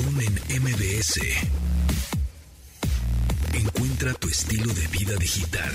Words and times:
Pontón 0.00 0.20
en 0.48 0.62
MBS. 0.62 1.20
Encuentra 3.54 4.14
tu 4.14 4.28
estilo 4.28 4.72
de 4.72 4.86
vida 4.88 5.14
digital. 5.16 5.70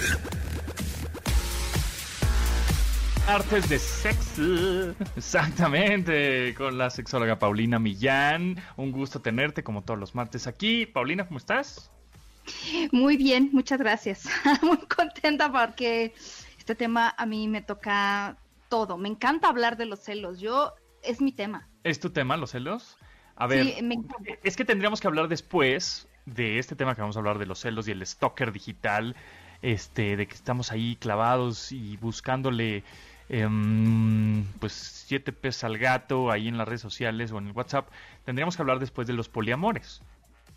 Artes 3.28 3.70
de 3.70 3.80
sexo. 3.80 4.96
Exactamente, 5.16 6.56
con 6.56 6.78
la 6.78 6.90
sexóloga 6.90 7.38
Paulina 7.38 7.78
Millán. 7.78 8.58
Un 8.78 8.92
gusto 8.92 9.22
tenerte 9.22 9.64
como 9.64 9.84
todos 9.84 10.00
los 10.00 10.16
martes 10.16 10.48
aquí. 10.48 10.86
Paulina, 10.86 11.28
¿cómo 11.28 11.38
estás? 11.38 11.92
Muy 12.92 13.18
bien, 13.18 13.50
muchas 13.52 13.80
gracias. 13.80 14.28
Muy 14.62 14.78
contenta 14.78 15.52
porque 15.52 16.14
este 16.58 16.76
tema 16.76 17.14
a 17.18 17.26
mí 17.26 17.48
me 17.48 17.62
toca 17.62 18.38
todo. 18.70 18.98
Me 18.98 19.10
encanta 19.10 19.50
hablar 19.50 19.78
de 19.78 19.86
los 19.86 20.00
celos. 20.00 20.40
Yo, 20.40 20.74
es 21.04 21.22
mi 21.22 21.32
tema. 21.32 21.68
¿Es 21.84 22.00
tu 22.00 22.10
tema, 22.10 22.38
los 22.38 22.52
celos? 22.52 22.98
A 23.36 23.48
ver, 23.48 23.76
es 24.44 24.56
que 24.56 24.66
tendríamos 24.66 25.02
que 25.02 25.08
hablar 25.08 25.28
después 25.28 26.08
de 26.26 26.60
este 26.60 26.76
tema 26.76 26.96
que 26.96 27.02
vamos 27.02 27.18
a 27.18 27.20
hablar 27.20 27.38
de 27.38 27.46
los 27.46 27.60
celos 27.60 27.88
y 27.88 27.92
el 27.92 28.06
stalker 28.06 28.52
digital, 28.52 29.16
este, 29.62 30.16
de 30.16 30.28
que 30.28 30.36
estamos 30.36 30.72
ahí 30.72 30.96
clavados 30.96 31.72
y 31.72 31.98
buscándole 31.98 32.84
Em, 33.28 34.46
pues 34.60 34.74
siete 34.74 35.32
pesos 35.32 35.64
al 35.64 35.80
gato 35.80 36.30
ahí 36.30 36.48
en 36.48 36.58
las 36.58 36.68
redes 36.68 36.82
sociales 36.82 37.32
o 37.32 37.40
en 37.40 37.48
el 37.48 37.54
WhatsApp, 37.54 37.88
tendríamos 38.24 38.56
que 38.56 38.62
hablar 38.62 38.80
después 38.80 39.08
de 39.08 39.14
los 39.14 39.30
poliamores. 39.30 40.02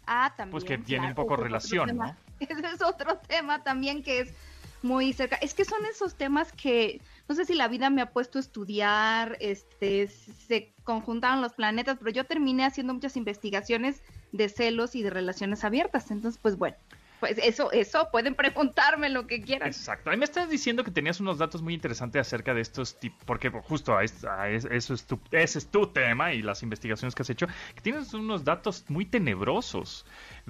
Ah, 0.06 0.34
también. 0.36 0.52
Pues 0.52 0.64
que 0.64 0.76
tiene 0.78 1.08
un 1.08 1.14
poco 1.14 1.36
relación, 1.36 1.96
¿no? 1.96 2.14
Ese 2.40 2.66
es 2.66 2.82
otro 2.82 3.18
tema 3.26 3.62
también 3.62 4.02
que 4.02 4.20
es 4.20 4.34
muy 4.82 5.12
cerca. 5.12 5.36
Es 5.36 5.54
que 5.54 5.64
son 5.64 5.84
esos 5.86 6.14
temas 6.14 6.52
que 6.52 7.00
no 7.28 7.34
sé 7.34 7.44
si 7.44 7.54
la 7.54 7.68
vida 7.68 7.90
me 7.90 8.00
ha 8.00 8.10
puesto 8.10 8.38
a 8.38 8.40
estudiar, 8.40 9.36
este, 9.40 10.08
se 10.08 10.72
conjuntaron 10.82 11.42
los 11.42 11.52
planetas, 11.52 11.98
pero 11.98 12.10
yo 12.10 12.24
terminé 12.24 12.64
haciendo 12.64 12.94
muchas 12.94 13.16
investigaciones 13.16 14.02
de 14.32 14.48
celos 14.48 14.94
y 14.94 15.02
de 15.02 15.10
relaciones 15.10 15.62
abiertas. 15.64 16.10
Entonces, 16.10 16.40
pues 16.42 16.56
bueno, 16.56 16.76
pues 17.20 17.36
eso, 17.42 17.72
eso, 17.72 18.08
pueden 18.12 18.34
preguntarme 18.34 19.08
lo 19.08 19.26
que 19.26 19.42
quieran. 19.42 19.68
Exacto. 19.68 20.10
Ahí 20.10 20.16
me 20.16 20.24
estás 20.24 20.48
diciendo 20.48 20.84
que 20.84 20.90
tenías 20.90 21.20
unos 21.20 21.38
datos 21.38 21.62
muy 21.62 21.74
interesantes 21.74 22.20
acerca 22.20 22.54
de 22.54 22.60
estos 22.60 22.98
tipos, 22.98 23.18
porque 23.24 23.50
justo 23.50 23.98
eso 24.00 24.28
es 24.70 25.06
tu, 25.06 25.18
ese 25.32 25.58
es 25.58 25.66
tu 25.66 25.88
tema 25.88 26.32
y 26.32 26.42
las 26.42 26.62
investigaciones 26.62 27.14
que 27.14 27.22
has 27.22 27.30
hecho, 27.30 27.46
que 27.74 27.80
tienes 27.80 28.14
unos 28.14 28.44
datos 28.44 28.84
muy 28.88 29.04
tenebrosos 29.04 30.06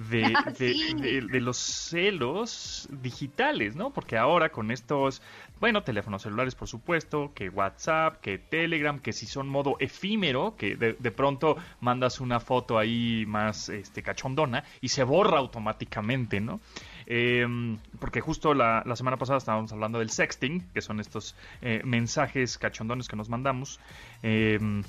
de, 0.07 0.23
ah, 0.35 0.51
de, 0.51 1.41
los 1.41 1.57
celos 1.57 2.87
digitales, 2.91 3.75
¿no? 3.75 3.91
Porque 3.91 4.17
ahora 4.17 4.49
con 4.49 4.71
estos, 4.71 5.21
bueno, 5.59 5.83
teléfonos 5.83 6.21
celulares, 6.21 6.55
por 6.55 6.67
supuesto, 6.67 7.31
que 7.33 7.49
WhatsApp, 7.49 8.21
que 8.21 8.37
Telegram, 8.37 8.99
que 8.99 9.13
si 9.13 9.25
son 9.25 9.49
modo 9.49 9.75
efímero, 9.79 10.55
que 10.57 10.75
de, 10.75 11.11
pronto 11.11 11.57
mandas 11.81 12.21
una 12.21 12.39
foto 12.39 12.77
ahí 12.77 13.25
más 13.27 13.69
este, 13.69 14.01
cachondona 14.01 14.63
y 14.79 14.89
se 14.89 15.03
borra 15.03 15.37
automáticamente, 15.37 16.39
¿no? 16.39 16.61
Em, 17.05 17.77
porque 17.99 18.21
justo 18.21 18.53
la, 18.53 18.83
semana 18.95 19.17
pasada 19.17 19.39
estábamos 19.39 19.71
hablando 19.73 19.99
del 19.99 20.11
sexting, 20.11 20.69
que 20.73 20.81
son 20.81 20.99
estos 20.99 21.35
eh, 21.61 21.81
mensajes 21.83 22.57
cachondones 22.57 23.07
que 23.07 23.15
nos 23.15 23.29
mandamos 23.29 23.79
em, 24.21 24.83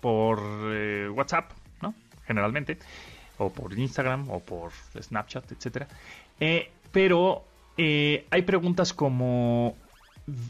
por 0.00 0.40
eh, 0.72 1.08
WhatsApp, 1.08 1.52
¿no? 1.80 1.94
Generalmente, 2.26 2.78
o 3.38 3.52
por 3.52 3.78
Instagram, 3.78 4.30
o 4.30 4.40
por 4.40 4.72
Snapchat, 5.00 5.52
etcétera. 5.52 5.88
Eh, 6.40 6.70
pero 6.92 7.44
hay 7.76 8.42
preguntas 8.42 8.92
como, 8.92 9.76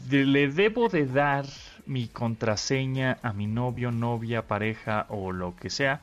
¿le 0.09 0.47
debo 0.47 0.89
de 0.89 1.05
dar 1.07 1.45
mi 1.85 2.07
contraseña 2.07 3.19
a 3.23 3.33
mi 3.33 3.47
novio, 3.47 3.91
novia, 3.91 4.47
pareja 4.47 5.05
o 5.09 5.31
lo 5.31 5.55
que 5.55 5.69
sea? 5.69 6.01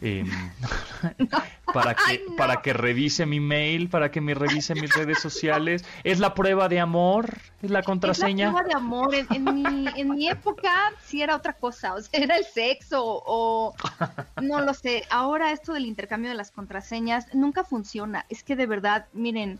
Em, 0.00 0.28
para 1.72 1.94
que 1.94 2.24
para 2.36 2.62
que 2.62 2.72
revise 2.72 3.26
mi 3.26 3.40
mail, 3.40 3.88
para 3.88 4.10
que 4.10 4.20
me 4.20 4.34
revise 4.34 4.74
mis 4.74 4.94
redes 4.94 5.20
sociales. 5.20 5.84
Es 6.04 6.18
la 6.18 6.34
prueba 6.34 6.68
de 6.68 6.80
amor, 6.80 7.38
es 7.62 7.70
la 7.70 7.82
contraseña. 7.82 8.48
Es 8.48 8.52
la 8.52 8.60
prueba 8.60 8.68
de 8.68 8.74
amor. 8.74 9.14
En, 9.14 9.44
mi, 9.44 9.86
en 9.96 10.10
mi 10.10 10.28
época 10.28 10.92
sí 11.04 11.22
era 11.22 11.36
otra 11.36 11.54
cosa, 11.54 11.94
o 11.94 12.00
sea, 12.02 12.20
era 12.20 12.36
el 12.36 12.44
sexo 12.44 13.02
o 13.04 13.74
no 14.42 14.60
lo 14.60 14.74
sé. 14.74 15.04
Ahora 15.10 15.52
esto 15.52 15.72
del 15.72 15.86
intercambio 15.86 16.30
de 16.30 16.36
las 16.36 16.50
contraseñas 16.50 17.32
nunca 17.34 17.64
funciona. 17.64 18.26
Es 18.28 18.42
que 18.42 18.56
de 18.56 18.66
verdad, 18.66 19.06
miren, 19.12 19.58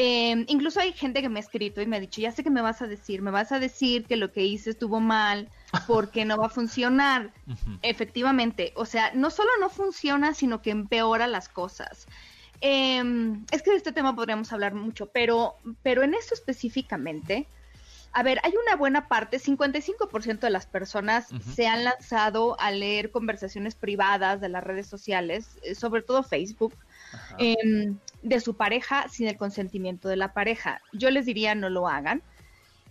eh, 0.00 0.44
incluso 0.46 0.78
hay 0.78 0.92
gente 0.92 1.20
que 1.20 1.28
me 1.28 1.40
ha 1.40 1.42
escrito 1.42 1.82
y 1.82 1.86
me 1.86 1.96
ha 1.96 2.00
dicho, 2.00 2.20
ya 2.20 2.30
sé 2.30 2.44
que 2.44 2.50
me 2.50 2.62
vas 2.62 2.80
a 2.82 2.86
decir, 2.86 3.20
me 3.20 3.32
vas 3.32 3.50
a 3.50 3.58
decir 3.58 4.06
que 4.06 4.16
lo 4.16 4.30
que 4.30 4.44
hice 4.44 4.70
estuvo 4.70 5.00
mal 5.00 5.48
porque 5.88 6.24
no 6.24 6.36
va 6.36 6.46
a 6.46 6.50
funcionar. 6.50 7.32
Efectivamente, 7.82 8.72
o 8.76 8.86
sea, 8.86 9.10
no 9.14 9.30
solo 9.30 9.50
no 9.60 9.68
funciona, 9.68 10.34
sino 10.34 10.62
que 10.62 10.70
empeora 10.70 11.26
las 11.26 11.48
cosas. 11.48 12.06
Em, 12.60 13.44
es 13.50 13.62
que 13.62 13.72
de 13.72 13.76
este 13.76 13.90
tema 13.90 14.14
podríamos 14.14 14.52
hablar 14.52 14.72
mucho, 14.72 15.06
pero, 15.06 15.56
pero 15.82 16.04
en 16.04 16.14
esto 16.14 16.32
específicamente, 16.32 17.48
a 18.12 18.22
ver, 18.22 18.38
hay 18.44 18.52
una 18.52 18.76
buena 18.76 19.08
parte, 19.08 19.40
55% 19.40 20.38
de 20.38 20.50
las 20.50 20.66
personas 20.66 21.28
se 21.54 21.66
han 21.66 21.82
lanzado 21.82 22.58
a 22.60 22.70
leer 22.70 23.10
conversaciones 23.10 23.74
privadas 23.74 24.40
de 24.40 24.48
las 24.48 24.62
redes 24.62 24.86
sociales, 24.86 25.58
eh, 25.62 25.74
sobre 25.74 26.02
todo 26.02 26.22
Facebook, 26.22 26.74
Em, 27.38 27.98
de 28.22 28.40
su 28.40 28.54
pareja 28.54 29.08
sin 29.08 29.28
el 29.28 29.36
consentimiento 29.36 30.08
de 30.08 30.16
la 30.16 30.32
pareja. 30.32 30.80
Yo 30.92 31.10
les 31.10 31.26
diría 31.26 31.54
no 31.54 31.70
lo 31.70 31.88
hagan. 31.88 32.22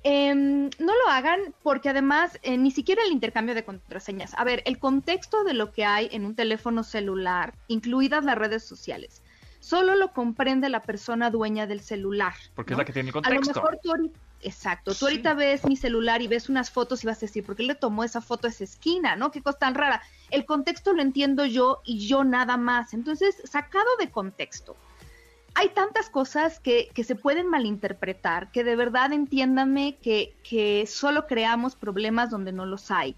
Em, 0.03 0.69
no 0.79 0.93
lo 0.93 1.09
hagan 1.09 1.53
porque 1.63 1.89
además 1.89 2.39
eh, 2.43 2.57
ni 2.57 2.71
siquiera 2.71 3.01
el 3.03 3.11
intercambio 3.11 3.55
de 3.55 3.65
contraseñas. 3.65 4.33
A 4.37 4.43
ver, 4.43 4.63
el 4.65 4.79
contexto 4.79 5.43
de 5.43 5.53
lo 5.53 5.71
que 5.73 5.85
hay 5.85 6.07
en 6.11 6.25
un 6.25 6.35
teléfono 6.35 6.83
celular, 6.83 7.53
incluidas 7.67 8.23
las 8.23 8.37
redes 8.37 8.63
sociales, 8.63 9.21
solo 9.59 9.95
lo 9.95 10.13
comprende 10.13 10.69
la 10.69 10.81
persona 10.81 11.29
dueña 11.29 11.67
del 11.67 11.81
celular. 11.81 12.33
Porque 12.55 12.73
es 12.73 12.77
la 12.77 12.85
que 12.85 12.93
tiene 12.93 13.11
contexto. 13.11 13.51
A 13.51 13.53
lo 13.53 13.69
mejor 13.69 13.79
tú 13.83 14.11
Exacto. 14.41 14.93
Tú 14.93 15.05
ahorita 15.05 15.33
ves 15.33 15.65
mi 15.65 15.75
celular 15.75 16.21
y 16.21 16.27
ves 16.27 16.47
unas 16.49 16.69
fotos 16.69 17.03
y 17.03 17.07
vas 17.07 17.17
a 17.17 17.21
decir, 17.21 17.43
¿por 17.43 17.55
qué 17.55 17.63
le 17.63 17.75
tomó 17.75 18.03
esa 18.03 18.21
foto 18.21 18.47
a 18.47 18.49
esa 18.49 18.63
esquina? 18.63 19.15
¿No? 19.15 19.31
Qué 19.31 19.41
cosa 19.41 19.57
tan 19.57 19.75
rara. 19.75 20.01
El 20.29 20.45
contexto 20.45 20.93
lo 20.93 21.01
entiendo 21.01 21.45
yo 21.45 21.81
y 21.85 22.07
yo 22.07 22.23
nada 22.23 22.57
más. 22.57 22.93
Entonces, 22.93 23.41
sacado 23.45 23.87
de 23.99 24.11
contexto, 24.11 24.75
hay 25.55 25.69
tantas 25.69 26.09
cosas 26.09 26.59
que, 26.59 26.89
que 26.93 27.03
se 27.03 27.15
pueden 27.15 27.47
malinterpretar, 27.47 28.51
que 28.51 28.63
de 28.63 28.75
verdad 28.75 29.11
entiéndanme 29.11 29.97
que, 30.03 30.35
que 30.43 30.85
solo 30.85 31.25
creamos 31.25 31.75
problemas 31.75 32.29
donde 32.29 32.51
no 32.51 32.65
los 32.67 32.91
hay. 32.91 33.15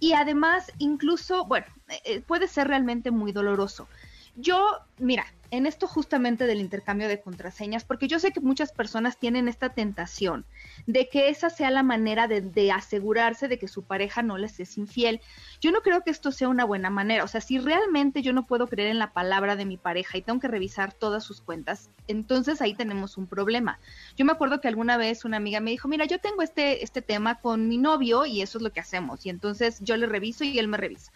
Y 0.00 0.14
además, 0.14 0.72
incluso, 0.78 1.44
bueno, 1.44 1.66
eh, 1.88 2.00
eh, 2.04 2.20
puede 2.20 2.48
ser 2.48 2.68
realmente 2.68 3.10
muy 3.10 3.32
doloroso. 3.32 3.86
Yo, 4.34 4.78
mira, 4.98 5.26
en 5.50 5.66
esto 5.66 5.86
justamente 5.86 6.46
del 6.46 6.60
intercambio 6.60 7.08
de 7.08 7.20
contraseñas, 7.20 7.84
porque 7.84 8.08
yo 8.08 8.18
sé 8.18 8.32
que 8.32 8.40
muchas 8.40 8.72
personas 8.72 9.18
tienen 9.18 9.48
esta 9.48 9.70
tentación 9.70 10.44
de 10.86 11.08
que 11.08 11.28
esa 11.28 11.50
sea 11.50 11.70
la 11.70 11.82
manera 11.82 12.28
de, 12.28 12.72
asegurarse 12.72 13.48
de 13.48 13.58
que 13.58 13.68
su 13.68 13.82
pareja 13.82 14.22
no 14.22 14.38
les 14.38 14.58
es 14.60 14.78
infiel. 14.78 15.20
Yo 15.60 15.70
no 15.70 15.80
creo 15.80 16.02
que 16.02 16.10
esto 16.10 16.32
sea 16.32 16.48
una 16.48 16.64
buena 16.64 16.90
manera. 16.90 17.24
O 17.24 17.28
sea, 17.28 17.40
si 17.40 17.58
realmente 17.58 18.22
yo 18.22 18.32
no 18.32 18.46
puedo 18.46 18.66
creer 18.66 18.90
en 18.90 18.98
la 18.98 19.12
palabra 19.12 19.56
de 19.56 19.64
mi 19.64 19.76
pareja 19.76 20.18
y 20.18 20.22
tengo 20.22 20.40
que 20.40 20.48
revisar 20.48 20.92
todas 20.92 21.24
sus 21.24 21.40
cuentas, 21.40 21.90
entonces 22.08 22.60
ahí 22.60 22.74
tenemos 22.74 23.16
un 23.16 23.26
problema. 23.26 23.78
Yo 24.16 24.24
me 24.24 24.32
acuerdo 24.32 24.60
que 24.60 24.68
alguna 24.68 24.96
vez 24.96 25.24
una 25.24 25.36
amiga 25.36 25.60
me 25.60 25.70
dijo, 25.70 25.88
mira, 25.88 26.04
yo 26.04 26.18
tengo 26.18 26.42
este, 26.42 26.82
este 26.82 27.02
tema 27.02 27.40
con 27.40 27.68
mi 27.68 27.78
novio 27.78 28.26
y 28.26 28.42
eso 28.42 28.58
es 28.58 28.62
lo 28.62 28.72
que 28.72 28.80
hacemos. 28.80 29.24
Y 29.26 29.30
entonces 29.30 29.78
yo 29.80 29.96
le 29.96 30.06
reviso 30.06 30.44
y 30.44 30.58
él 30.58 30.68
me 30.68 30.76
revisa 30.76 31.12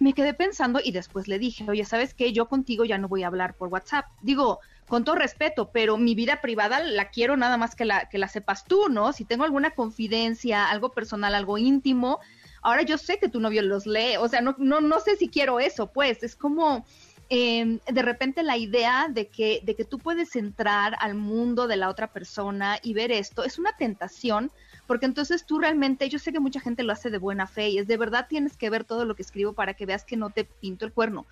me 0.00 0.14
quedé 0.14 0.32
pensando 0.32 0.80
y 0.82 0.92
después 0.92 1.28
le 1.28 1.38
dije, 1.38 1.64
oye, 1.68 1.84
¿sabes 1.84 2.14
qué? 2.14 2.32
Yo 2.32 2.48
contigo 2.48 2.84
ya 2.86 2.96
no 2.96 3.06
voy 3.06 3.22
a 3.22 3.26
hablar 3.26 3.54
por 3.54 3.68
WhatsApp. 3.68 4.06
Digo, 4.22 4.58
con 4.88 5.04
todo 5.04 5.14
respeto, 5.14 5.70
pero 5.72 5.98
mi 5.98 6.14
vida 6.14 6.40
privada 6.40 6.80
la 6.80 7.10
quiero 7.10 7.36
nada 7.36 7.58
más 7.58 7.74
que 7.74 7.84
la, 7.84 8.08
que 8.08 8.16
la 8.16 8.26
sepas 8.26 8.64
tú, 8.64 8.88
¿no? 8.88 9.12
Si 9.12 9.26
tengo 9.26 9.44
alguna 9.44 9.72
confidencia, 9.72 10.70
algo 10.70 10.90
personal, 10.92 11.34
algo 11.34 11.58
íntimo, 11.58 12.18
ahora 12.62 12.80
yo 12.82 12.96
sé 12.96 13.18
que 13.18 13.28
tu 13.28 13.40
novio 13.40 13.60
los 13.60 13.86
lee, 13.86 14.16
o 14.18 14.26
sea, 14.26 14.40
no, 14.40 14.56
no, 14.58 14.80
no 14.80 15.00
sé 15.00 15.16
si 15.16 15.28
quiero 15.28 15.60
eso, 15.60 15.92
pues, 15.92 16.22
es 16.22 16.34
como... 16.34 16.84
Em, 17.32 17.78
de 17.86 18.02
repente 18.02 18.42
la 18.42 18.56
idea 18.56 19.06
de 19.08 19.28
que, 19.28 19.60
de 19.62 19.76
que 19.76 19.84
tú 19.84 20.00
puedes 20.00 20.34
entrar 20.34 20.96
al 20.98 21.14
mundo 21.14 21.68
de 21.68 21.76
la 21.76 21.88
otra 21.88 22.12
persona 22.12 22.80
y 22.82 22.92
ver 22.92 23.12
esto 23.12 23.44
es 23.44 23.56
una 23.56 23.76
tentación 23.76 24.50
porque 24.90 25.06
entonces 25.06 25.46
tú 25.46 25.60
realmente, 25.60 26.08
yo 26.08 26.18
sé 26.18 26.32
que 26.32 26.40
mucha 26.40 26.58
gente 26.58 26.82
lo 26.82 26.92
hace 26.92 27.10
de 27.10 27.18
buena 27.18 27.46
fe 27.46 27.68
y 27.68 27.78
es 27.78 27.86
de 27.86 27.96
verdad 27.96 28.26
tienes 28.28 28.56
que 28.56 28.70
ver 28.70 28.82
todo 28.82 29.04
lo 29.04 29.14
que 29.14 29.22
escribo 29.22 29.52
para 29.52 29.74
que 29.74 29.86
veas 29.86 30.04
que 30.04 30.16
no 30.16 30.30
te 30.30 30.42
pinto 30.42 30.84
el 30.84 30.92
cuerno. 30.92 31.26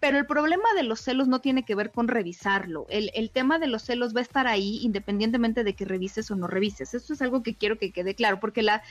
Pero 0.00 0.18
el 0.18 0.26
problema 0.26 0.64
de 0.74 0.82
los 0.82 1.00
celos 1.00 1.28
no 1.28 1.38
tiene 1.38 1.64
que 1.64 1.76
ver 1.76 1.92
con 1.92 2.08
revisarlo. 2.08 2.86
El, 2.88 3.12
el 3.14 3.30
tema 3.30 3.60
de 3.60 3.68
los 3.68 3.82
celos 3.82 4.16
va 4.16 4.18
a 4.18 4.22
estar 4.22 4.48
ahí 4.48 4.80
independientemente 4.82 5.62
de 5.62 5.74
que 5.74 5.84
revises 5.84 6.28
o 6.32 6.34
no 6.34 6.48
revises. 6.48 6.92
Eso 6.92 7.12
es 7.12 7.22
algo 7.22 7.44
que 7.44 7.54
quiero 7.54 7.78
que 7.78 7.92
quede 7.92 8.16
claro, 8.16 8.40
porque 8.40 8.62
la, 8.62 8.82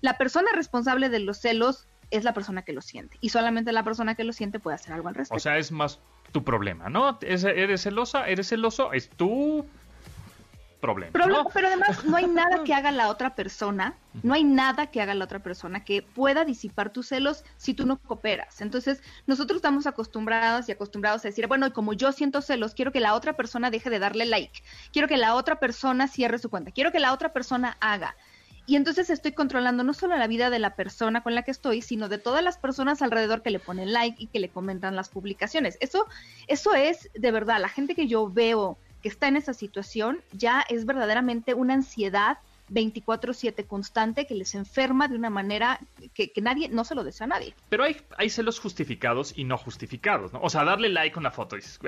la 0.00 0.18
persona 0.18 0.48
responsable 0.56 1.08
de 1.08 1.20
los 1.20 1.38
celos 1.38 1.86
es 2.10 2.24
la 2.24 2.34
persona 2.34 2.62
que 2.62 2.72
lo 2.72 2.80
siente. 2.80 3.16
Y 3.20 3.28
solamente 3.28 3.70
la 3.70 3.84
persona 3.84 4.16
que 4.16 4.24
lo 4.24 4.32
siente 4.32 4.58
puede 4.58 4.74
hacer 4.74 4.92
algo 4.92 5.06
al 5.06 5.14
respecto. 5.14 5.36
O 5.36 5.38
sea, 5.38 5.56
es 5.56 5.70
más 5.70 6.00
tu 6.32 6.42
problema, 6.42 6.88
¿no? 6.88 7.16
¿Eres 7.22 7.80
celosa? 7.82 8.26
¿Eres 8.26 8.48
celoso? 8.48 8.92
Es 8.92 9.08
tú 9.08 9.64
problema. 10.80 11.12
Problema, 11.12 11.42
¿no? 11.44 11.50
Pero 11.52 11.68
además 11.68 12.04
no 12.04 12.16
hay 12.16 12.26
nada 12.26 12.64
que 12.64 12.74
haga 12.74 12.92
la 12.92 13.08
otra 13.08 13.34
persona, 13.34 13.94
no 14.22 14.34
hay 14.34 14.44
nada 14.44 14.88
que 14.88 15.00
haga 15.00 15.14
la 15.14 15.24
otra 15.24 15.40
persona 15.40 15.84
que 15.84 16.02
pueda 16.02 16.44
disipar 16.44 16.92
tus 16.92 17.08
celos 17.08 17.44
si 17.56 17.74
tú 17.74 17.86
no 17.86 17.98
cooperas. 17.98 18.60
Entonces, 18.60 19.02
nosotros 19.26 19.56
estamos 19.56 19.86
acostumbrados 19.86 20.68
y 20.68 20.72
acostumbrados 20.72 21.24
a 21.24 21.28
decir, 21.28 21.46
bueno, 21.46 21.72
como 21.72 21.92
yo 21.92 22.12
siento 22.12 22.42
celos, 22.42 22.74
quiero 22.74 22.92
que 22.92 23.00
la 23.00 23.14
otra 23.14 23.34
persona 23.34 23.70
deje 23.70 23.90
de 23.90 23.98
darle 23.98 24.26
like, 24.26 24.62
quiero 24.92 25.08
que 25.08 25.16
la 25.16 25.34
otra 25.34 25.60
persona 25.60 26.08
cierre 26.08 26.38
su 26.38 26.50
cuenta, 26.50 26.70
quiero 26.70 26.92
que 26.92 27.00
la 27.00 27.12
otra 27.12 27.32
persona 27.32 27.76
haga. 27.80 28.16
Y 28.68 28.76
entonces 28.76 29.08
estoy 29.08 29.32
controlando 29.32 29.82
no 29.82 29.94
solo 29.94 30.14
la 30.18 30.26
vida 30.26 30.50
de 30.50 30.58
la 30.58 30.76
persona 30.76 31.22
con 31.22 31.34
la 31.34 31.42
que 31.42 31.50
estoy, 31.50 31.80
sino 31.80 32.10
de 32.10 32.18
todas 32.18 32.44
las 32.44 32.58
personas 32.58 33.00
alrededor 33.00 33.40
que 33.40 33.50
le 33.50 33.60
ponen 33.60 33.94
like 33.94 34.22
y 34.22 34.26
que 34.26 34.40
le 34.40 34.50
comentan 34.50 34.94
las 34.94 35.08
publicaciones. 35.08 35.78
Eso, 35.80 36.06
eso 36.48 36.74
es 36.74 37.08
de 37.14 37.30
verdad, 37.30 37.62
la 37.62 37.70
gente 37.70 37.94
que 37.94 38.08
yo 38.08 38.30
veo 38.30 38.76
que 39.02 39.08
está 39.08 39.28
en 39.28 39.36
esa 39.36 39.54
situación 39.54 40.20
ya 40.32 40.64
es 40.68 40.86
verdaderamente 40.86 41.54
una 41.54 41.74
ansiedad 41.74 42.38
24/7 42.70 43.66
constante 43.66 44.26
que 44.26 44.34
les 44.34 44.54
enferma 44.54 45.08
de 45.08 45.16
una 45.16 45.30
manera 45.30 45.80
que, 46.14 46.30
que, 46.32 46.40
nadie, 46.40 46.68
no 46.68 46.84
se 46.84 46.94
lo 46.94 47.04
desea 47.04 47.24
a 47.24 47.28
nadie. 47.28 47.54
Pero 47.68 47.84
hay, 47.84 47.96
hay 48.16 48.30
celos 48.30 48.60
justificados 48.60 49.32
y 49.36 49.44
no 49.44 49.56
justificados, 49.56 50.32
¿no? 50.32 50.40
O 50.42 50.50
sea, 50.50 50.64
darle 50.64 50.88
like 50.88 51.16
a 51.16 51.20
una 51.20 51.30
foto 51.30 51.56
y 51.56 51.60
dices, 51.60 51.80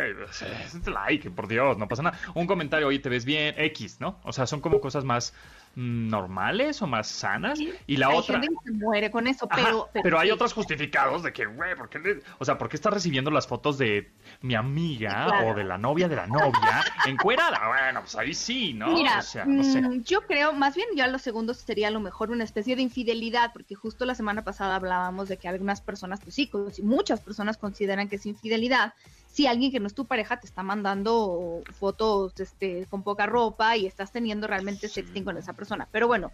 like, 0.87 1.31
por 1.31 1.49
Dios, 1.49 1.79
no 1.79 1.89
pasa 1.89 2.03
nada. 2.03 2.19
Un 2.35 2.47
comentario, 2.47 2.89
oye, 2.89 2.99
te 2.99 3.09
ves 3.09 3.25
bien, 3.25 3.55
X, 3.59 4.01
¿no? 4.01 4.19
O 4.25 4.33
sea, 4.33 4.47
son 4.47 4.61
como 4.61 4.81
cosas 4.81 5.05
más 5.05 5.35
normales 5.77 6.83
o 6.83 6.87
más 6.87 7.09
sanas 7.09 7.59
Sí, 7.59 7.73
y 7.87 7.97
la 7.97 8.09
hay 8.09 8.17
otra 8.17 8.41
gente 8.41 8.55
que 8.65 8.71
se 8.71 8.77
muere 8.77 9.11
con 9.11 9.27
eso, 9.27 9.47
Ajá, 9.51 9.63
pero, 9.65 9.89
pero, 9.93 10.19
hay 10.19 10.29
sí. 10.29 10.33
otros 10.33 10.53
justificados 10.53 11.23
de 11.23 11.33
que, 11.33 11.47
güey, 11.47 11.75
¿por 11.77 11.89
qué 11.89 11.99
le- 11.99 12.23
o 12.39 12.45
sea, 12.45 12.59
¿por 12.59 12.69
qué 12.69 12.77
estás 12.77 12.93
recibiendo 12.93 13.31
las 13.31 13.47
fotos 13.47 13.79
de 13.79 14.11
mi 14.43 14.55
amiga 14.55 15.27
Claro. 15.27 15.49
o 15.49 15.55
de 15.55 15.65
la 15.65 15.79
novia 15.79 16.09
de 16.09 16.17
la 16.17 16.27
novia 16.27 16.85
encuerada? 17.07 17.61
Bueno, 17.69 18.01
pues 18.01 18.17
ahí 18.17 18.35
sí, 18.35 18.73
¿no? 18.75 18.89
Mira, 18.93 19.19
o 19.19 19.23
sea, 19.23 19.45
no 19.45 19.63
sé. 19.65 19.81
mm, 19.83 20.03
yo 20.05 20.23
creo, 20.23 20.53
más 20.53 20.75
bien 20.75 20.89
ya 20.95 21.07
lo 21.07 21.19
segundo 21.19 21.55
sería 21.55 21.89
a 21.89 21.91
lo 21.91 22.01
mejor 22.01 22.31
una 22.31 22.45
especie 22.45 22.77
de 22.77 22.83
infidelidad, 22.83 23.53
porque 23.53 23.75
justo 23.75 24.05
la 24.05 24.15
semana 24.15 24.43
pasada 24.45 24.77
hablábamos 24.77 25.29
de 25.29 25.37
que 25.37 25.49
algunas 25.49 25.81
personas, 25.81 26.21
pues 26.21 26.35
sí, 26.35 26.51
muchas 26.83 27.21
personas 27.21 27.57
consideran 27.57 28.09
que 28.09 28.17
es 28.17 28.27
infidelidad. 28.27 28.95
Si 29.33 29.47
alguien 29.47 29.71
que 29.71 29.81
no 29.81 29.87
es 29.87 29.95
tu 29.95 30.07
pareja 30.07 30.41
te 30.41 30.47
está 30.47 30.63
mandando 30.63 31.63
fotos 31.79 32.39
este, 32.41 32.87
con 32.87 33.03
poca 33.03 33.27
ropa 33.27 33.77
y 33.77 33.87
estás 33.87 34.13
teniendo 34.13 34.47
realmente 34.47 34.89
sexting 34.89 35.25
con 35.25 35.37
esa 35.37 35.53
persona. 35.53 35.89
Pero 35.93 36.09
bueno, 36.09 36.33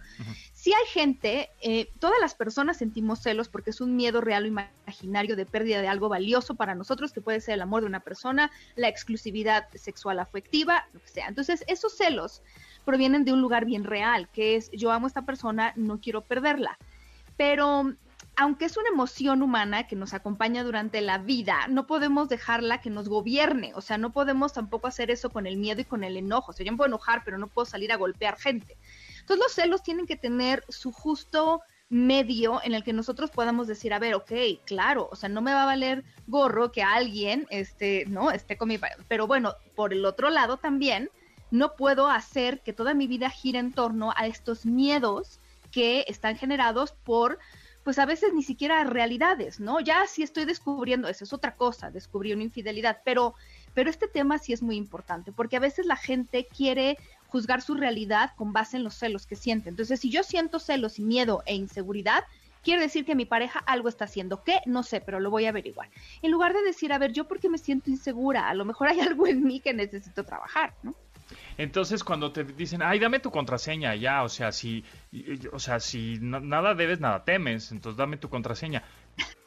si 0.55 0.73
hay 0.73 0.87
gente, 0.87 1.51
eh, 1.61 1.91
todas 1.99 2.19
las 2.21 2.35
personas 2.35 2.79
sentimos 2.79 3.21
celos 3.21 3.49
porque 3.49 3.71
es 3.71 3.81
un 3.81 3.97
miedo 3.97 4.21
real 4.21 4.45
o 4.45 4.47
imaginario 4.47 5.37
de 5.37 5.45
pérdida 5.45 5.83
de 5.83 5.89
algo 5.89 6.09
valioso 6.09 6.55
para 6.55 6.75
nosotros, 6.75 7.13
que 7.13 7.21
puede 7.21 7.41
ser 7.41 7.55
el 7.55 7.63
amor 7.63 7.83
de 7.83 7.89
una 7.89 8.01
persona, 8.01 8.51
la 8.77 8.89
exclusividad 8.89 9.69
sexual 9.75 10.19
afectiva, 10.19 10.87
lo 10.93 11.01
que 11.01 11.09
sea. 11.09 11.29
Entonces, 11.29 11.65
esos 11.67 11.97
celos 11.97 12.43
provienen 12.85 13.25
de 13.25 13.33
un 13.33 13.43
lugar 13.43 13.67
bien 13.67 13.85
real, 13.85 14.29
que 14.33 14.57
es 14.57 14.71
yo 14.71 14.91
amo 14.91 15.07
a 15.07 15.09
esta 15.09 15.23
persona, 15.23 15.73
no 15.77 16.01
quiero 16.01 16.23
perderla. 16.23 16.79
Pero 17.37 17.95
aunque 18.37 18.67
es 18.67 18.77
una 18.77 18.91
emoción 18.91 19.43
humana 19.43 19.87
que 19.87 19.97
nos 19.97 20.13
acompaña 20.13 20.63
durante 20.63 21.01
la 21.01 21.19
vida, 21.19 21.67
no 21.69 21.87
podemos 21.87 22.29
dejarla 22.29 22.83
que 22.83 22.91
nos 22.91 23.09
gobierne, 23.09 23.73
o 23.75 23.81
sea, 23.81 23.97
no 23.97 24.13
podemos 24.13 24.53
tampoco 24.53 24.87
hacer 24.87 25.11
eso 25.11 25.31
con 25.31 25.47
el 25.47 25.57
miedo 25.57 25.81
y 25.81 25.85
con 25.85 26.05
el 26.05 26.19
enojo. 26.19 26.51
O 26.51 26.55
sea, 26.55 26.65
yo 26.65 26.73
me 26.73 26.77
puedo 26.77 26.89
enojar, 26.89 27.23
pero 27.25 27.39
no 27.39 27.49
puedo 27.49 27.65
salir 27.65 27.93
a 27.93 27.97
golpear 27.97 28.37
gente. 28.37 28.77
Entonces 29.21 29.43
los 29.43 29.53
celos 29.53 29.83
tienen 29.83 30.07
que 30.07 30.17
tener 30.17 30.65
su 30.69 30.93
justo 30.93 31.63
medio 31.89 32.61
en 32.63 32.75
el 32.75 32.85
que 32.85 32.93
nosotros 32.93 33.31
podamos 33.31 33.69
decir, 33.69 33.95
a 33.95 33.99
ver, 33.99 34.15
ok, 34.15 34.33
claro, 34.67 35.09
o 35.11 35.17
sea, 35.17 35.29
no 35.29 35.41
me 35.41 35.55
va 35.55 35.63
a 35.63 35.67
valer 35.67 36.05
gorro 36.27 36.73
que 36.73 36.83
alguien, 36.83 37.47
este, 37.51 38.05
no, 38.09 38.31
esté 38.31 38.59
con 38.59 38.69
mi. 38.69 38.79
Pero 39.09 39.27
bueno, 39.27 39.55
por 39.75 39.93
el 39.93 40.05
otro 40.05 40.31
lado 40.31 40.59
también, 40.59 41.11
no 41.51 41.75
puedo 41.77 42.09
hacer 42.09 42.61
que 42.61 42.73
toda 42.73 42.93
mi 42.93 43.07
vida 43.07 43.31
gire 43.31 43.61
en 43.61 43.73
torno 43.73 44.13
a 44.17 44.27
estos 44.27 44.67
miedos 44.67 45.41
que 45.71 46.05
están 46.09 46.37
generados 46.37 46.93
por, 46.93 47.39
pues 47.87 48.01
a 48.01 48.05
veces 48.05 48.33
ni 48.35 48.43
siquiera 48.43 48.83
realidades, 48.83 49.61
¿no? 49.61 49.79
Ya 49.79 50.09
si 50.09 50.25
estoy 50.25 50.45
descubriendo, 50.45 51.07
eso 51.07 51.23
es 51.23 51.33
otra 51.33 51.55
cosa, 51.55 51.89
descubrir 51.89 52.35
una 52.35 52.43
infidelidad, 52.43 52.99
pero, 53.05 53.37
pero 53.75 53.89
este 53.89 54.09
tema 54.09 54.39
sí 54.39 54.53
es 54.53 54.61
muy 54.61 54.75
importante, 54.75 55.31
porque 55.31 55.57
a 55.57 55.61
veces 55.61 55.87
la 55.87 55.95
gente 55.95 56.49
quiere 56.49 56.99
juzgar 57.29 57.63
su 57.63 57.75
realidad 57.75 58.33
con 58.35 58.53
base 58.53 58.77
en 58.77 58.83
los 58.83 58.97
celos 58.97 59.25
que 59.25 59.37
siente. 59.37 59.69
Entonces, 59.69 60.01
si 60.01 60.11
yo 60.11 60.25
siento 60.25 60.59
celos 60.59 60.99
y 60.99 61.03
miedo 61.03 61.45
e 61.47 61.55
inseguridad, 61.55 62.25
quiere 62.65 62.83
decir 62.83 63.05
que 63.05 63.15
mi 63.15 63.25
pareja 63.25 63.61
algo 63.61 63.89
está 63.89 64.07
haciendo. 64.07 64.43
¿Qué? 64.43 64.59
No 64.67 64.83
sé, 64.83 65.01
pero 65.01 65.21
lo 65.21 65.31
voy 65.31 65.47
a 65.47 65.51
averiguar. 65.51 65.89
En 66.23 66.33
lugar 66.33 66.55
de 66.55 66.65
decir, 66.65 66.93
a 66.93 66.99
ver, 66.99 67.13
yo 67.13 67.29
porque 67.29 67.49
me 67.49 67.57
siento 67.57 67.89
insegura, 67.89 68.49
a 68.49 68.55
lo 68.55 68.65
mejor 68.65 68.89
hay 68.89 68.99
algo 69.09 69.29
en 69.29 69.45
mí 69.45 69.61
que 69.61 69.73
necesito 69.73 70.25
trabajar, 70.25 70.75
¿no? 70.83 70.97
Entonces, 71.59 72.05
cuando 72.05 72.33
te 72.33 72.45
dicen, 72.45 72.83
ay, 72.83 72.99
dame 72.99 73.19
tu 73.21 73.31
contraseña, 73.31 73.95
ya, 73.95 74.23
o 74.23 74.29
sea, 74.29 74.53
si, 74.53 74.85
o 75.53 75.59
sea, 75.59 75.81
si 75.81 76.19
na- 76.21 76.41
nada 76.41 76.75
debes, 76.75 77.01
nada 77.01 77.25
temes, 77.25 77.73
entonces 77.73 77.97
dame 77.97 78.17
tu 78.17 78.29
contraseña. 78.29 78.83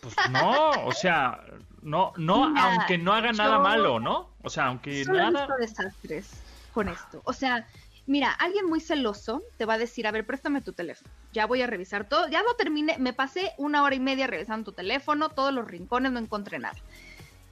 Pues 0.01 0.15
no, 0.31 0.69
o 0.85 0.91
sea, 0.91 1.41
no, 1.81 2.13
no, 2.17 2.53
aunque 2.57 2.97
no 2.97 3.13
haga 3.13 3.31
nada 3.31 3.55
yo- 3.57 3.61
malo, 3.61 3.99
¿no? 3.99 4.29
O 4.43 4.49
sea, 4.49 4.65
aunque 4.65 5.03
Solo 5.05 5.19
he 5.19 5.21
nada. 5.31 5.45
visto 5.45 5.55
desastres 5.59 6.29
con 6.73 6.89
esto. 6.89 7.21
O 7.25 7.33
sea, 7.33 7.67
mira, 8.07 8.31
alguien 8.31 8.65
muy 8.65 8.79
celoso 8.79 9.43
te 9.57 9.65
va 9.65 9.75
a 9.75 9.77
decir, 9.77 10.07
a 10.07 10.11
ver, 10.11 10.25
préstame 10.25 10.61
tu 10.61 10.73
teléfono. 10.73 11.11
Ya 11.33 11.45
voy 11.45 11.61
a 11.61 11.67
revisar 11.67 12.09
todo. 12.09 12.27
Ya 12.29 12.41
lo 12.41 12.55
terminé, 12.55 12.97
me 12.97 13.13
pasé 13.13 13.51
una 13.57 13.83
hora 13.83 13.93
y 13.93 13.99
media 13.99 14.25
revisando 14.25 14.71
tu 14.71 14.75
teléfono, 14.75 15.29
todos 15.29 15.53
los 15.53 15.67
rincones, 15.67 16.11
no 16.11 16.17
encontré 16.19 16.57
nada. 16.57 16.75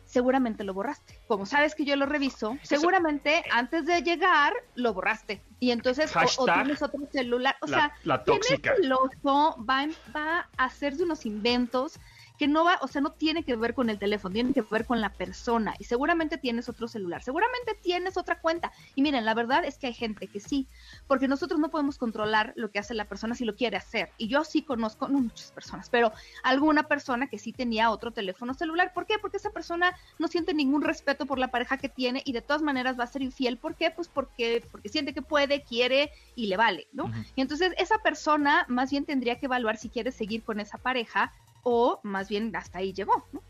Seguramente 0.07 0.63
lo 0.63 0.73
borraste. 0.73 1.19
Como 1.27 1.45
sabes 1.45 1.75
que 1.75 1.83
yo 1.83 1.95
lo 1.97 2.05
reviso, 2.05 2.57
seguramente 2.63 3.43
antes 3.51 3.85
de 3.85 4.01
llegar 4.01 4.53
lo 4.75 4.93
borraste. 4.93 5.43
Y 5.59 5.71
entonces, 5.71 6.15
o- 6.15 6.19
o, 6.43 6.45
tienes 6.45 6.81
otro 6.81 6.99
celular. 7.11 7.55
O 7.61 7.67
la- 7.67 7.77
sea, 7.77 7.93
la 8.03 8.23
tóxica. 8.23 8.71
es 8.71 8.77
celoso 8.81 9.63
va, 9.69 9.85
va 10.15 10.49
a 10.57 10.65
hacerse 10.65 11.03
unos 11.03 11.25
inventos 11.25 11.99
que 12.37 12.47
no 12.47 12.63
va, 12.63 12.79
o 12.81 12.87
sea, 12.87 13.01
no 13.01 13.11
tiene 13.11 13.43
que 13.43 13.55
ver 13.55 13.73
con 13.73 13.89
el 13.89 13.99
teléfono, 13.99 14.33
tiene 14.33 14.53
que 14.53 14.61
ver 14.61 14.85
con 14.85 15.01
la 15.01 15.09
persona. 15.09 15.73
Y 15.79 15.85
seguramente 15.85 16.37
tienes 16.37 16.69
otro 16.69 16.87
celular, 16.87 17.23
seguramente 17.23 17.75
tienes 17.81 18.17
otra 18.17 18.39
cuenta. 18.39 18.71
Y 18.95 19.01
miren, 19.01 19.25
la 19.25 19.33
verdad 19.33 19.65
es 19.65 19.77
que 19.77 19.87
hay 19.87 19.93
gente 19.93 20.27
que 20.27 20.39
sí, 20.39 20.67
porque 21.07 21.27
nosotros 21.27 21.59
no 21.59 21.69
podemos 21.69 21.97
controlar 21.97 22.53
lo 22.55 22.69
que 22.69 22.79
hace 22.79 22.93
la 22.93 23.05
persona 23.05 23.35
si 23.35 23.45
lo 23.45 23.55
quiere 23.55 23.77
hacer. 23.77 24.11
Y 24.17 24.27
yo 24.27 24.43
sí 24.43 24.61
conozco, 24.61 25.07
no 25.07 25.19
muchas 25.19 25.51
personas, 25.51 25.89
pero 25.89 26.11
alguna 26.43 26.83
persona 26.83 27.27
que 27.27 27.39
sí 27.39 27.53
tenía 27.53 27.89
otro 27.89 28.11
teléfono 28.11 28.53
celular. 28.53 28.93
¿Por 28.93 29.05
qué? 29.05 29.15
Porque 29.19 29.37
esa 29.37 29.51
persona 29.51 29.95
no 30.19 30.27
siente 30.27 30.53
ningún 30.53 30.83
respeto 30.83 31.25
por 31.25 31.39
la 31.39 31.49
pareja 31.49 31.77
que 31.77 31.89
tiene 31.89 32.21
y 32.25 32.33
de 32.33 32.41
todas 32.41 32.61
maneras 32.61 32.99
va 32.99 33.03
a 33.03 33.07
ser 33.07 33.21
infiel. 33.21 33.57
¿Por 33.57 33.75
qué? 33.75 33.91
Pues 33.91 34.07
porque, 34.07 34.63
porque 34.71 34.89
siente 34.89 35.13
que 35.13 35.21
puede, 35.21 35.63
quiere 35.63 36.11
y 36.35 36.47
le 36.47 36.57
vale, 36.57 36.87
¿no? 36.93 37.11
Y 37.35 37.41
entonces 37.41 37.73
esa 37.77 37.97
persona 37.99 38.65
más 38.67 38.91
bien 38.91 39.05
tendría 39.05 39.39
que 39.39 39.47
evaluar 39.47 39.77
si 39.77 39.89
quiere 39.89 40.11
seguir 40.11 40.43
con 40.43 40.59
esa 40.59 40.77
pareja 40.77 41.33
o 41.63 41.99
más 42.03 42.29
bien 42.29 42.55
hasta 42.55 42.79
ahí 42.79 42.93
llegó, 42.93 43.25
¿no? 43.31 43.41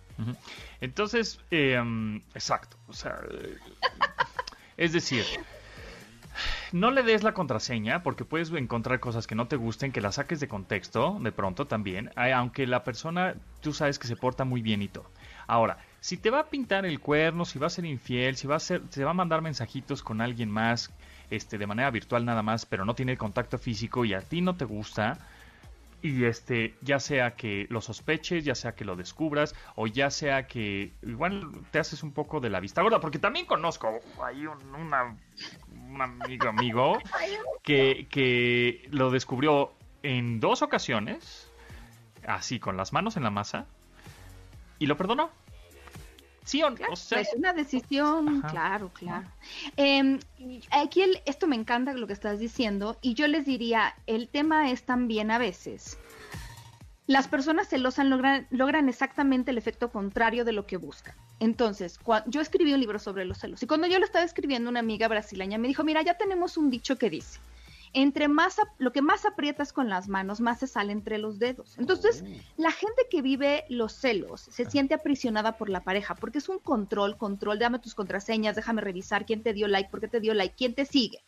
Entonces, 0.81 1.39
eh, 1.51 1.79
exacto. 2.33 2.77
O 2.87 2.93
sea, 2.93 3.19
eh, 3.29 3.57
es 4.77 4.93
decir, 4.93 5.23
no 6.71 6.91
le 6.91 7.03
des 7.03 7.23
la 7.23 7.33
contraseña 7.33 8.03
porque 8.03 8.25
puedes 8.25 8.51
encontrar 8.51 8.99
cosas 8.99 9.27
que 9.27 9.35
no 9.35 9.47
te 9.47 9.55
gusten, 9.55 9.91
que 9.91 10.01
las 10.01 10.15
saques 10.15 10.39
de 10.39 10.47
contexto 10.47 11.17
de 11.21 11.31
pronto 11.31 11.65
también, 11.65 12.11
eh, 12.17 12.33
aunque 12.33 12.67
la 12.67 12.83
persona 12.83 13.35
tú 13.61 13.73
sabes 13.73 13.99
que 13.99 14.07
se 14.07 14.15
porta 14.15 14.43
muy 14.43 14.61
bien 14.61 14.81
y 14.81 14.87
todo. 14.87 15.09
Ahora, 15.47 15.77
si 15.99 16.17
te 16.17 16.29
va 16.29 16.41
a 16.41 16.49
pintar 16.49 16.85
el 16.85 16.99
cuerno, 16.99 17.45
si 17.45 17.57
va 17.57 17.67
a 17.67 17.71
ser 17.71 17.85
infiel, 17.85 18.35
si 18.35 18.47
va 18.47 18.57
a 18.57 18.59
ser, 18.59 18.81
se 18.89 19.03
va 19.03 19.11
a 19.11 19.15
mandar 19.15 19.41
mensajitos 19.41 20.03
con 20.03 20.21
alguien 20.21 20.51
más, 20.51 20.91
este, 21.29 21.57
de 21.57 21.67
manera 21.67 21.89
virtual 21.89 22.25
nada 22.25 22.43
más, 22.43 22.65
pero 22.65 22.85
no 22.85 22.95
tiene 22.95 23.17
contacto 23.17 23.57
físico 23.57 24.05
y 24.05 24.13
a 24.13 24.21
ti 24.21 24.41
no 24.41 24.55
te 24.55 24.65
gusta, 24.65 25.19
y 26.07 26.23
este, 26.23 26.75
ya 26.81 26.99
sea 26.99 27.35
que 27.35 27.67
lo 27.69 27.81
sospeches, 27.81 28.45
ya 28.45 28.55
sea 28.55 28.75
que 28.75 28.85
lo 28.85 28.95
descubras, 28.95 29.53
o 29.75 29.87
ya 29.87 30.09
sea 30.09 30.47
que 30.47 30.93
igual 31.01 31.51
te 31.71 31.79
haces 31.79 32.01
un 32.01 32.13
poco 32.13 32.39
de 32.39 32.49
la 32.49 32.61
vista 32.61 32.81
gorda, 32.81 32.99
porque 33.01 33.19
también 33.19 33.45
conozco 33.45 33.99
hay 34.23 34.45
un, 34.45 34.73
una, 34.73 35.17
un 35.89 36.01
amigo 36.01 36.47
amigo 36.47 36.97
que, 37.63 38.07
que 38.09 38.87
lo 38.91 39.11
descubrió 39.11 39.73
en 40.01 40.39
dos 40.39 40.61
ocasiones, 40.61 41.51
así 42.25 42.59
con 42.59 42.77
las 42.77 42.93
manos 42.93 43.17
en 43.17 43.23
la 43.23 43.29
masa, 43.29 43.65
y 44.79 44.85
lo 44.85 44.95
perdonó. 44.95 45.29
¿Sí 46.47 46.63
o 46.63 46.69
no? 46.69 46.77
O 46.89 46.95
sea, 46.95 47.19
es 47.19 47.33
una 47.35 47.51
decisión, 47.51 48.39
Ajá. 48.39 48.47
claro, 48.47 48.89
claro. 48.93 49.27
Eh, 49.75 50.17
aquí 50.71 51.01
el- 51.01 51.21
esto 51.25 51.45
me 51.45 51.57
encanta 51.57 51.91
lo 51.91 52.07
que 52.07 52.13
estás 52.13 52.39
diciendo 52.39 52.97
y 53.01 53.15
yo 53.15 53.27
les 53.27 53.45
diría, 53.45 53.93
el 54.05 54.29
tema 54.29 54.71
es 54.71 54.83
también 54.83 55.29
a 55.29 55.39
veces, 55.39 55.97
las 57.05 57.27
personas 57.27 57.67
celosas 57.67 58.05
logran, 58.05 58.47
logran 58.49 58.87
exactamente 58.87 59.51
el 59.51 59.57
efecto 59.57 59.91
contrario 59.91 60.45
de 60.45 60.53
lo 60.53 60.65
que 60.65 60.77
buscan. 60.77 61.15
Entonces, 61.41 61.99
yo 62.27 62.39
escribí 62.39 62.73
un 62.73 62.79
libro 62.79 62.97
sobre 62.97 63.25
los 63.25 63.39
celos 63.39 63.61
y 63.61 63.67
cuando 63.67 63.87
yo 63.87 63.99
lo 63.99 64.05
estaba 64.05 64.23
escribiendo, 64.23 64.69
una 64.69 64.79
amiga 64.79 65.09
brasileña 65.09 65.57
me 65.57 65.67
dijo, 65.67 65.83
mira, 65.83 66.01
ya 66.01 66.13
tenemos 66.13 66.55
un 66.55 66.69
dicho 66.69 66.97
que 66.97 67.09
dice, 67.09 67.39
entre 67.93 68.27
más, 68.27 68.57
lo 68.77 68.91
que 68.91 69.01
más 69.01 69.25
aprietas 69.25 69.73
con 69.73 69.89
las 69.89 70.07
manos, 70.07 70.39
más 70.41 70.59
se 70.59 70.67
sale 70.67 70.91
entre 70.91 71.17
los 71.17 71.39
dedos. 71.39 71.77
Entonces, 71.77 72.23
la 72.57 72.71
gente 72.71 73.03
que 73.09 73.21
vive 73.21 73.65
los 73.69 73.93
celos 73.93 74.41
se 74.41 74.65
siente 74.65 74.93
aprisionada 74.93 75.57
por 75.57 75.69
la 75.69 75.83
pareja 75.83 76.15
porque 76.15 76.39
es 76.39 76.49
un 76.49 76.59
control, 76.59 77.17
control, 77.17 77.59
dame 77.59 77.79
tus 77.79 77.95
contraseñas, 77.95 78.55
déjame 78.55 78.81
revisar 78.81 79.25
quién 79.25 79.43
te 79.43 79.53
dio 79.53 79.67
like, 79.67 79.89
por 79.89 79.99
qué 80.01 80.07
te 80.07 80.19
dio 80.19 80.33
like, 80.33 80.55
quién 80.55 80.75
te 80.75 80.85
sigue. 80.85 81.23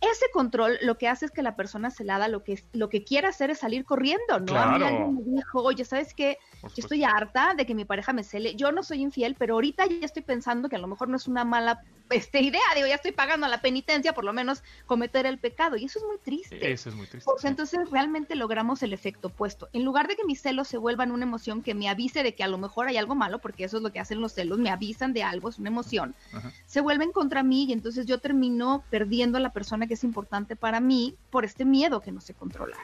Ese 0.00 0.26
control 0.32 0.78
lo 0.82 0.98
que 0.98 1.08
hace 1.08 1.26
es 1.26 1.30
que 1.30 1.42
la 1.42 1.56
persona 1.56 1.90
celada 1.90 2.28
lo 2.28 2.42
que, 2.42 2.62
lo 2.72 2.88
que 2.88 3.04
quiere 3.04 3.28
hacer 3.28 3.50
es 3.50 3.58
salir 3.60 3.84
corriendo, 3.84 4.40
¿no? 4.40 4.60
A 4.60 4.66
mí 4.72 4.78
Claro. 4.78 4.86
alguien 4.86 5.14
me 5.14 5.22
dijo, 5.36 5.62
oye, 5.62 5.84
¿sabes 5.84 6.12
qué? 6.14 6.38
Yo 6.68 6.82
estoy 6.82 7.04
harta 7.04 7.54
de 7.54 7.66
que 7.66 7.74
mi 7.74 7.84
pareja 7.84 8.12
me 8.12 8.24
cele. 8.24 8.54
Yo 8.54 8.72
no 8.72 8.82
soy 8.82 9.02
infiel, 9.02 9.36
pero 9.38 9.54
ahorita 9.54 9.86
ya 9.86 10.04
estoy 10.04 10.22
pensando 10.22 10.68
que 10.68 10.76
a 10.76 10.78
lo 10.78 10.86
mejor 10.86 11.08
no 11.08 11.16
es 11.16 11.28
una 11.28 11.44
mala 11.44 11.82
este, 12.10 12.40
idea. 12.40 12.62
Digo, 12.74 12.86
ya 12.86 12.94
estoy 12.94 13.12
pagando 13.12 13.48
la 13.48 13.60
penitencia, 13.60 14.12
por 14.12 14.24
lo 14.24 14.32
menos 14.32 14.62
cometer 14.86 15.26
el 15.26 15.38
pecado. 15.38 15.76
Y 15.76 15.84
eso 15.84 15.98
es 15.98 16.04
muy 16.04 16.18
triste. 16.18 16.72
Eso 16.72 16.88
es 16.88 16.94
muy 16.94 17.06
triste. 17.06 17.24
Porque 17.24 17.42
sí. 17.42 17.48
entonces 17.48 17.90
realmente 17.90 18.34
logramos 18.34 18.82
el 18.82 18.92
efecto 18.92 19.28
opuesto. 19.28 19.68
En 19.72 19.84
lugar 19.84 20.08
de 20.08 20.16
que 20.16 20.24
mis 20.24 20.40
celos 20.40 20.68
se 20.68 20.78
vuelvan 20.78 21.10
una 21.10 21.24
emoción 21.24 21.62
que 21.62 21.74
me 21.74 21.88
avise 21.88 22.22
de 22.22 22.34
que 22.34 22.44
a 22.44 22.48
lo 22.48 22.58
mejor 22.58 22.88
hay 22.88 22.96
algo 22.96 23.14
malo, 23.14 23.38
porque 23.40 23.64
eso 23.64 23.78
es 23.78 23.82
lo 23.82 23.92
que 23.92 24.00
hacen 24.00 24.20
los 24.20 24.32
celos, 24.32 24.58
me 24.58 24.70
avisan 24.70 25.12
de 25.12 25.22
algo, 25.22 25.48
es 25.48 25.58
una 25.58 25.68
emoción, 25.68 26.14
Ajá. 26.32 26.52
se 26.66 26.80
vuelven 26.80 27.12
contra 27.12 27.42
mí 27.42 27.64
y 27.64 27.72
entonces 27.72 28.06
yo 28.06 28.18
termino 28.18 28.84
perdiendo 28.90 29.38
a 29.38 29.40
la 29.40 29.52
persona 29.52 29.86
que 29.86 29.94
es 29.94 30.04
importante 30.04 30.56
para 30.56 30.80
mí 30.80 31.16
por 31.30 31.44
este 31.44 31.64
miedo 31.64 32.00
que 32.00 32.12
no 32.12 32.20
sé 32.20 32.34
controlar. 32.34 32.80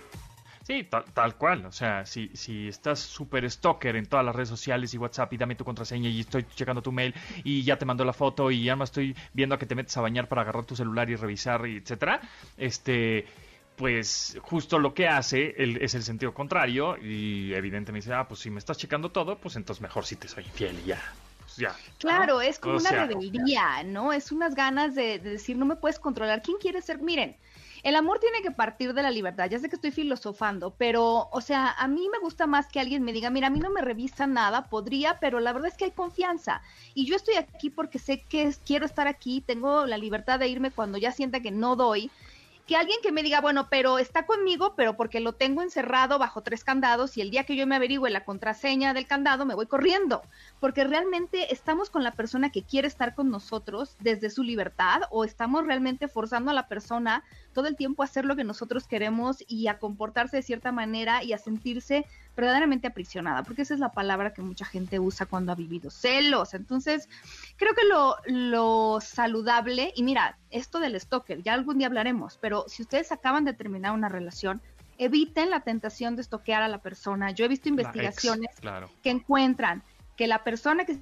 Sí, 0.70 0.84
tal, 0.84 1.02
tal 1.12 1.34
cual. 1.34 1.66
O 1.66 1.72
sea, 1.72 2.06
si, 2.06 2.30
si 2.32 2.68
estás 2.68 3.00
súper 3.00 3.50
stalker 3.50 3.96
en 3.96 4.06
todas 4.06 4.24
las 4.24 4.36
redes 4.36 4.48
sociales 4.48 4.94
y 4.94 4.98
WhatsApp 4.98 5.32
y 5.32 5.36
dame 5.36 5.56
tu 5.56 5.64
contraseña 5.64 6.08
y 6.08 6.20
estoy 6.20 6.46
checando 6.54 6.80
tu 6.80 6.92
mail 6.92 7.12
y 7.42 7.64
ya 7.64 7.76
te 7.76 7.84
mandó 7.84 8.04
la 8.04 8.12
foto 8.12 8.52
y 8.52 8.62
ya 8.62 8.76
me 8.76 8.84
estoy 8.84 9.16
viendo 9.32 9.56
a 9.56 9.58
que 9.58 9.66
te 9.66 9.74
metes 9.74 9.96
a 9.96 10.00
bañar 10.00 10.28
para 10.28 10.42
agarrar 10.42 10.64
tu 10.64 10.76
celular 10.76 11.10
y 11.10 11.16
revisar 11.16 11.66
y 11.66 11.78
etcétera, 11.78 12.20
este 12.56 13.26
pues 13.74 14.38
justo 14.42 14.78
lo 14.78 14.94
que 14.94 15.08
hace 15.08 15.54
es 15.56 15.94
el 15.96 16.04
sentido 16.04 16.32
contrario 16.32 16.96
y 16.98 17.52
evidentemente 17.52 18.06
dice, 18.06 18.14
ah, 18.14 18.28
pues 18.28 18.38
si 18.38 18.50
me 18.50 18.60
estás 18.60 18.78
checando 18.78 19.10
todo, 19.10 19.38
pues 19.38 19.56
entonces 19.56 19.82
mejor 19.82 20.04
si 20.04 20.14
te 20.14 20.28
soy 20.28 20.44
infiel 20.44 20.78
y 20.84 20.88
ya. 20.88 21.02
Pues 21.40 21.56
ya. 21.56 21.74
Claro, 21.98 22.34
¿no? 22.34 22.40
es 22.42 22.60
como 22.60 22.76
O 22.76 22.78
una 22.78 22.90
sea, 22.90 23.06
rebeldía, 23.06 23.82
¿no? 23.82 24.12
Es 24.12 24.30
unas 24.30 24.54
ganas 24.54 24.94
de, 24.94 25.18
de 25.18 25.30
decir, 25.30 25.56
no 25.56 25.66
me 25.66 25.74
puedes 25.74 25.98
controlar. 25.98 26.42
¿Quién 26.42 26.58
quiere 26.58 26.80
ser? 26.80 26.98
Miren, 26.98 27.36
el 27.82 27.96
amor 27.96 28.18
tiene 28.18 28.42
que 28.42 28.50
partir 28.50 28.94
de 28.94 29.02
la 29.02 29.10
libertad. 29.10 29.48
Ya 29.50 29.58
sé 29.58 29.68
que 29.68 29.76
estoy 29.76 29.90
filosofando, 29.90 30.74
pero, 30.76 31.28
o 31.32 31.40
sea, 31.40 31.72
a 31.72 31.88
mí 31.88 32.08
me 32.12 32.18
gusta 32.18 32.46
más 32.46 32.68
que 32.68 32.80
alguien 32.80 33.02
me 33.02 33.12
diga, 33.12 33.30
mira, 33.30 33.46
a 33.46 33.50
mí 33.50 33.60
no 33.60 33.70
me 33.70 33.82
revisa 33.82 34.26
nada, 34.26 34.68
podría, 34.68 35.18
pero 35.20 35.40
la 35.40 35.52
verdad 35.52 35.68
es 35.68 35.76
que 35.76 35.86
hay 35.86 35.92
confianza. 35.92 36.62
Y 36.94 37.06
yo 37.06 37.16
estoy 37.16 37.36
aquí 37.36 37.70
porque 37.70 37.98
sé 37.98 38.24
que 38.28 38.54
quiero 38.64 38.86
estar 38.86 39.06
aquí, 39.06 39.40
tengo 39.40 39.86
la 39.86 39.98
libertad 39.98 40.38
de 40.38 40.48
irme 40.48 40.70
cuando 40.70 40.98
ya 40.98 41.12
sienta 41.12 41.40
que 41.40 41.50
no 41.50 41.76
doy. 41.76 42.10
Que 42.66 42.76
alguien 42.76 42.98
que 43.02 43.10
me 43.10 43.22
diga, 43.22 43.40
bueno, 43.40 43.68
pero 43.68 43.98
está 43.98 44.26
conmigo, 44.26 44.74
pero 44.76 44.96
porque 44.96 45.18
lo 45.18 45.32
tengo 45.32 45.62
encerrado 45.62 46.18
bajo 46.18 46.42
tres 46.42 46.62
candados 46.62 47.16
y 47.16 47.20
el 47.20 47.30
día 47.30 47.44
que 47.44 47.56
yo 47.56 47.66
me 47.66 47.76
averigüe 47.76 48.10
la 48.10 48.24
contraseña 48.24 48.94
del 48.94 49.06
candado 49.06 49.44
me 49.44 49.54
voy 49.54 49.66
corriendo 49.66 50.22
porque 50.60 50.84
realmente 50.84 51.52
estamos 51.52 51.90
con 51.90 52.04
la 52.04 52.12
persona 52.12 52.50
que 52.50 52.62
quiere 52.62 52.86
estar 52.86 53.14
con 53.14 53.30
nosotros 53.30 53.96
desde 54.00 54.30
su 54.30 54.42
libertad 54.42 55.02
o 55.10 55.24
estamos 55.24 55.66
realmente 55.66 56.06
forzando 56.06 56.50
a 56.50 56.54
la 56.54 56.68
persona 56.68 57.24
todo 57.52 57.66
el 57.66 57.76
tiempo 57.76 58.02
a 58.02 58.06
hacer 58.06 58.24
lo 58.24 58.36
que 58.36 58.44
nosotros 58.44 58.86
queremos 58.86 59.42
y 59.48 59.66
a 59.66 59.78
comportarse 59.78 60.36
de 60.36 60.42
cierta 60.42 60.70
manera 60.70 61.24
y 61.24 61.32
a 61.32 61.38
sentirse 61.38 62.06
verdaderamente 62.40 62.86
aprisionada, 62.86 63.42
porque 63.42 63.62
esa 63.62 63.74
es 63.74 63.80
la 63.80 63.92
palabra 63.92 64.32
que 64.32 64.42
mucha 64.42 64.64
gente 64.64 64.98
usa 64.98 65.26
cuando 65.26 65.52
ha 65.52 65.54
vivido 65.54 65.90
celos. 65.90 66.54
Entonces, 66.54 67.08
creo 67.56 67.74
que 67.74 67.84
lo, 67.84 68.16
lo 68.26 69.00
saludable, 69.00 69.92
y 69.94 70.02
mira, 70.02 70.38
esto 70.50 70.80
del 70.80 70.98
stalker, 70.98 71.42
ya 71.42 71.54
algún 71.54 71.78
día 71.78 71.86
hablaremos, 71.86 72.38
pero 72.40 72.64
si 72.68 72.82
ustedes 72.82 73.12
acaban 73.12 73.44
de 73.44 73.52
terminar 73.52 73.92
una 73.92 74.08
relación, 74.08 74.60
eviten 74.98 75.50
la 75.50 75.60
tentación 75.60 76.16
de 76.16 76.22
estoquear 76.22 76.62
a 76.62 76.68
la 76.68 76.82
persona. 76.82 77.30
Yo 77.30 77.46
he 77.46 77.48
visto 77.48 77.68
ex, 77.68 77.78
investigaciones 77.78 78.50
claro. 78.60 78.90
que 79.02 79.10
encuentran 79.10 79.82
que 80.16 80.26
la 80.26 80.44
persona 80.44 80.84
que 80.84 81.00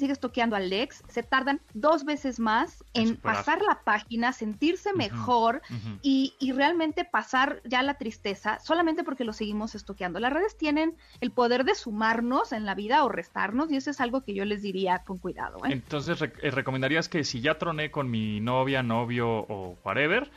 sigue 0.00 0.12
estoqueando 0.12 0.56
al 0.56 0.72
ex 0.72 1.02
se 1.08 1.22
tardan 1.22 1.60
dos 1.74 2.04
veces 2.04 2.40
más 2.40 2.82
En 2.94 3.16
pasar 3.16 3.62
la 3.62 3.80
página, 3.84 4.32
sentirse 4.32 4.92
mejor 4.92 5.62
y, 6.02 6.34
y 6.40 6.52
realmente 6.52 7.04
pasar 7.04 7.60
ya 7.64 7.82
la 7.82 7.94
tristeza 7.94 8.58
solamente 8.58 9.04
porque 9.04 9.22
lo 9.24 9.32
seguimos 9.32 9.74
estoqueando. 9.76 10.18
Las 10.18 10.32
redes 10.32 10.56
tienen 10.58 10.96
el 11.20 11.30
poder 11.30 11.64
de 11.64 11.74
sumarnos 11.74 12.52
en 12.52 12.64
la 12.66 12.74
vida 12.74 13.04
o 13.04 13.08
restarnos 13.08 13.70
y 13.70 13.76
eso 13.76 13.90
es 13.90 14.00
algo 14.00 14.22
que 14.24 14.34
yo 14.34 14.44
les 14.44 14.62
diría 14.62 15.04
con 15.04 15.18
cuidado. 15.18 15.58
¿eh? 15.58 15.72
Entonces, 15.72 16.18
re- 16.18 16.32
eh, 16.42 16.50
recomendarías 16.50 17.08
que 17.08 17.22
si 17.22 17.40
ya 17.40 17.58
troné 17.58 17.90
con 17.90 18.10
mi 18.10 18.40
novia, 18.40 18.82
novio 18.82 19.28
o 19.28 19.76
whatever, 19.84 20.30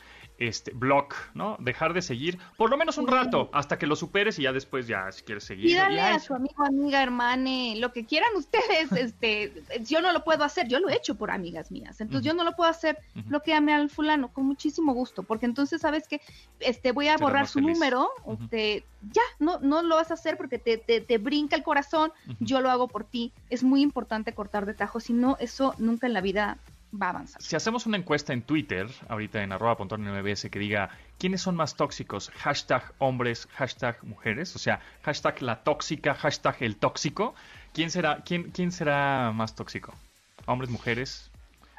este, 0.48 0.72
block, 0.72 1.16
¿no? 1.34 1.58
Dejar 1.60 1.94
de 1.94 2.02
seguir 2.02 2.38
por 2.58 2.70
lo 2.70 2.78
menos 2.78 2.98
un 2.98 3.08
rato 3.08 3.50
hasta 3.54 3.78
que 3.78 3.88
lo 3.88 3.96
superes 3.96 4.40
y 4.40 4.44
ya 4.44 4.54
después 4.54 4.88
ya 4.88 5.12
si 5.12 5.24
quieres 5.24 5.44
seguir. 5.44 5.68
Pídanle 5.68 5.98
ya 5.98 6.16
a 6.16 6.20
su 6.20 6.34
amigo, 6.34 6.66
amiga, 6.66 7.02
hermane, 7.02 7.76
lo 7.78 7.92
que 7.92 8.06
quieran 8.06 8.30
ustedes. 8.36 8.92
este, 8.92 9.64
yo 9.82 10.02
no 10.02 10.12
lo 10.12 10.24
puedo 10.24 10.44
hacer, 10.44 10.68
yo 10.68 10.80
lo 10.80 10.90
he 10.90 10.96
hecho 10.96 11.16
por 11.16 11.32
amigas 11.32 11.72
mías. 11.72 12.02
Entonces 12.02 12.26
yo 12.26 12.34
no 12.34 12.44
lo 12.44 12.54
puedo 12.54 12.70
hacer, 12.70 12.98
Ujú. 13.16 13.30
bloqueame 13.30 13.74
al 13.74 13.90
fulano 13.90 14.32
con 14.32 14.46
muchísimo 14.46 14.94
gusto, 14.94 15.24
porque 15.24 15.46
entonces 15.46 15.82
sabes 15.82 16.08
que 16.08 16.22
este 16.60 16.92
voy 16.92 17.08
a 17.08 17.18
borrar 17.18 17.48
su 17.48 17.60
feliz. 17.60 17.74
número, 17.74 18.10
este, 18.28 18.86
ya, 19.12 19.22
no, 19.40 19.60
no 19.60 19.82
lo 19.82 19.96
vas 19.96 20.12
a 20.12 20.16
hacer 20.16 20.38
porque 20.38 20.60
te, 20.60 20.78
te, 20.78 21.02
te 21.02 21.18
brinca 21.18 21.56
el 21.56 21.64
corazón, 21.64 22.12
yo 22.40 22.62
lo 22.62 22.70
hago 22.70 22.88
por 22.88 23.04
ti. 23.04 23.32
Es 23.50 23.64
muy 23.64 23.82
importante 23.82 24.34
cortar 24.34 24.66
de 24.66 24.74
tajo, 24.74 25.00
si 25.00 25.14
no, 25.14 25.38
eso 25.40 25.76
nunca 25.78 26.08
en 26.08 26.14
la 26.14 26.22
vida 26.22 26.58
va 26.94 27.08
a 27.08 27.10
avanzar. 27.10 27.42
Si 27.42 27.56
hacemos 27.56 27.86
una 27.86 27.98
encuesta 27.98 28.34
en 28.34 28.44
Twitter, 28.44 28.88
ahorita 29.10 29.44
en 29.44 29.52
arroba 29.52 29.78
MBS, 29.98 30.50
que 30.50 30.60
diga 30.60 30.90
quiénes 31.18 31.42
son 31.42 31.56
más 31.56 31.76
tóxicos, 31.76 32.30
hashtag 32.36 32.94
hombres, 33.00 33.48
hashtag 33.54 34.04
mujeres, 34.04 34.56
o 34.56 34.60
sea, 34.60 34.80
hashtag 35.04 35.42
la 35.42 35.64
tóxica, 35.64 36.14
hashtag 36.14 36.58
el 36.60 36.78
tóxico, 36.78 37.36
¿quién 37.74 37.90
será, 37.92 38.24
quién, 38.24 38.52
quién 38.52 38.72
será 38.72 39.32
más 39.34 39.56
tóxico? 39.56 39.94
¿Hombres, 40.46 40.70
mujeres? 40.70 41.32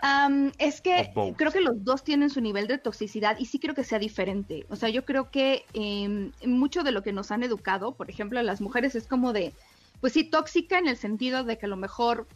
Am, 0.03 0.53
es 0.59 0.83
que 0.83 1.11
creo 1.37 1.51
que 1.51 1.63
los 1.63 1.83
dos 1.83 2.05
tienen 2.05 2.29
su 2.29 2.43
nivel 2.43 2.67
de 2.67 2.77
toxicidad 2.77 3.39
y 3.39 3.47
sí 3.47 3.59
creo 3.59 3.75
que 3.75 3.85
sea 3.85 3.99
diferente. 3.99 4.67
O 4.69 4.77
sea, 4.77 4.91
yo 4.91 5.07
creo 5.07 5.31
que 5.31 5.65
em, 5.73 6.31
mucho 6.45 6.83
de 6.83 6.93
lo 6.93 7.03
que 7.03 7.13
nos 7.13 7.31
han 7.31 7.43
educado, 7.43 7.93
por 7.93 8.11
ejemplo, 8.11 8.39
a 8.39 8.43
las 8.43 8.61
mujeres 8.61 8.95
es 8.95 9.07
como 9.07 9.33
de, 9.33 9.55
pues 10.03 10.13
sí, 10.13 10.25
tóxica 10.25 10.79
en 10.79 10.89
el 10.89 10.99
sentido 10.99 11.43
de 11.45 11.57
que 11.57 11.65
a 11.65 11.71
lo 11.71 11.77
mejor 11.77 12.27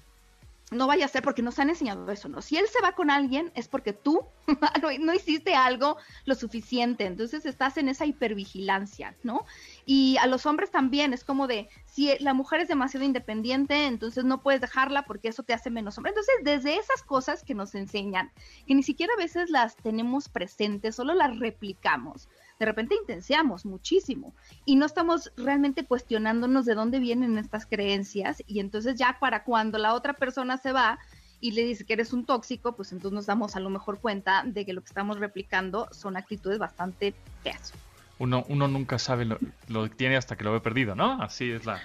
no 0.70 0.86
vaya 0.86 1.06
a 1.06 1.08
ser 1.08 1.22
porque 1.22 1.42
nos 1.42 1.58
han 1.58 1.70
enseñado 1.70 2.10
eso, 2.10 2.28
¿no? 2.28 2.42
Si 2.42 2.56
él 2.56 2.66
se 2.68 2.82
va 2.82 2.92
con 2.92 3.10
alguien 3.10 3.50
es 3.54 3.68
porque 3.68 3.92
tú 3.92 4.26
no, 5.00 5.14
hiciste 5.14 5.54
algo 5.54 5.96
lo 6.24 6.34
suficiente, 6.34 7.06
entonces 7.06 7.46
estás 7.46 7.78
en 7.78 7.88
esa 7.88 8.04
hipervigilancia, 8.06 9.16
¿no? 9.22 9.46
Y 9.86 10.16
a 10.18 10.26
los 10.26 10.46
hombres 10.46 10.70
también 10.70 11.12
es 11.12 11.24
como 11.24 11.46
de, 11.46 11.68
si 11.86 12.16
la 12.18 12.34
mujer 12.34 12.60
es 12.60 12.68
demasiado 12.68 13.06
independiente, 13.06 13.86
entonces 13.86 14.24
no 14.24 14.42
puedes 14.42 14.60
dejarla 14.60 15.04
porque 15.04 15.28
eso 15.28 15.42
te 15.42 15.54
hace 15.54 15.70
menos 15.70 15.96
hombre. 15.96 16.10
Entonces, 16.10 16.34
desde 16.42 16.78
esas 16.78 17.02
cosas 17.02 17.42
que 17.42 17.54
nos 17.54 17.74
enseñan, 17.74 18.30
que 18.66 18.74
ni 18.74 18.82
siquiera 18.82 19.12
a 19.14 19.22
veces 19.22 19.50
las 19.50 19.76
tenemos 19.76 20.28
presentes, 20.28 20.96
solo 20.96 21.14
las 21.14 21.38
replicamos, 21.38 22.28
de 22.58 22.66
repente 22.66 22.94
intenseamos 22.94 23.64
muchísimo 23.64 24.34
y 24.64 24.76
no 24.76 24.86
estamos 24.86 25.32
realmente 25.36 25.84
cuestionándonos 25.84 26.66
de 26.66 26.74
dónde 26.74 26.98
vienen 26.98 27.38
estas 27.38 27.66
creencias 27.66 28.42
y 28.46 28.60
entonces 28.60 28.96
ya 28.96 29.18
para 29.20 29.44
cuando 29.44 29.78
la 29.78 29.94
otra 29.94 30.14
persona 30.14 30.56
se 30.58 30.72
va 30.72 30.98
y 31.40 31.52
le 31.52 31.64
dice 31.64 31.84
que 31.84 31.92
eres 31.92 32.12
un 32.12 32.24
tóxico, 32.24 32.74
pues 32.74 32.90
entonces 32.90 33.14
nos 33.14 33.26
damos 33.26 33.54
a 33.54 33.60
lo 33.60 33.70
mejor 33.70 34.00
cuenta 34.00 34.42
de 34.44 34.66
que 34.66 34.72
lo 34.72 34.80
que 34.80 34.88
estamos 34.88 35.20
replicando 35.20 35.88
son 35.92 36.16
actitudes 36.16 36.58
bastante 36.58 37.14
feas. 37.44 37.72
Uno, 38.18 38.44
uno 38.48 38.66
nunca 38.66 38.98
sabe 38.98 39.24
lo, 39.24 39.38
lo 39.68 39.84
que 39.84 39.94
tiene 39.94 40.16
hasta 40.16 40.36
que 40.36 40.42
lo 40.42 40.52
ve 40.52 40.60
perdido, 40.60 40.96
¿no? 40.96 41.22
Así 41.22 41.48
es 41.52 41.64
la, 41.64 41.80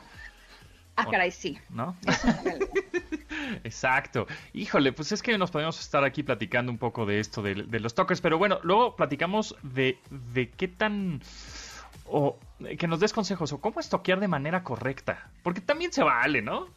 Ah, 0.95 1.05
caray, 1.09 1.31
sí. 1.31 1.57
¿no? 1.69 1.95
Exacto. 3.63 4.27
Híjole, 4.53 4.93
pues 4.93 5.12
es 5.12 5.21
que 5.21 5.38
nos 5.38 5.51
podemos 5.51 5.79
estar 5.79 6.03
aquí 6.03 6.23
platicando 6.23 6.71
un 6.71 6.77
poco 6.77 7.05
de 7.05 7.19
esto, 7.19 7.41
de, 7.41 7.55
de 7.55 7.79
los 7.79 7.93
toques, 7.95 8.21
pero 8.21 8.38
bueno, 8.38 8.59
luego 8.63 8.95
platicamos 8.95 9.55
de, 9.63 9.97
de 10.09 10.50
qué 10.50 10.67
tan... 10.67 11.21
o 12.05 12.38
que 12.77 12.88
nos 12.88 13.00
des 13.00 13.13
consejos, 13.13 13.51
o 13.53 13.59
cómo 13.62 13.79
estoquear 13.79 14.19
de 14.19 14.27
manera 14.27 14.63
correcta, 14.63 15.29
porque 15.43 15.62
también 15.62 15.91
se 15.91 16.03
vale, 16.03 16.41
¿no? 16.41 16.67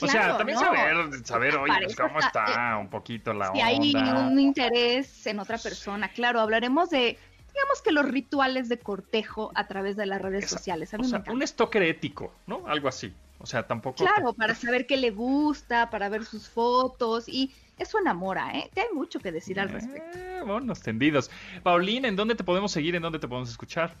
O 0.00 0.06
sea, 0.08 0.36
también 0.36 0.58
no. 0.58 0.64
saber, 0.64 1.24
saber, 1.24 1.56
oye, 1.56 1.72
pues, 1.84 1.94
cómo 1.96 2.18
está, 2.18 2.44
está 2.46 2.76
un 2.78 2.88
poquito 2.88 3.32
la 3.32 3.52
si 3.52 3.60
hay 3.60 3.94
onda. 3.94 4.26
un 4.26 4.40
interés 4.40 5.26
en 5.28 5.38
otra 5.38 5.58
persona, 5.58 6.08
claro, 6.08 6.40
hablaremos 6.40 6.90
de, 6.90 7.16
digamos 7.52 7.82
que 7.84 7.92
los 7.92 8.04
rituales 8.06 8.68
de 8.68 8.78
cortejo 8.80 9.52
a 9.54 9.68
través 9.68 9.96
de 9.96 10.06
las 10.06 10.20
redes 10.20 10.46
Esa- 10.46 10.56
sociales. 10.58 10.92
A 10.92 10.96
O 10.96 11.00
mí 11.00 11.04
me 11.04 11.08
sea, 11.10 11.18
encanta. 11.18 11.32
un 11.32 11.46
stalker 11.46 11.82
ético, 11.84 12.32
¿no? 12.48 12.66
Algo 12.66 12.88
así. 12.88 13.14
O 13.42 13.46
sea, 13.46 13.66
tampoco... 13.66 14.04
Claro, 14.04 14.32
para 14.34 14.54
saber 14.54 14.86
qué 14.86 14.96
le 14.96 15.10
gusta, 15.10 15.90
para 15.90 16.08
ver 16.08 16.24
sus 16.24 16.48
fotos 16.48 17.28
y 17.28 17.52
eso 17.76 17.98
enamora, 17.98 18.56
¿eh? 18.56 18.70
Te 18.72 18.82
hay 18.82 18.86
mucho 18.94 19.18
que 19.18 19.32
decir 19.32 19.58
al 19.58 19.68
respecto. 19.68 20.16
Eh, 20.16 20.44
monos 20.46 20.80
tendidos. 20.80 21.28
Paulina, 21.64 22.06
¿en 22.06 22.14
dónde 22.14 22.36
te 22.36 22.44
podemos 22.44 22.70
seguir? 22.70 22.94
¿En 22.94 23.02
dónde 23.02 23.18
te 23.18 23.26
podemos 23.26 23.50
escuchar? 23.50 23.96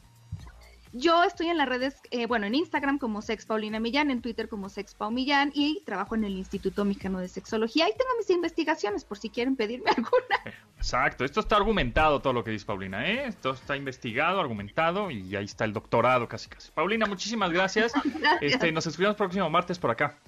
Yo 0.94 1.24
estoy 1.24 1.48
en 1.48 1.56
las 1.56 1.68
redes, 1.68 1.96
eh, 2.10 2.26
bueno, 2.26 2.46
en 2.46 2.54
Instagram 2.54 2.98
como 2.98 3.22
Sex 3.22 3.46
Paulina 3.46 3.80
Millán, 3.80 4.10
en 4.10 4.20
Twitter 4.20 4.48
como 4.48 4.68
Sex 4.68 4.94
Pau 4.94 5.10
Millán 5.10 5.50
y 5.54 5.82
trabajo 5.84 6.14
en 6.14 6.24
el 6.24 6.36
Instituto 6.36 6.84
Mexicano 6.84 7.18
de 7.18 7.28
Sexología. 7.28 7.86
Ahí 7.86 7.92
tengo 7.96 8.10
mis 8.18 8.28
investigaciones 8.28 9.04
por 9.04 9.16
si 9.16 9.30
quieren 9.30 9.56
pedirme 9.56 9.90
alguna. 9.96 10.56
Exacto, 10.76 11.24
esto 11.24 11.40
está 11.40 11.56
argumentado 11.56 12.20
todo 12.20 12.34
lo 12.34 12.44
que 12.44 12.50
dice 12.50 12.66
Paulina, 12.66 13.08
¿eh? 13.08 13.26
Esto 13.26 13.52
está 13.52 13.74
investigado, 13.74 14.38
argumentado 14.38 15.10
y 15.10 15.34
ahí 15.34 15.46
está 15.46 15.64
el 15.64 15.72
doctorado 15.72 16.28
casi 16.28 16.50
casi. 16.50 16.70
Paulina, 16.72 17.06
muchísimas 17.06 17.50
gracias. 17.50 17.92
Gracias. 18.04 18.42
Este, 18.42 18.70
nos 18.72 18.86
escribimos 18.86 19.16
próximo 19.16 19.48
martes 19.48 19.78
por 19.78 19.90
acá. 19.90 20.18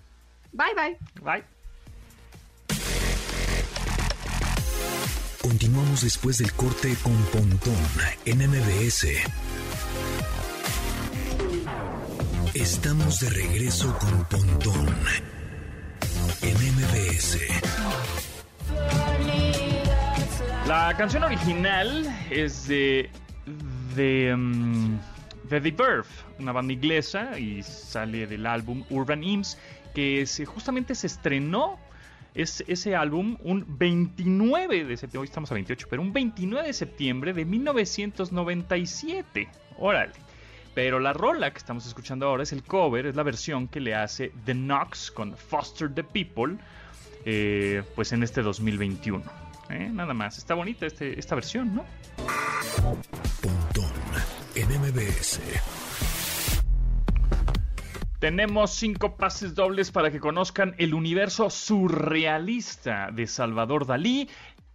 Bye, 0.52 0.74
bye. 0.74 0.98
Bye. 1.22 1.44
Continuamos 5.42 6.00
después 6.00 6.38
del 6.38 6.52
corte 6.54 6.96
con 7.02 7.16
Pontón 7.26 7.76
en 8.24 8.38
MBS. 8.38 9.06
Estamos 12.54 13.18
de 13.18 13.30
regreso 13.30 13.98
con 13.98 14.24
Pontón 14.26 14.86
en 16.40 16.54
MBS. 16.54 17.40
La 20.68 20.94
canción 20.96 21.24
original 21.24 22.06
es 22.30 22.68
de 22.68 23.10
de, 23.96 24.36
de 25.50 25.60
The 25.60 25.70
Verve, 25.72 26.06
una 26.38 26.52
banda 26.52 26.72
inglesa 26.72 27.36
y 27.40 27.64
sale 27.64 28.28
del 28.28 28.46
álbum 28.46 28.84
Urban 28.88 29.24
Hymns 29.24 29.58
que 29.92 30.24
justamente 30.46 30.94
se 30.94 31.08
estrenó 31.08 31.80
es 32.34 32.62
ese 32.68 32.94
álbum 32.94 33.36
un 33.42 33.64
29 33.66 34.84
de 34.84 34.96
septiembre, 34.96 35.22
hoy 35.22 35.26
estamos 35.26 35.50
a 35.50 35.54
28, 35.54 35.88
pero 35.90 36.02
un 36.02 36.12
29 36.12 36.68
de 36.68 36.72
septiembre 36.72 37.32
de 37.32 37.44
1997. 37.44 39.48
Órale. 39.76 40.12
Pero 40.74 40.98
la 40.98 41.12
rola 41.12 41.52
que 41.52 41.58
estamos 41.58 41.86
escuchando 41.86 42.26
ahora 42.26 42.42
es 42.42 42.52
el 42.52 42.64
cover, 42.64 43.06
es 43.06 43.14
la 43.14 43.22
versión 43.22 43.68
que 43.68 43.80
le 43.80 43.94
hace 43.94 44.32
The 44.44 44.54
Knox 44.54 45.12
con 45.12 45.36
Foster 45.36 45.92
the 45.94 46.02
People, 46.02 46.56
eh, 47.24 47.82
pues 47.94 48.12
en 48.12 48.24
este 48.24 48.42
2021. 48.42 49.22
¿eh? 49.70 49.90
Nada 49.92 50.14
más, 50.14 50.36
está 50.36 50.54
bonita 50.54 50.86
este, 50.86 51.18
esta 51.18 51.36
versión, 51.36 51.76
¿no? 51.76 51.84
Pontón 53.40 53.92
en 54.56 54.68
MBS. 54.80 55.40
Tenemos 58.18 58.72
cinco 58.72 59.16
pases 59.16 59.54
dobles 59.54 59.92
para 59.92 60.10
que 60.10 60.18
conozcan 60.18 60.74
el 60.78 60.94
universo 60.94 61.50
surrealista 61.50 63.10
de 63.12 63.26
Salvador 63.26 63.86
Dalí 63.86 64.28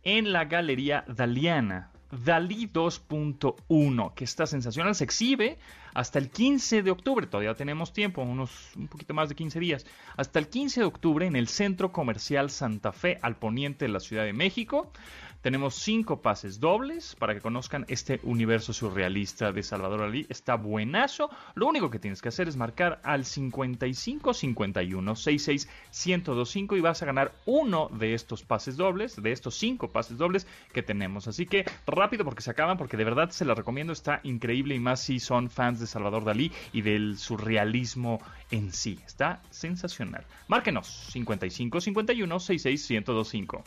en 0.04 0.32
la 0.32 0.46
Galería 0.46 1.04
Daliana. 1.08 1.92
Dalí 2.12 2.68
2.1, 2.68 4.14
que 4.16 4.24
está 4.24 4.48
sensacional, 4.48 4.96
se 4.96 5.04
exhibe 5.04 5.60
hasta 5.94 6.18
el 6.18 6.30
15 6.30 6.82
de 6.82 6.92
octubre, 6.92 7.28
todavía 7.28 7.54
tenemos 7.54 7.94
tiempo, 7.94 8.24
unos 8.24 8.76
un 8.76 8.88
poquito 8.88 9.14
más 9.14 9.30
de 9.30 9.36
15 9.36 9.60
días, 9.60 9.86
hasta 10.18 10.40
el 10.40 10.48
15 10.48 10.82
de 10.82 10.86
octubre 10.88 11.26
en 11.28 11.36
el 11.36 11.48
Centro 11.48 11.92
Comercial 11.92 12.50
Santa 12.50 12.92
Fe 12.92 13.20
al 13.22 13.38
poniente 13.38 13.86
de 13.86 13.92
la 13.92 14.00
Ciudad 14.00 14.24
de 14.24 14.34
México. 14.34 14.92
Tenemos 15.42 15.76
cinco 15.76 16.22
pases 16.22 16.60
dobles 16.60 17.16
para 17.16 17.34
que 17.34 17.40
conozcan 17.40 17.86
este 17.88 18.20
universo 18.24 18.74
surrealista 18.74 19.54
de 19.54 19.64
Salvador 19.64 20.02
Dalí. 20.02 20.26
Está 20.28 20.56
buenazo. 20.56 21.30
Lo 21.56 21.66
único 21.68 21.90
que 21.90 21.98
tienes 21.98 22.22
que 22.22 22.28
hacer 22.28 22.50
es 22.50 22.58
marcar 22.58 23.00
al 23.04 23.24
55 23.24 24.34
51 24.34 25.16
66 25.16 25.70
1025 26.06 26.76
y 26.76 26.82
vas 26.82 27.02
a 27.02 27.06
ganar 27.06 27.32
uno 27.46 27.88
de 27.88 28.14
estos 28.14 28.44
pases 28.44 28.76
dobles, 28.76 29.22
de 29.22 29.32
estos 29.32 29.56
cinco 29.56 29.88
pases 29.88 30.18
dobles 30.18 30.46
que 30.74 30.84
tenemos. 30.84 31.30
Así 31.30 31.46
que 31.46 31.64
rápido 31.88 32.26
porque 32.26 32.42
se 32.42 32.52
acaban, 32.52 32.78
porque 32.78 32.98
de 32.98 33.06
verdad 33.06 33.30
se 33.30 33.46
la 33.46 33.56
recomiendo. 33.56 33.94
Está 33.94 34.20
increíble 34.24 34.76
y 34.76 34.80
más 34.80 35.00
si 35.00 35.22
son 35.22 35.50
fans 35.50 35.80
de 35.80 35.88
Salvador 35.88 36.26
Dalí 36.26 36.52
y 36.74 36.82
del 36.82 37.18
surrealismo 37.18 38.22
en 38.52 38.74
sí. 38.74 39.00
Está 39.06 39.42
sensacional. 39.52 40.26
Márquenos 40.50 40.88
55 41.12 41.80
51 41.80 42.40
66 42.42 42.90
1025. 42.90 43.64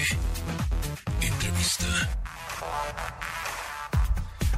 Este, 0.00 1.26
entrevista. 1.26 1.86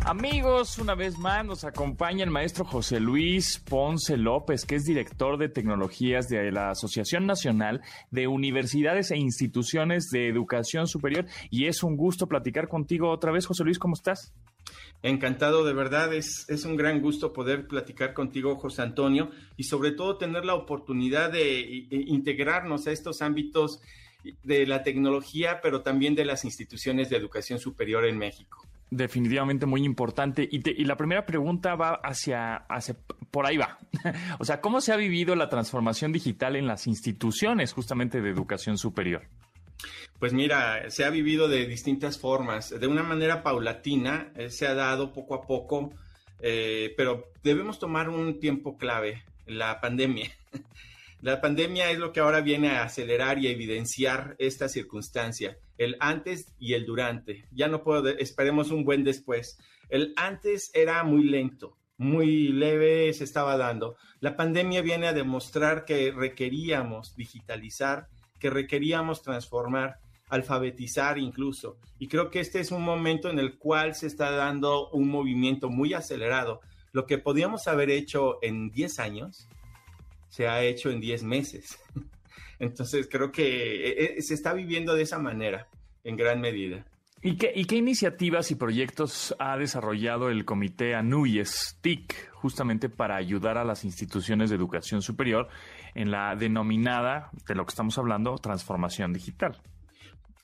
Amigos, 0.05 0.79
una 0.79 0.95
vez 0.95 1.19
más 1.19 1.45
nos 1.47 1.65
acompaña 1.65 2.25
el 2.25 2.31
maestro 2.31 2.65
José 2.65 3.01
Luis 3.01 3.59
Ponce 3.59 4.17
López, 4.19 4.67
que 4.67 4.77
es 4.77 4.85
director 4.85 5.39
de 5.39 5.49
tecnologías 5.49 6.29
de 6.29 6.53
la 6.53 6.71
Asociación 6.71 7.27
Nacional 7.27 7.81
de 8.11 8.29
Universidades 8.29 9.11
e 9.11 9.17
Instituciones 9.17 10.11
de 10.11 10.29
Educación 10.29 10.87
Superior. 10.87 11.25
Y 11.51 11.67
es 11.67 11.83
un 11.83 11.97
gusto 11.97 12.29
platicar 12.29 12.69
contigo 12.69 13.11
otra 13.11 13.33
vez, 13.33 13.47
José 13.47 13.65
Luis, 13.65 13.79
¿cómo 13.79 13.95
estás? 13.95 14.35
Encantado, 15.03 15.65
de 15.65 15.75
verdad, 15.75 16.15
es, 16.15 16.47
es 16.49 16.65
un 16.65 16.77
gran 16.77 17.01
gusto 17.01 17.33
poder 17.33 17.67
platicar 17.67 18.15
contigo, 18.15 18.57
José 18.57 18.83
Antonio, 18.83 19.31
y 19.57 19.65
sobre 19.65 19.93
todo 19.93 20.17
tener 20.17 20.45
la 20.45 20.55
oportunidad 20.55 21.33
de 21.33 21.61
e, 21.61 21.89
e, 21.91 22.05
integrarnos 22.07 22.87
a 22.87 22.93
estos 22.93 23.21
ámbitos 23.21 23.81
de 24.43 24.67
la 24.67 24.83
tecnología, 24.83 25.61
pero 25.63 25.83
también 25.83 26.15
de 26.15 26.25
las 26.25 26.45
instituciones 26.45 27.11
de 27.11 27.17
educación 27.17 27.59
superior 27.59 28.05
en 28.07 28.19
México. 28.19 28.67
Definitivamente 28.91 29.67
muy 29.67 29.85
importante. 29.85 30.49
Y, 30.51 30.61
te- 30.61 30.75
y 30.77 30.85
la 30.85 30.97
primera 30.97 31.27
pregunta 31.27 31.75
va 31.75 31.95
hacia, 31.95 32.57
hacia, 32.69 32.97
por 33.31 33.47
ahí 33.47 33.57
va. 33.57 33.79
o 34.39 34.45
sea, 34.45 34.61
¿cómo 34.61 34.81
se 34.81 34.93
ha 34.93 34.97
vivido 34.97 35.35
la 35.35 35.49
transformación 35.49 36.13
digital 36.13 36.55
en 36.57 36.67
las 36.67 36.87
instituciones 36.87 37.73
justamente 37.73 38.21
de 38.21 38.31
educación 38.31 38.79
superior? 38.79 39.23
Pues 40.19 40.33
mira, 40.33 40.91
se 40.91 41.05
ha 41.05 41.11
vivido 41.11 41.49
de 41.49 41.67
distintas 41.67 42.19
formas, 42.19 42.71
de 42.79 42.87
una 42.87 43.03
manera 43.03 43.43
paulatina, 43.43 44.33
eh, 44.37 44.49
se 44.49 44.67
ha 44.67 44.75
dado 44.75 45.13
poco 45.13 45.35
a 45.35 45.43
poco, 45.43 45.93
eh, 46.41 46.95
pero 46.97 47.33
debemos 47.43 47.79
tomar 47.79 48.09
un 48.09 48.39
tiempo 48.39 48.79
clave, 48.79 49.25
la 49.47 49.81
pandemia. 49.81 50.31
La 51.25 51.41
pandemia 51.41 51.91
es 51.91 51.99
lo 51.99 52.13
que 52.13 52.21
ahora 52.21 52.43
viene 52.43 52.69
a 52.73 52.83
acelerar 52.83 53.39
y 53.39 53.47
a 53.47 53.51
evidenciar 53.51 54.37
esta 54.39 54.69
circunstancia, 54.69 55.57
el 55.79 55.97
antes 55.99 56.53
y 56.59 56.75
el 56.75 56.85
durante. 56.85 57.47
Ya 57.51 57.67
no 57.67 57.83
puedo, 57.83 58.11
esperemos 58.11 58.71
un 58.71 58.85
buen 58.85 59.05
después. 59.05 59.57
El 59.89 60.13
antes 60.17 60.71
era 60.75 61.03
muy 61.03 61.25
lento, 61.25 61.79
muy 61.97 62.49
leve 62.49 63.11
se 63.15 63.25
estaba 63.25 63.57
dando. 63.57 63.97
La 64.21 64.37
pandemia 64.37 64.83
viene 64.83 65.07
a 65.07 65.15
demostrar 65.15 65.87
que 65.87 66.13
requeríamos 66.13 67.17
digitalizar, 67.17 68.09
que 68.39 68.51
requeríamos 68.51 69.23
transformar, 69.23 70.01
alfabetizar 70.29 71.17
incluso. 71.17 71.79
Y 71.99 72.09
creo 72.09 72.29
que 72.31 72.41
este 72.41 72.61
es 72.61 72.71
un 72.71 72.83
momento 72.83 73.31
en 73.31 73.39
el 73.39 73.57
cual 73.57 73.95
se 73.95 74.09
está 74.09 74.31
dando 74.31 74.91
un 74.91 75.09
movimiento 75.09 75.71
muy 75.71 75.95
acelerado. 75.95 76.61
Lo 76.93 77.07
que 77.07 77.17
podíamos 77.17 77.67
haber 77.67 77.89
hecho 77.89 78.41
en 78.43 78.71
10 78.73 78.99
años, 78.99 79.49
se 80.35 80.49
ha 80.49 80.65
hecho 80.65 80.91
en 80.91 81.01
10 81.01 81.23
meses. 81.23 81.79
Entonces 82.59 83.09
creo 83.09 83.31
que 83.31 83.89
eh, 83.89 84.17
eh, 84.17 84.23
se 84.23 84.35
está 84.35 84.53
viviendo 84.53 84.95
de 84.95 85.03
esa 85.03 85.21
manera, 85.21 85.69
en 86.03 86.17
gran 86.17 86.41
medida. 86.41 86.85
¿Y 87.23 87.37
qué, 87.37 87.53
¿Y 87.55 87.67
qué 87.67 87.77
iniciativas 87.77 88.51
y 88.51 88.57
proyectos 88.57 89.35
ha 89.39 89.57
desarrollado 89.57 90.31
el 90.31 90.45
comité 90.45 90.97
ANUYES 90.97 91.79
TIC 91.81 92.33
justamente 92.33 92.89
para 92.89 93.15
ayudar 93.15 93.59
a 93.59 93.65
las 93.65 93.85
instituciones 93.85 94.51
de 94.51 94.57
educación 94.57 95.03
superior 95.03 95.49
en 95.95 96.11
la 96.11 96.35
denominada, 96.35 97.31
de 97.47 97.55
lo 97.55 97.65
que 97.65 97.71
estamos 97.71 97.97
hablando, 97.97 98.37
transformación 98.37 99.13
digital? 99.13 99.63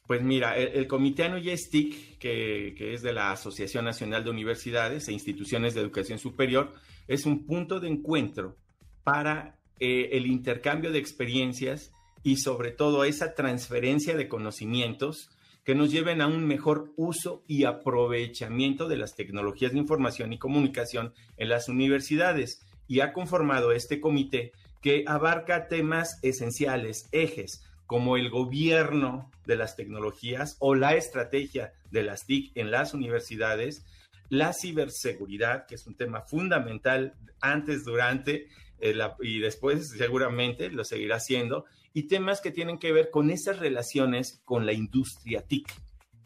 Pues 0.06 0.22
mira, 0.22 0.56
el, 0.56 0.68
el 0.68 0.86
Comité 0.86 1.24
ANUYES-TIC, 1.24 2.18
que, 2.18 2.74
que 2.78 2.94
es 2.94 3.02
de 3.02 3.12
la 3.12 3.32
Asociación 3.32 3.84
Nacional 3.84 4.22
de 4.22 4.30
Universidades 4.30 5.08
e 5.08 5.12
Instituciones 5.12 5.74
de 5.74 5.80
Educación 5.80 6.18
Superior, 6.20 6.72
es 7.08 7.26
un 7.26 7.44
punto 7.44 7.80
de 7.80 7.88
encuentro 7.88 8.56
para 9.02 9.59
eh, 9.80 10.10
el 10.12 10.26
intercambio 10.26 10.92
de 10.92 10.98
experiencias 10.98 11.92
y 12.22 12.36
sobre 12.36 12.70
todo 12.70 13.04
esa 13.04 13.34
transferencia 13.34 14.14
de 14.16 14.28
conocimientos 14.28 15.30
que 15.64 15.74
nos 15.74 15.90
lleven 15.90 16.20
a 16.20 16.26
un 16.26 16.46
mejor 16.46 16.92
uso 16.96 17.42
y 17.46 17.64
aprovechamiento 17.64 18.88
de 18.88 18.96
las 18.96 19.14
tecnologías 19.14 19.72
de 19.72 19.78
información 19.78 20.32
y 20.32 20.38
comunicación 20.38 21.12
en 21.36 21.48
las 21.48 21.68
universidades. 21.68 22.60
Y 22.88 23.00
ha 23.00 23.12
conformado 23.12 23.72
este 23.72 24.00
comité 24.00 24.52
que 24.82 25.04
abarca 25.06 25.68
temas 25.68 26.18
esenciales, 26.22 27.08
ejes, 27.12 27.62
como 27.86 28.16
el 28.16 28.30
gobierno 28.30 29.30
de 29.46 29.56
las 29.56 29.76
tecnologías 29.76 30.56
o 30.60 30.74
la 30.74 30.94
estrategia 30.94 31.72
de 31.90 32.02
las 32.04 32.24
TIC 32.24 32.56
en 32.56 32.70
las 32.70 32.94
universidades, 32.94 33.84
la 34.28 34.52
ciberseguridad, 34.52 35.66
que 35.66 35.74
es 35.74 35.86
un 35.86 35.96
tema 35.96 36.22
fundamental 36.22 37.14
antes, 37.40 37.84
durante 37.84 38.46
eh, 38.80 38.94
la, 38.94 39.16
y 39.20 39.38
después 39.40 39.90
seguramente 39.90 40.70
lo 40.70 40.84
seguirá 40.84 41.20
siendo, 41.20 41.64
y 41.92 42.04
temas 42.04 42.40
que 42.40 42.50
tienen 42.50 42.78
que 42.78 42.92
ver 42.92 43.10
con 43.10 43.30
esas 43.30 43.58
relaciones 43.58 44.40
con 44.44 44.66
la 44.66 44.72
industria 44.72 45.42
TIC, 45.42 45.66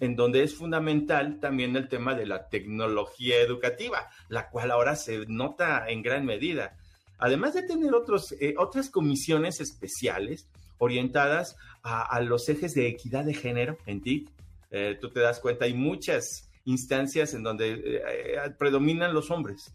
en 0.00 0.16
donde 0.16 0.42
es 0.42 0.54
fundamental 0.54 1.40
también 1.40 1.76
el 1.76 1.88
tema 1.88 2.14
de 2.14 2.26
la 2.26 2.48
tecnología 2.48 3.40
educativa, 3.40 4.10
la 4.28 4.50
cual 4.50 4.70
ahora 4.70 4.96
se 4.96 5.24
nota 5.26 5.88
en 5.88 6.02
gran 6.02 6.26
medida. 6.26 6.76
Además 7.18 7.54
de 7.54 7.62
tener 7.62 7.94
otros, 7.94 8.32
eh, 8.40 8.54
otras 8.58 8.90
comisiones 8.90 9.60
especiales 9.60 10.48
orientadas 10.78 11.56
a, 11.82 12.02
a, 12.02 12.20
los 12.20 12.48
ejes 12.48 12.74
de 12.74 12.88
equidad 12.88 13.24
de 13.24 13.34
género 13.34 13.78
en 13.86 14.02
TIC, 14.02 14.28
eh, 14.76 14.98
tú 15.00 15.08
te 15.10 15.20
das 15.20 15.38
cuenta, 15.38 15.66
hay 15.66 15.74
muchas 15.74 16.50
instancias 16.64 17.32
en 17.34 17.44
donde 17.44 17.80
eh, 17.84 18.50
predominan 18.58 19.14
los 19.14 19.30
hombres, 19.30 19.72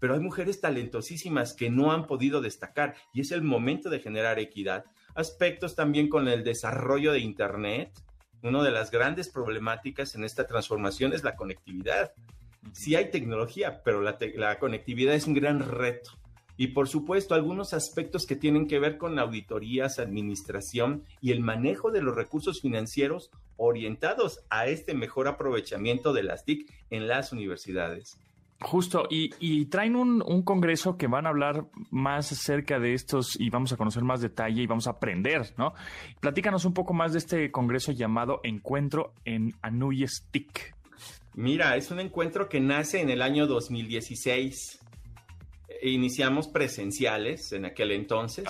pero 0.00 0.14
hay 0.14 0.20
mujeres 0.20 0.60
talentosísimas 0.60 1.54
que 1.54 1.70
no 1.70 1.92
han 1.92 2.06
podido 2.06 2.40
destacar 2.40 2.96
y 3.12 3.20
es 3.20 3.30
el 3.30 3.42
momento 3.42 3.90
de 3.90 4.00
generar 4.00 4.38
equidad 4.38 4.84
aspectos 5.14 5.74
también 5.74 6.08
con 6.08 6.28
el 6.28 6.44
desarrollo 6.44 7.12
de 7.12 7.20
Internet. 7.20 7.92
Una 8.42 8.62
de 8.62 8.70
las 8.70 8.90
grandes 8.90 9.28
problemáticas 9.28 10.14
en 10.14 10.24
esta 10.24 10.46
transformación 10.46 11.12
es 11.12 11.24
la 11.24 11.36
conectividad. 11.36 12.12
Sí 12.72 12.94
hay 12.94 13.10
tecnología, 13.10 13.82
pero 13.82 14.00
la, 14.00 14.18
la 14.36 14.58
conectividad 14.58 15.14
es 15.14 15.26
un 15.26 15.34
gran 15.34 15.60
reto. 15.60 16.12
y 16.56 16.68
por 16.68 16.88
supuesto 16.88 17.34
algunos 17.34 17.72
aspectos 17.72 18.26
que 18.26 18.36
tienen 18.36 18.66
que 18.66 18.78
ver 18.78 18.98
con 18.98 19.18
auditorías, 19.18 19.98
administración 19.98 21.04
y 21.22 21.32
el 21.32 21.40
manejo 21.40 21.90
de 21.90 22.02
los 22.02 22.14
recursos 22.14 22.60
financieros 22.60 23.30
orientados 23.56 24.44
a 24.50 24.66
este 24.66 24.92
mejor 24.92 25.26
aprovechamiento 25.26 26.12
de 26.12 26.22
las 26.22 26.44
TIC 26.44 26.70
en 26.90 27.08
las 27.08 27.32
universidades. 27.32 28.18
Justo, 28.62 29.06
y, 29.08 29.64
traen 29.66 29.96
un, 29.96 30.22
un, 30.26 30.42
congreso 30.42 30.98
que 30.98 31.06
van 31.06 31.24
a 31.24 31.30
hablar 31.30 31.64
más 31.90 32.30
acerca 32.30 32.78
de 32.78 32.92
estos 32.92 33.40
y 33.40 33.48
vamos 33.48 33.72
a 33.72 33.78
conocer 33.78 34.04
más 34.04 34.20
detalle 34.20 34.62
y 34.62 34.66
vamos 34.66 34.86
a 34.86 34.90
aprender, 34.90 35.54
¿no? 35.56 35.72
Platícanos 36.20 36.66
un 36.66 36.74
poco 36.74 36.92
más 36.92 37.12
de 37.12 37.20
este 37.20 37.50
congreso 37.50 37.92
llamado 37.92 38.40
Encuentro 38.44 39.14
en 39.24 39.54
Anuyes 39.62 40.26
TIC. 40.30 40.74
Mira, 41.34 41.76
es 41.76 41.90
un 41.90 42.00
encuentro 42.00 42.50
que 42.50 42.60
nace 42.60 43.00
en 43.00 43.08
el 43.08 43.22
año 43.22 43.46
2016. 43.46 44.80
Iniciamos 45.82 46.48
presenciales 46.48 47.52
en 47.52 47.64
aquel 47.64 47.92
entonces. 47.92 48.44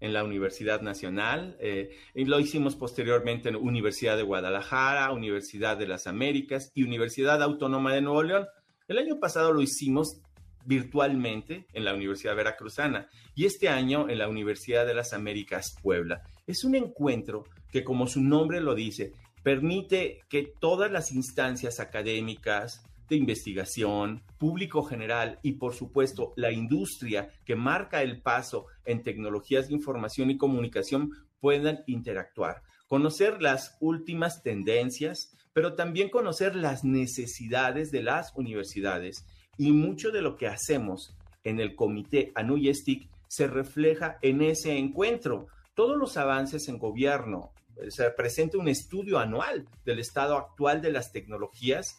en 0.00 0.12
la 0.12 0.22
Universidad 0.22 0.82
Nacional, 0.82 1.56
eh, 1.60 1.96
y 2.14 2.26
lo 2.26 2.38
hicimos 2.38 2.76
posteriormente 2.76 3.48
en 3.48 3.56
Universidad 3.56 4.18
de 4.18 4.22
Guadalajara, 4.22 5.10
Universidad 5.12 5.78
de 5.78 5.86
las 5.86 6.06
Américas 6.06 6.70
y 6.74 6.82
Universidad 6.82 7.42
Autónoma 7.42 7.94
de 7.94 8.02
Nuevo 8.02 8.22
León. 8.22 8.46
El 8.86 8.98
año 8.98 9.18
pasado 9.18 9.50
lo 9.50 9.62
hicimos 9.62 10.20
virtualmente 10.66 11.66
en 11.72 11.86
la 11.86 11.94
Universidad 11.94 12.36
Veracruzana 12.36 13.08
y 13.34 13.46
este 13.46 13.70
año 13.70 14.10
en 14.10 14.18
la 14.18 14.28
Universidad 14.28 14.84
de 14.84 14.92
las 14.92 15.14
Américas 15.14 15.74
Puebla. 15.82 16.22
Es 16.46 16.64
un 16.64 16.74
encuentro 16.74 17.44
que, 17.70 17.82
como 17.82 18.06
su 18.06 18.22
nombre 18.22 18.60
lo 18.60 18.74
dice, 18.74 19.12
permite 19.42 20.20
que 20.28 20.52
todas 20.60 20.92
las 20.92 21.12
instancias 21.12 21.80
académicas, 21.80 22.84
de 23.08 23.16
investigación, 23.16 24.22
público 24.38 24.82
general 24.82 25.38
y 25.42 25.52
por 25.52 25.74
supuesto 25.74 26.32
la 26.36 26.52
industria 26.52 27.30
que 27.44 27.54
marca 27.54 28.02
el 28.02 28.22
paso 28.22 28.66
en 28.84 29.02
tecnologías 29.02 29.68
de 29.68 29.74
información 29.74 30.30
y 30.30 30.38
comunicación 30.38 31.10
puedan 31.40 31.84
interactuar, 31.86 32.62
conocer 32.86 33.42
las 33.42 33.76
últimas 33.80 34.42
tendencias, 34.42 35.33
pero 35.54 35.74
también 35.74 36.10
conocer 36.10 36.54
las 36.54 36.84
necesidades 36.84 37.90
de 37.90 38.02
las 38.02 38.34
universidades. 38.34 39.24
Y 39.56 39.72
mucho 39.72 40.10
de 40.10 40.20
lo 40.20 40.36
que 40.36 40.48
hacemos 40.48 41.16
en 41.44 41.60
el 41.60 41.74
comité 41.74 42.32
ANUYESTIC 42.34 43.08
se 43.28 43.46
refleja 43.46 44.18
en 44.20 44.42
ese 44.42 44.76
encuentro. 44.76 45.46
Todos 45.74 45.96
los 45.96 46.18
avances 46.18 46.68
en 46.68 46.78
gobierno, 46.78 47.52
se 47.88 48.10
presenta 48.10 48.58
un 48.58 48.68
estudio 48.68 49.18
anual 49.18 49.66
del 49.86 50.00
estado 50.00 50.36
actual 50.36 50.82
de 50.82 50.92
las 50.92 51.10
tecnologías 51.12 51.98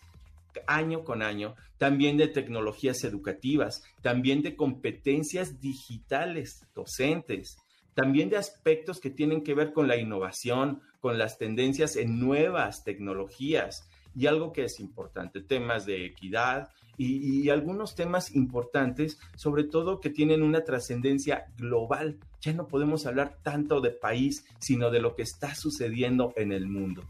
año 0.68 1.04
con 1.04 1.22
año, 1.22 1.56
también 1.78 2.18
de 2.18 2.28
tecnologías 2.28 3.04
educativas, 3.04 3.84
también 4.02 4.42
de 4.42 4.56
competencias 4.56 5.60
digitales 5.60 6.66
docentes, 6.74 7.58
también 7.96 8.30
de 8.30 8.38
aspectos 8.38 9.00
que 9.00 9.10
tienen 9.10 9.42
que 9.42 9.56
ver 9.56 9.74
con 9.74 9.88
la 9.88 9.98
innovación, 9.98 10.82
con 11.00 11.18
las 11.18 11.40
tendencias 11.40 11.96
en 11.96 12.20
nuevas 12.20 12.84
tecnologías 12.84 13.90
y 14.16 14.28
algo 14.28 14.54
que 14.54 14.66
es 14.66 14.80
importante, 14.80 15.42
temas 15.42 15.86
de 15.86 16.06
equidad 16.06 16.70
y, 16.98 17.50
algunos 17.50 17.96
temas 17.96 18.34
importantes, 18.36 19.20
sobre 19.36 19.66
todo 19.66 20.00
que 20.00 20.10
tienen 20.10 20.44
una 20.44 20.64
trascendencia 20.64 21.46
global. 21.58 22.18
Ya 22.42 22.54
no 22.54 22.68
podemos 22.68 23.06
hablar 23.06 23.38
tanto 23.44 23.82
de 23.82 23.92
país, 23.92 24.46
sino 24.60 24.92
de 24.92 25.02
lo 25.02 25.16
que 25.16 25.24
está 25.24 25.56
sucediendo 25.56 26.34
en 26.38 26.54
el 26.54 26.68
mundo. 26.68 27.04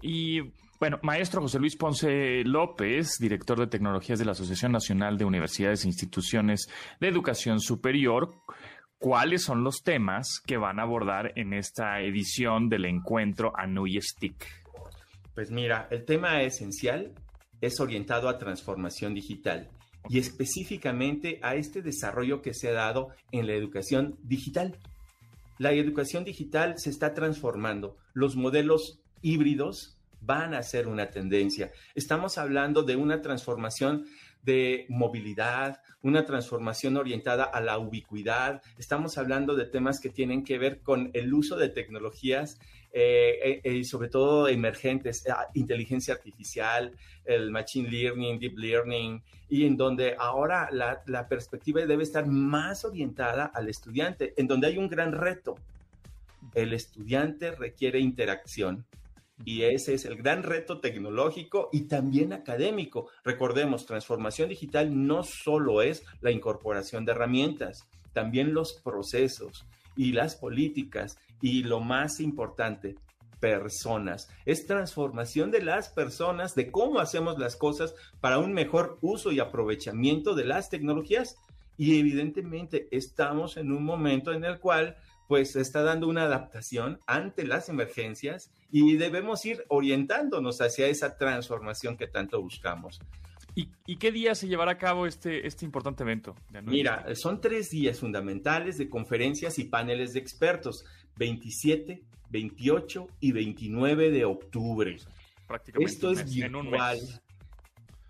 Y 0.00 0.52
bueno, 0.78 1.00
maestro 1.02 1.40
José 1.40 1.58
Luis 1.58 1.74
Ponce 1.74 2.44
López, 2.44 3.16
director 3.18 3.58
de 3.58 3.66
tecnologías 3.66 4.18
de 4.18 4.24
la 4.24 4.32
Asociación 4.32 4.72
Nacional 4.72 5.16
de 5.18 5.24
Universidades 5.24 5.84
e 5.84 5.88
Instituciones 5.88 6.68
de 7.00 7.08
Educación 7.08 7.60
Superior, 7.60 8.34
¿cuáles 8.98 9.42
son 9.42 9.64
los 9.64 9.82
temas 9.82 10.40
que 10.46 10.56
van 10.56 10.78
a 10.78 10.82
abordar 10.82 11.32
en 11.36 11.52
esta 11.52 12.00
edición 12.00 12.68
del 12.68 12.84
encuentro 12.86 13.52
ANUY 13.56 14.00
STIC? 14.00 14.46
Pues 15.34 15.50
mira, 15.50 15.88
el 15.90 16.04
tema 16.04 16.42
esencial 16.42 17.12
es 17.60 17.80
orientado 17.80 18.28
a 18.28 18.38
transformación 18.38 19.14
digital 19.14 19.70
y 20.08 20.18
específicamente 20.18 21.40
a 21.42 21.56
este 21.56 21.82
desarrollo 21.82 22.42
que 22.42 22.54
se 22.54 22.68
ha 22.68 22.72
dado 22.72 23.08
en 23.32 23.46
la 23.46 23.54
educación 23.54 24.16
digital. 24.22 24.78
La 25.58 25.72
educación 25.72 26.24
digital 26.24 26.74
se 26.76 26.90
está 26.90 27.14
transformando. 27.14 27.96
Los 28.12 28.36
modelos 28.36 29.00
híbridos 29.22 29.96
van 30.20 30.54
a 30.54 30.62
ser 30.62 30.88
una 30.88 31.10
tendencia. 31.10 31.72
Estamos 31.94 32.38
hablando 32.38 32.82
de 32.82 32.96
una 32.96 33.22
transformación 33.22 34.06
de 34.42 34.86
movilidad, 34.88 35.80
una 36.02 36.24
transformación 36.24 36.96
orientada 36.96 37.44
a 37.44 37.60
la 37.60 37.78
ubicuidad. 37.78 38.62
Estamos 38.78 39.18
hablando 39.18 39.56
de 39.56 39.66
temas 39.66 40.00
que 40.00 40.10
tienen 40.10 40.44
que 40.44 40.58
ver 40.58 40.80
con 40.80 41.10
el 41.14 41.34
uso 41.34 41.56
de 41.56 41.68
tecnologías 41.68 42.58
eh, 42.98 43.60
eh, 43.62 43.84
sobre 43.84 44.08
todo 44.08 44.48
emergentes, 44.48 45.28
ah, 45.28 45.48
inteligencia 45.52 46.14
artificial, 46.14 46.92
el 47.26 47.50
machine 47.50 47.90
learning, 47.90 48.38
deep 48.38 48.56
learning, 48.56 49.22
y 49.50 49.66
en 49.66 49.76
donde 49.76 50.16
ahora 50.18 50.70
la, 50.72 51.02
la 51.04 51.28
perspectiva 51.28 51.84
debe 51.84 52.04
estar 52.04 52.24
más 52.26 52.86
orientada 52.86 53.44
al 53.52 53.68
estudiante, 53.68 54.32
en 54.38 54.46
donde 54.46 54.68
hay 54.68 54.78
un 54.78 54.88
gran 54.88 55.12
reto. 55.12 55.56
El 56.54 56.72
estudiante 56.72 57.50
requiere 57.50 58.00
interacción 58.00 58.86
y 59.44 59.62
ese 59.62 59.94
es 59.94 60.04
el 60.04 60.16
gran 60.16 60.42
reto 60.42 60.80
tecnológico 60.80 61.68
y 61.72 61.82
también 61.82 62.32
académico. 62.32 63.08
Recordemos, 63.24 63.86
transformación 63.86 64.48
digital 64.48 65.06
no 65.06 65.22
solo 65.22 65.82
es 65.82 66.04
la 66.20 66.30
incorporación 66.30 67.04
de 67.04 67.12
herramientas, 67.12 67.86
también 68.12 68.54
los 68.54 68.72
procesos 68.72 69.66
y 69.94 70.12
las 70.12 70.36
políticas 70.36 71.18
y 71.40 71.64
lo 71.64 71.80
más 71.80 72.20
importante, 72.20 72.96
personas. 73.40 74.28
Es 74.46 74.66
transformación 74.66 75.50
de 75.50 75.62
las 75.62 75.90
personas, 75.90 76.54
de 76.54 76.70
cómo 76.70 77.00
hacemos 77.00 77.38
las 77.38 77.56
cosas 77.56 77.94
para 78.20 78.38
un 78.38 78.52
mejor 78.52 78.98
uso 79.02 79.32
y 79.32 79.40
aprovechamiento 79.40 80.34
de 80.34 80.44
las 80.44 80.70
tecnologías. 80.70 81.36
Y 81.76 81.98
evidentemente 81.98 82.88
estamos 82.90 83.58
en 83.58 83.70
un 83.70 83.84
momento 83.84 84.32
en 84.32 84.44
el 84.44 84.58
cual 84.58 84.96
pues 85.28 85.56
está 85.56 85.82
dando 85.82 86.08
una 86.08 86.22
adaptación 86.22 87.00
ante 87.06 87.44
las 87.44 87.68
emergencias 87.68 88.50
y 88.70 88.96
debemos 88.96 89.44
ir 89.44 89.64
orientándonos 89.68 90.60
hacia 90.60 90.86
esa 90.86 91.16
transformación 91.16 91.96
que 91.96 92.06
tanto 92.06 92.40
buscamos. 92.40 93.00
¿Y, 93.54 93.96
qué 93.96 94.12
día 94.12 94.34
se 94.34 94.48
llevará 94.48 94.72
a 94.72 94.78
cabo 94.78 95.06
este, 95.06 95.46
este 95.46 95.64
importante 95.64 96.02
evento? 96.02 96.36
Mira, 96.64 97.06
son 97.14 97.40
tres 97.40 97.70
días 97.70 98.00
fundamentales 98.00 98.76
de 98.76 98.90
conferencias 98.90 99.58
y 99.58 99.64
paneles 99.64 100.12
de 100.12 100.18
expertos, 100.18 100.84
27, 101.16 102.02
28 102.28 103.08
y 103.20 103.32
29 103.32 104.10
de 104.10 104.24
octubre. 104.26 104.98
Prácticamente 105.48 105.90
Esto 105.90 106.10
es 106.10 106.34
virtual. 106.34 106.98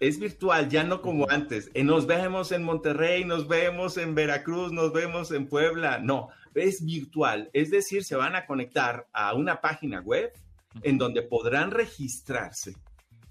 Es 0.01 0.19
virtual, 0.19 0.69
ya 0.69 0.83
no 0.83 1.01
como 1.01 1.31
antes. 1.31 1.71
Eh, 1.75 1.85
nos 1.85 2.07
vemos 2.07 2.51
en 2.51 2.65
Monterrey, 2.65 3.25
nos 3.25 3.47
vemos 3.47 3.97
en 3.99 4.17
Veracruz, 4.17 4.73
nos 4.73 4.93
vemos 4.93 5.31
en 5.31 5.47
Puebla. 5.47 6.01
No, 6.01 6.29
es 6.57 6.85
virtual. 6.85 7.51
Es 7.53 7.71
decir, 7.71 8.05
se 8.05 8.17
van 8.17 8.35
a 8.35 8.47
conectar 8.47 9.07
a 9.13 9.35
una 9.35 9.61
página 9.61 10.01
web 10.01 10.33
en 10.83 10.99
donde 10.99 11.23
podrán 11.23 11.71
registrarse 11.71 12.75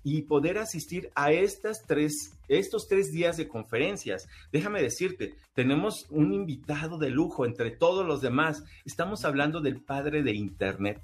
y 0.03 0.21
poder 0.21 0.59
asistir 0.59 1.09
a 1.15 1.31
estas 1.31 1.83
tres, 1.87 2.37
estos 2.47 2.87
tres 2.87 3.11
días 3.11 3.37
de 3.37 3.47
conferencias. 3.47 4.27
Déjame 4.51 4.81
decirte, 4.81 5.35
tenemos 5.53 6.05
un 6.11 6.31
invitado 6.31 6.99
de 6.99 7.09
lujo 7.09 7.43
entre 7.43 7.71
todos 7.71 8.05
los 8.05 8.21
demás. 8.21 8.63
Estamos 8.85 9.25
hablando 9.25 9.61
del 9.61 9.81
padre 9.81 10.21
de 10.21 10.33
Internet. 10.33 11.01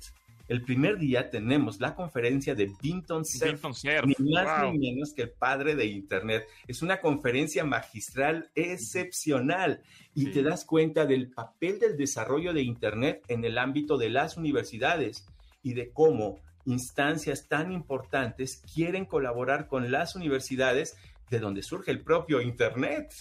El 0.47 0.63
primer 0.63 0.97
día 0.97 1.30
tenemos 1.30 1.80
la 1.80 1.95
conferencia 1.95 2.56
de 2.56 2.71
Vinton 2.82 3.23
Cerf, 3.25 3.63
ni 4.06 4.32
más 4.32 4.63
ni 4.71 4.80
menos 4.80 5.13
que 5.13 5.23
el 5.23 5.32
padre 5.32 5.75
de 5.75 5.86
Internet. 5.86 6.45
Es 6.67 6.82
una 6.82 6.99
conferencia 6.99 7.63
magistral 7.63 8.49
excepcional 8.56 9.82
y 10.13 10.32
te 10.32 10.43
das 10.43 10.65
cuenta 10.65 11.06
del 11.06 11.32
papel 11.32 11.80
del 11.80 11.97
desarrollo 11.97 12.54
de 12.54 12.63
Internet 12.63 13.23
en 13.27 13.45
el 13.45 13.58
ámbito 13.58 13.97
de 13.97 14.10
las 14.10 14.38
universidades 14.38 15.25
y 15.63 15.73
de 15.73 15.91
cómo 15.91 16.39
instancias 16.65 17.47
tan 17.47 17.71
importantes 17.71 18.62
quieren 18.73 19.06
colaborar 19.06 19.67
con 19.67 19.91
las 19.91 20.15
universidades 20.15 20.95
de 21.30 21.39
donde 21.39 21.63
surge 21.63 21.91
el 21.91 22.01
propio 22.01 22.41
Internet. 22.41 23.13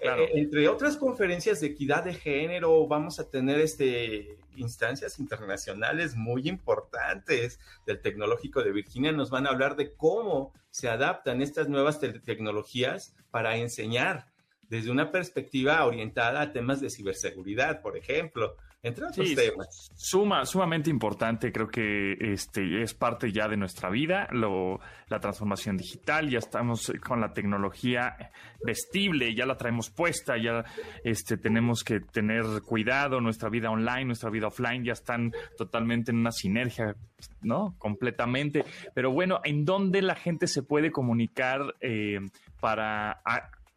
Eh, 0.00 0.30
entre 0.34 0.68
otras 0.68 0.96
conferencias 0.96 1.60
de 1.60 1.68
equidad 1.68 2.04
de 2.04 2.14
género, 2.14 2.86
vamos 2.86 3.20
a 3.20 3.30
tener 3.30 3.60
este, 3.60 4.36
instancias 4.56 5.18
internacionales 5.18 6.16
muy 6.16 6.48
importantes 6.48 7.60
del 7.86 8.00
Tecnológico 8.00 8.62
de 8.62 8.72
Virginia. 8.72 9.12
Nos 9.12 9.30
van 9.30 9.46
a 9.46 9.50
hablar 9.50 9.76
de 9.76 9.92
cómo 9.94 10.52
se 10.70 10.88
adaptan 10.88 11.42
estas 11.42 11.68
nuevas 11.68 12.00
tecnologías 12.00 13.14
para 13.30 13.56
enseñar 13.56 14.26
desde 14.68 14.90
una 14.90 15.10
perspectiva 15.10 15.84
orientada 15.84 16.40
a 16.40 16.52
temas 16.52 16.80
de 16.80 16.90
ciberseguridad, 16.90 17.82
por 17.82 17.96
ejemplo. 17.96 18.56
Entre 18.82 19.06
otros 19.06 19.34
temas. 19.34 19.90
Suma, 19.94 20.44
sumamente 20.44 20.90
importante, 20.90 21.52
creo 21.52 21.68
que 21.68 22.16
este 22.18 22.82
es 22.82 22.94
parte 22.94 23.30
ya 23.30 23.46
de 23.46 23.56
nuestra 23.56 23.90
vida, 23.90 24.26
lo, 24.32 24.80
la 25.08 25.20
transformación 25.20 25.76
digital, 25.76 26.28
ya 26.28 26.40
estamos 26.40 26.92
con 27.06 27.20
la 27.20 27.32
tecnología 27.32 28.16
vestible, 28.64 29.34
ya 29.34 29.46
la 29.46 29.56
traemos 29.56 29.90
puesta, 29.90 30.36
ya 30.36 30.64
este, 31.04 31.36
tenemos 31.36 31.84
que 31.84 32.00
tener 32.00 32.44
cuidado, 32.66 33.20
nuestra 33.20 33.48
vida 33.48 33.70
online, 33.70 34.06
nuestra 34.06 34.30
vida 34.30 34.48
offline 34.48 34.84
ya 34.84 34.94
están 34.94 35.32
totalmente 35.56 36.10
en 36.10 36.18
una 36.18 36.32
sinergia, 36.32 36.96
¿no? 37.40 37.76
Completamente. 37.78 38.64
Pero 38.94 39.12
bueno, 39.12 39.40
¿en 39.44 39.64
dónde 39.64 40.02
la 40.02 40.16
gente 40.16 40.48
se 40.48 40.64
puede 40.64 40.90
comunicar 40.90 41.76
eh, 41.80 42.18
para 42.60 43.22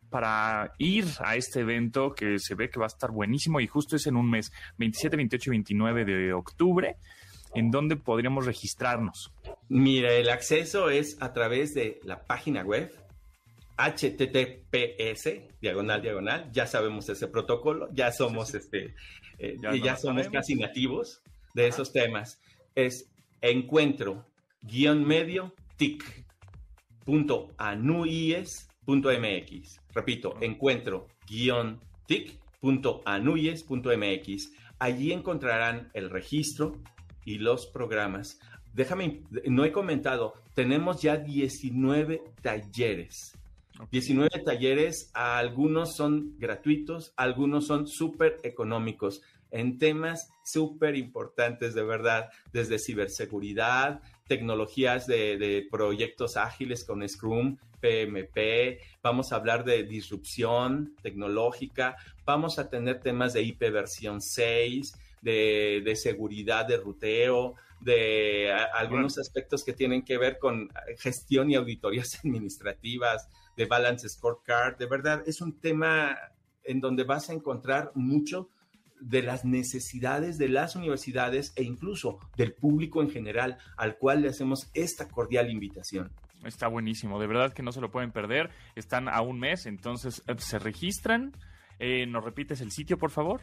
para 0.09 0.73
ir 0.77 1.05
a 1.19 1.35
este 1.35 1.61
evento 1.61 2.13
que 2.13 2.39
se 2.39 2.55
ve 2.55 2.69
que 2.69 2.79
va 2.79 2.85
a 2.85 2.87
estar 2.87 3.11
buenísimo 3.11 3.59
y 3.59 3.67
justo 3.67 3.95
es 3.95 4.07
en 4.07 4.15
un 4.15 4.29
mes, 4.29 4.51
27, 4.77 5.17
28 5.17 5.49
y 5.49 5.51
29 5.51 6.05
de 6.05 6.33
octubre, 6.33 6.97
en 7.53 7.71
donde 7.71 7.95
podríamos 7.95 8.45
registrarnos. 8.45 9.33
Mira, 9.69 10.13
el 10.13 10.29
acceso 10.29 10.89
es 10.89 11.17
a 11.21 11.33
través 11.33 11.73
de 11.73 11.99
la 12.03 12.25
página 12.25 12.63
web 12.63 12.91
https 13.77 15.29
diagonal 15.59 16.01
diagonal 16.01 16.49
ya 16.53 16.65
sabemos 16.65 17.09
ese 17.09 17.27
protocolo 17.27 17.89
ya 17.91 18.09
somos 18.09 18.55
este 18.55 18.95
eh, 19.37 19.57
ya, 19.83 19.97
somos 19.97 20.29
casi 20.29 20.55
nativos 20.55 21.21
de 21.53 21.67
esos 21.67 21.91
temas. 21.91 22.39
Es 22.73 23.09
encuentro 23.41 24.25
guion 24.61 25.05
medio 25.05 25.53
tic 25.77 26.25
punto 27.05 27.53
anuies 27.57 28.69
.mx. 28.85 29.81
Repito, 29.93 30.35
encuentro 30.41 31.07
guion 31.27 31.79
tic.anuyes.mx. 32.07 34.51
Allí 34.79 35.11
encontrarán 35.11 35.89
el 35.93 36.09
registro 36.09 36.79
y 37.23 37.37
los 37.39 37.67
programas. 37.67 38.39
Déjame, 38.73 39.21
no 39.45 39.63
he 39.63 39.71
comentado, 39.71 40.33
tenemos 40.53 41.01
ya 41.01 41.15
19 41.17 42.21
talleres. 42.41 43.37
19 43.91 44.29
talleres, 44.45 45.11
algunos 45.13 45.95
son 45.95 46.37
gratuitos, 46.37 47.13
algunos 47.17 47.67
son 47.67 47.87
súper 47.87 48.39
económicos 48.43 49.21
en 49.51 49.77
temas 49.77 50.29
súper 50.43 50.95
importantes 50.95 51.73
de 51.73 51.83
verdad, 51.83 52.29
desde 52.51 52.79
ciberseguridad, 52.79 54.01
tecnologías 54.27 55.07
de, 55.07 55.67
proyectos 55.69 56.37
ágiles 56.37 56.83
con 56.83 57.07
Scrum, 57.07 57.57
PMP, 57.79 58.79
vamos 59.03 59.31
a 59.31 59.35
hablar 59.35 59.63
de 59.63 59.83
disrupción 59.83 60.95
tecnológica, 61.01 61.95
vamos 62.25 62.57
a 62.57 62.69
tener 62.69 62.99
temas 62.99 63.33
de 63.33 63.43
IP 63.43 63.71
versión 63.71 64.21
6, 64.21 64.93
de, 65.21 65.93
seguridad 65.95 66.65
de 66.65 66.77
ruteo, 66.77 67.55
de 67.79 68.51
algunos 68.73 69.17
aspectos 69.17 69.63
que 69.63 69.73
tienen 69.73 70.03
que 70.03 70.17
ver 70.17 70.39
con 70.39 70.69
gestión 70.97 71.51
y 71.51 71.55
auditorías 71.55 72.19
administrativas, 72.23 73.27
de 73.55 73.65
balance 73.65 74.09
scorecard. 74.09 74.77
De 74.77 74.85
verdad, 74.85 75.23
es 75.25 75.41
un 75.41 75.59
tema 75.59 76.17
en 76.63 76.81
donde 76.81 77.03
vas 77.03 77.29
a 77.29 77.33
encontrar 77.33 77.91
mucho 77.93 78.49
de 79.05 79.21
las 79.21 79.45
necesidades 79.45 80.37
de 80.37 80.49
las 80.49 80.75
universidades 80.75 81.53
e 81.55 81.63
incluso 81.63 82.19
del 82.35 82.53
público 82.53 83.01
en 83.01 83.09
general 83.09 83.57
al 83.77 83.97
cual 83.97 84.21
le 84.21 84.29
hacemos 84.29 84.69
esta 84.73 85.07
cordial 85.07 85.49
invitación. 85.49 86.11
Está 86.43 86.67
buenísimo, 86.67 87.19
de 87.19 87.27
verdad 87.27 87.53
que 87.53 87.63
no 87.63 87.71
se 87.71 87.81
lo 87.81 87.91
pueden 87.91 88.11
perder. 88.11 88.49
Están 88.75 89.07
a 89.07 89.21
un 89.21 89.39
mes, 89.39 89.65
entonces 89.65 90.23
eh, 90.27 90.35
se 90.37 90.59
registran. 90.59 91.33
Eh, 91.79 92.05
¿Nos 92.07 92.23
repites 92.23 92.61
el 92.61 92.71
sitio, 92.71 92.97
por 92.97 93.11
favor? 93.11 93.41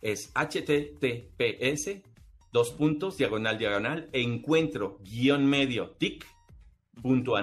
Es 0.00 0.32
https 0.34 2.02
dos 2.52 2.70
puntos 2.72 3.16
diagonal 3.16 3.58
diagonal 3.58 4.08
encuentro 4.12 4.98
guion 5.02 5.46
medio 5.46 5.90
tic 5.90 6.26
punto 7.02 7.34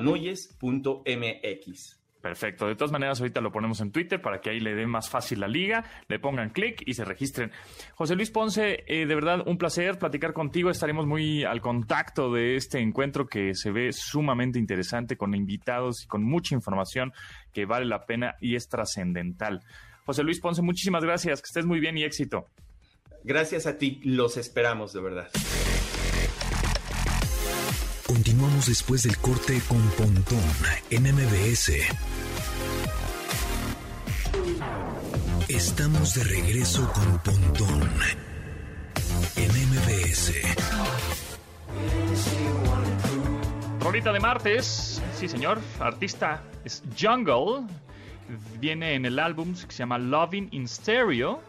punto 0.60 1.04
mx. 1.06 2.05
Perfecto. 2.26 2.66
De 2.66 2.76
todas 2.76 2.92
maneras, 2.92 3.20
ahorita 3.20 3.40
lo 3.40 3.52
ponemos 3.52 3.82
en 3.82 3.92
Twitter 3.92 4.20
para 4.20 4.42
que 4.42 4.50
ahí 4.50 4.60
le 4.60 4.74
dé 4.74 4.88
más 4.88 5.12
fácil 5.12 5.42
la 5.42 5.48
liga, 5.48 5.86
le 6.08 6.18
pongan 6.18 6.50
clic 6.50 6.82
y 6.84 6.96
se 6.96 7.06
registren. 7.06 7.52
José 7.94 8.16
Luis 8.16 8.32
Ponce, 8.32 8.84
eh, 8.88 9.06
de 9.06 9.14
verdad 9.14 9.44
un 9.46 9.60
placer 9.60 10.00
platicar 10.00 10.34
contigo. 10.34 10.72
Estaremos 10.72 11.06
muy 11.06 11.44
al 11.44 11.62
contacto 11.62 12.34
de 12.34 12.56
este 12.56 12.80
encuentro 12.80 13.28
que 13.28 13.54
se 13.54 13.70
ve 13.70 13.92
sumamente 13.94 14.58
interesante 14.58 15.18
con 15.18 15.36
invitados 15.36 16.04
y 16.04 16.08
con 16.08 16.24
mucha 16.24 16.56
información 16.56 17.14
que 17.54 17.68
vale 17.68 17.86
la 17.86 18.08
pena 18.08 18.34
y 18.42 18.56
es 18.56 18.70
trascendental. 18.70 19.62
José 20.08 20.24
Luis 20.24 20.40
Ponce, 20.40 20.64
muchísimas 20.64 21.04
gracias. 21.04 21.44
Que 21.44 21.46
estés 21.46 21.68
muy 21.68 21.80
bien 21.80 21.96
y 21.96 22.06
éxito. 22.06 22.48
Gracias 23.24 23.68
a 23.68 23.78
ti. 23.78 24.02
Los 24.04 24.38
esperamos 24.38 24.94
de 24.94 25.02
verdad. 25.02 25.30
Continuamos 28.36 28.65
después 28.65 29.04
del 29.04 29.17
corte 29.19 29.62
con 29.65 29.82
Pontón 29.91 30.43
en 30.89 31.04
MBS. 31.04 31.71
Estamos 35.48 36.15
de 36.15 36.24
regreso 36.26 36.91
con 36.91 37.17
Pontón 37.19 37.89
en 39.38 39.52
MBS. 39.69 40.34
Rolita 43.80 44.12
de 44.12 44.19
martes, 44.19 45.02
sí 45.17 45.30
señor, 45.30 45.62
artista 45.80 46.43
es 46.65 46.84
Jungle, 47.00 47.65
viene 48.60 48.95
en 48.95 49.06
el 49.06 49.17
álbum 49.17 49.54
que 49.54 49.71
se 49.71 49.78
llama 49.78 49.98
Loving 49.98 50.50
in 50.52 50.67
Stereo 50.67 51.41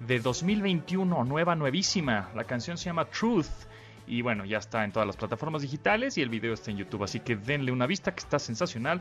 de 0.00 0.20
2021, 0.20 1.24
nueva, 1.24 1.54
nuevísima. 1.54 2.28
La 2.34 2.44
canción 2.44 2.76
se 2.76 2.84
llama 2.84 3.06
Truth 3.06 3.71
y 4.12 4.20
bueno, 4.20 4.44
ya 4.44 4.58
está 4.58 4.84
en 4.84 4.92
todas 4.92 5.06
las 5.06 5.16
plataformas 5.16 5.62
digitales 5.62 6.18
y 6.18 6.20
el 6.20 6.28
video 6.28 6.52
está 6.52 6.70
en 6.70 6.76
YouTube, 6.76 7.02
así 7.02 7.20
que 7.20 7.34
denle 7.34 7.72
una 7.72 7.86
vista 7.86 8.14
que 8.14 8.20
está 8.20 8.38
sensacional. 8.38 9.00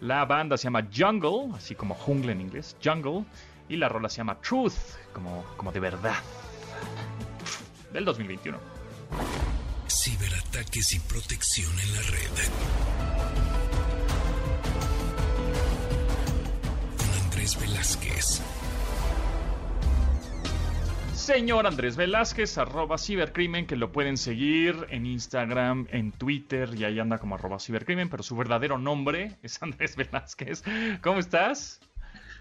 La 0.00 0.24
banda 0.24 0.56
se 0.56 0.64
llama 0.64 0.88
Jungle, 0.92 1.54
así 1.54 1.76
como 1.76 1.94
jungle 1.94 2.32
en 2.32 2.40
inglés, 2.40 2.76
Jungle, 2.82 3.24
y 3.68 3.76
la 3.76 3.88
rola 3.88 4.08
se 4.08 4.16
llama 4.16 4.40
Truth, 4.40 4.74
como, 5.12 5.44
como 5.56 5.70
de 5.70 5.78
verdad, 5.78 6.16
del 7.92 8.04
2021. 8.04 8.58
Ciberataques 9.86 10.92
y 10.92 11.00
protección 11.00 11.70
en 11.78 11.94
la 11.94 12.02
red. 12.02 12.30
Con 16.96 17.22
Andrés 17.22 17.60
Velázquez. 17.60 18.42
Señor 21.28 21.66
Andrés 21.66 21.98
Velázquez, 21.98 22.56
arroba 22.56 22.96
cibercrimen, 22.96 23.66
que 23.66 23.76
lo 23.76 23.92
pueden 23.92 24.16
seguir 24.16 24.86
en 24.88 25.04
Instagram, 25.04 25.86
en 25.90 26.10
Twitter, 26.10 26.70
y 26.74 26.84
ahí 26.84 26.98
anda 26.98 27.18
como 27.18 27.34
arroba 27.34 27.58
cibercrimen, 27.58 28.08
pero 28.08 28.22
su 28.22 28.34
verdadero 28.34 28.78
nombre 28.78 29.36
es 29.42 29.62
Andrés 29.62 29.94
Velázquez. 29.94 30.64
¿Cómo 31.02 31.18
estás? 31.18 31.80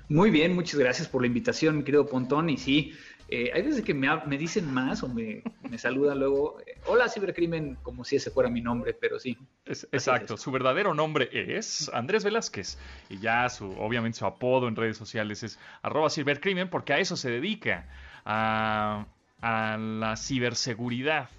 Muy 0.07 0.31
bien, 0.31 0.55
muchas 0.55 0.79
gracias 0.79 1.09
por 1.09 1.19
la 1.19 1.27
invitación, 1.27 1.83
querido 1.83 2.07
Pontón. 2.07 2.49
Y 2.49 2.55
sí, 2.55 2.93
eh, 3.27 3.51
hay 3.53 3.61
veces 3.61 3.83
que 3.83 3.93
me, 3.93 4.37
dicen 4.37 4.73
más 4.73 5.03
o 5.03 5.09
me, 5.09 5.43
me 5.69 5.77
saludan 5.77 6.19
luego, 6.19 6.61
eh, 6.65 6.77
hola 6.85 7.09
cibercrimen, 7.09 7.75
como 7.83 8.05
si 8.05 8.15
ese 8.15 8.31
fuera 8.31 8.49
mi 8.49 8.61
nombre, 8.61 8.93
pero 8.93 9.19
sí. 9.19 9.37
exacto, 9.65 10.37
su 10.37 10.49
verdadero 10.49 10.93
nombre 10.93 11.27
es 11.33 11.91
Andrés 11.93 12.23
Velázquez 12.23 12.77
y 13.09 13.19
ya 13.19 13.49
su, 13.49 13.69
obviamente 13.71 14.19
su 14.19 14.25
apodo 14.25 14.69
en 14.69 14.77
redes 14.77 14.95
sociales 14.95 15.43
es 15.43 15.59
arroba 15.81 16.09
cibercrimen 16.09 16.69
porque 16.69 16.93
a 16.93 16.99
eso 16.99 17.17
se 17.17 17.29
dedica 17.29 17.85
a, 18.27 19.07
la 19.41 20.15
ciberseguridad. 20.17 21.29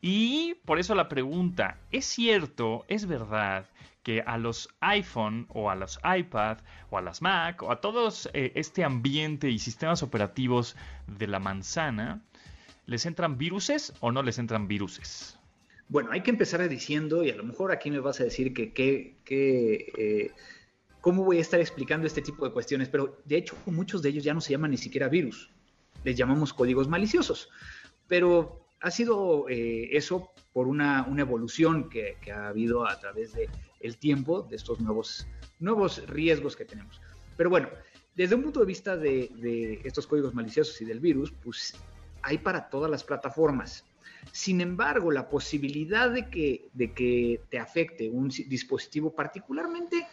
Y 0.00 0.54
por 0.64 0.78
eso 0.78 0.94
la 0.94 1.08
pregunta, 1.08 1.78
¿es 1.92 2.04
cierto, 2.04 2.84
es 2.88 3.06
verdad 3.06 3.66
que 4.02 4.22
a 4.22 4.38
los 4.38 4.68
iPhone 4.80 5.46
o 5.50 5.70
a 5.70 5.74
los 5.74 5.98
iPad 6.04 6.58
o 6.90 6.98
a 6.98 7.02
las 7.02 7.20
Mac 7.20 7.62
o 7.62 7.70
a 7.70 7.80
todos 7.80 8.30
eh, 8.32 8.52
este 8.54 8.84
ambiente 8.84 9.50
y 9.50 9.58
sistemas 9.58 10.02
operativos 10.02 10.76
de 11.06 11.26
la 11.26 11.40
manzana, 11.40 12.22
¿les 12.86 13.06
entran 13.06 13.38
viruses 13.38 13.92
o 14.00 14.12
no 14.12 14.22
les 14.22 14.38
entran 14.38 14.66
viruses? 14.68 15.38
Bueno, 15.88 16.10
hay 16.12 16.22
que 16.22 16.30
empezar 16.30 16.66
diciendo, 16.68 17.24
y 17.24 17.30
a 17.30 17.36
lo 17.36 17.44
mejor 17.44 17.72
aquí 17.72 17.90
me 17.90 17.98
vas 17.98 18.20
a 18.20 18.24
decir 18.24 18.52
que, 18.54 18.72
que, 18.72 19.92
eh, 19.96 20.32
cómo 21.00 21.24
voy 21.24 21.38
a 21.38 21.40
estar 21.40 21.60
explicando 21.60 22.06
este 22.06 22.22
tipo 22.22 22.44
de 22.44 22.52
cuestiones, 22.52 22.88
pero 22.88 23.20
de 23.24 23.36
hecho 23.36 23.56
muchos 23.66 24.02
de 24.02 24.10
ellos 24.10 24.24
ya 24.24 24.34
no 24.34 24.40
se 24.40 24.52
llaman 24.52 24.70
ni 24.70 24.76
siquiera 24.76 25.08
virus 25.08 25.50
les 26.04 26.16
llamamos 26.16 26.52
códigos 26.52 26.88
maliciosos. 26.88 27.48
Pero 28.06 28.64
ha 28.80 28.90
sido 28.90 29.48
eh, 29.48 29.88
eso 29.92 30.30
por 30.52 30.68
una, 30.68 31.06
evolución 31.18 31.88
que, 31.88 32.16
ha 32.32 32.48
habido 32.48 32.86
a 32.88 32.98
través 32.98 33.32
del 33.32 33.48
el 33.80 33.96
tiempo 33.96 34.42
de 34.42 34.56
estos 34.56 34.80
nuevos, 34.80 35.26
nuevos 35.60 36.06
riesgos 36.08 36.56
que 36.56 36.64
tenemos. 36.64 37.00
Pero 37.36 37.50
bueno, 37.50 37.68
desde 38.16 38.34
un 38.34 38.42
punto 38.42 38.60
de 38.60 38.66
vista 38.66 38.96
de, 38.96 39.80
estos 39.84 40.06
códigos 40.06 40.34
maliciosos 40.34 40.80
y 40.80 40.84
del 40.84 40.98
virus, 40.98 41.30
pues 41.30 41.76
hay 42.22 42.38
para 42.38 42.68
todas 42.68 42.90
las 42.90 43.04
plataformas. 43.04 43.84
Sin 44.32 44.60
embargo, 44.60 45.12
la 45.12 45.28
posibilidad 45.28 46.10
de 46.10 46.28
que, 46.28 46.68
de 46.72 46.92
que 46.92 47.40
te 47.48 47.58
afecte 47.58 48.10
un 48.10 48.28
dispositivo, 48.28 49.14
particularmente 49.14 50.06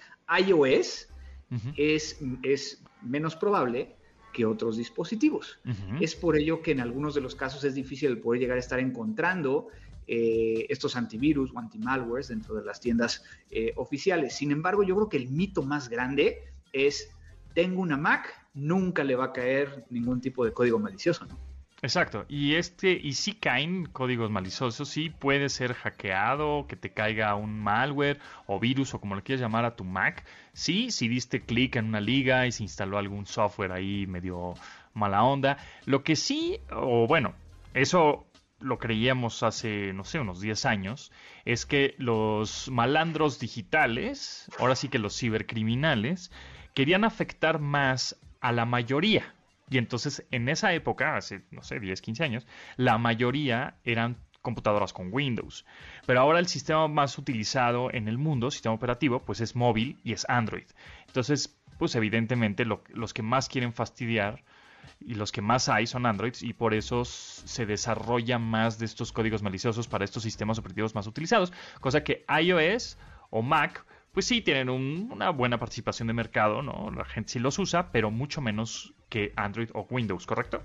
iOS, 0.45 1.07
es, 1.77 2.19
es 2.43 2.83
menos 3.01 3.35
probable 3.35 3.95
que 4.35 4.45
otros 4.45 4.75
dispositivos. 4.75 5.59
Es 6.01 6.13
por 6.13 6.35
ello 6.35 6.61
que 6.61 6.71
en 6.71 6.81
algunos 6.81 7.15
de 7.15 7.21
los 7.21 7.35
casos 7.35 7.63
es 7.63 7.73
difícil 7.73 8.17
poder 8.19 8.41
llegar 8.41 8.57
a 8.57 8.59
estar 8.59 8.79
encontrando 8.79 9.69
eh, 10.07 10.65
estos 10.67 10.97
antivirus 10.97 11.51
o 11.55 11.59
antimalwares 11.59 12.27
dentro 12.27 12.53
de 12.53 12.65
las 12.65 12.81
tiendas 12.81 13.23
eh, 13.49 13.71
oficiales. 13.77 14.35
Sin 14.35 14.51
embargo, 14.51 14.83
yo 14.83 14.93
creo 14.95 15.07
que 15.07 15.15
el 15.15 15.29
mito 15.29 15.63
más 15.63 15.87
grande 15.87 16.43
es, 16.73 17.09
tengo 17.53 17.81
una 17.81 17.95
Mac, 17.95 18.27
nunca 18.53 19.05
le 19.05 19.15
va 19.15 19.25
a 19.25 19.31
caer 19.31 19.85
ningún 19.89 20.19
tipo 20.19 20.43
de 20.43 20.51
código 20.51 20.79
malicioso, 20.79 21.25
¿no? 21.25 21.39
Exacto, 21.85 22.25
y 22.27 22.55
este, 22.55 22.93
y 22.93 23.13
sí 23.13 23.33
caen 23.33 23.85
códigos 23.85 24.31
maliciosos, 24.31 24.89
sí 24.89 25.11
puede 25.11 25.49
ser 25.49 25.75
hackeado, 25.75 26.65
que 26.65 26.75
te 26.75 26.91
caiga 26.91 27.35
un 27.35 27.59
malware 27.59 28.19
o 28.47 28.59
virus 28.59 28.95
o 28.95 28.99
como 28.99 29.13
lo 29.13 29.23
quieras 29.23 29.41
llamar 29.41 29.65
a 29.65 29.75
tu 29.75 29.83
Mac. 29.83 30.25
Sí, 30.51 30.89
si 30.89 31.07
diste 31.07 31.41
clic 31.41 31.75
en 31.75 31.85
una 31.85 32.01
liga 32.01 32.47
y 32.47 32.51
se 32.51 32.63
instaló 32.63 32.97
algún 32.97 33.27
software 33.27 33.71
ahí 33.71 34.07
medio 34.07 34.55
mala 34.95 35.23
onda. 35.23 35.57
Lo 35.85 36.03
que 36.03 36.15
sí, 36.15 36.59
o 36.71 37.05
bueno, 37.05 37.35
eso 37.75 38.25
lo 38.59 38.79
creíamos 38.79 39.43
hace, 39.43 39.93
no 39.93 40.05
sé, 40.05 40.19
unos 40.19 40.41
10 40.41 40.65
años, 40.65 41.11
es 41.45 41.67
que 41.67 41.93
los 41.99 42.67
malandros 42.71 43.37
digitales, 43.39 44.49
ahora 44.57 44.75
sí 44.75 44.89
que 44.89 44.97
los 44.97 45.15
cibercriminales, 45.15 46.31
querían 46.73 47.03
afectar 47.03 47.59
más 47.59 48.19
a 48.41 48.51
la 48.51 48.65
mayoría. 48.65 49.34
Y 49.69 49.77
entonces 49.77 50.25
en 50.31 50.47
esa 50.49 50.73
época, 50.73 51.15
hace, 51.17 51.43
no 51.51 51.63
sé, 51.63 51.79
10, 51.79 52.01
15 52.01 52.23
años, 52.23 52.45
la 52.77 52.97
mayoría 52.97 53.75
eran 53.83 54.17
computadoras 54.41 54.93
con 54.93 55.09
Windows. 55.11 55.65
Pero 56.05 56.19
ahora 56.21 56.37
el 56.39 56.47
sistema 56.47 56.87
más 56.87 57.17
utilizado 57.17 57.91
en 57.91 58.07
el 58.07 58.19
mundo, 58.19 58.51
sistema 58.51 58.75
operativo, 58.75 59.19
pues 59.25 59.41
es 59.41 59.55
móvil 59.55 59.97
y 60.03 60.13
es 60.13 60.25
Android. 60.29 60.67
Entonces, 61.07 61.57
pues 61.79 61.95
evidentemente 61.95 62.63
lo- 62.63 62.83
los 62.89 63.13
que 63.13 63.23
más 63.23 63.49
quieren 63.49 63.73
fastidiar 63.73 64.43
y 64.99 65.15
los 65.15 65.31
que 65.31 65.41
más 65.41 65.67
hay 65.67 65.87
son 65.87 66.05
Androids 66.05 66.43
y 66.43 66.53
por 66.53 66.73
eso 66.75 67.03
se 67.05 67.65
desarrolla 67.65 68.37
más 68.37 68.77
de 68.77 68.85
estos 68.85 69.11
códigos 69.11 69.41
maliciosos 69.41 69.87
para 69.87 70.05
estos 70.05 70.21
sistemas 70.23 70.59
operativos 70.59 70.93
más 70.95 71.07
utilizados, 71.07 71.51
cosa 71.81 72.03
que 72.03 72.23
iOS 72.41 72.97
o 73.31 73.41
Mac 73.41 73.83
pues 74.13 74.25
sí 74.27 74.41
tienen 74.41 74.69
un- 74.69 75.09
una 75.11 75.31
buena 75.31 75.57
participación 75.59 76.07
de 76.07 76.13
mercado, 76.13 76.61
¿no? 76.61 76.89
La 76.91 77.03
gente 77.03 77.33
sí 77.33 77.39
los 77.39 77.59
usa, 77.59 77.91
pero 77.91 78.11
mucho 78.11 78.39
menos 78.39 78.93
que 79.09 79.31
Android 79.35 79.69
o 79.73 79.87
Windows, 79.89 80.25
¿correcto? 80.25 80.61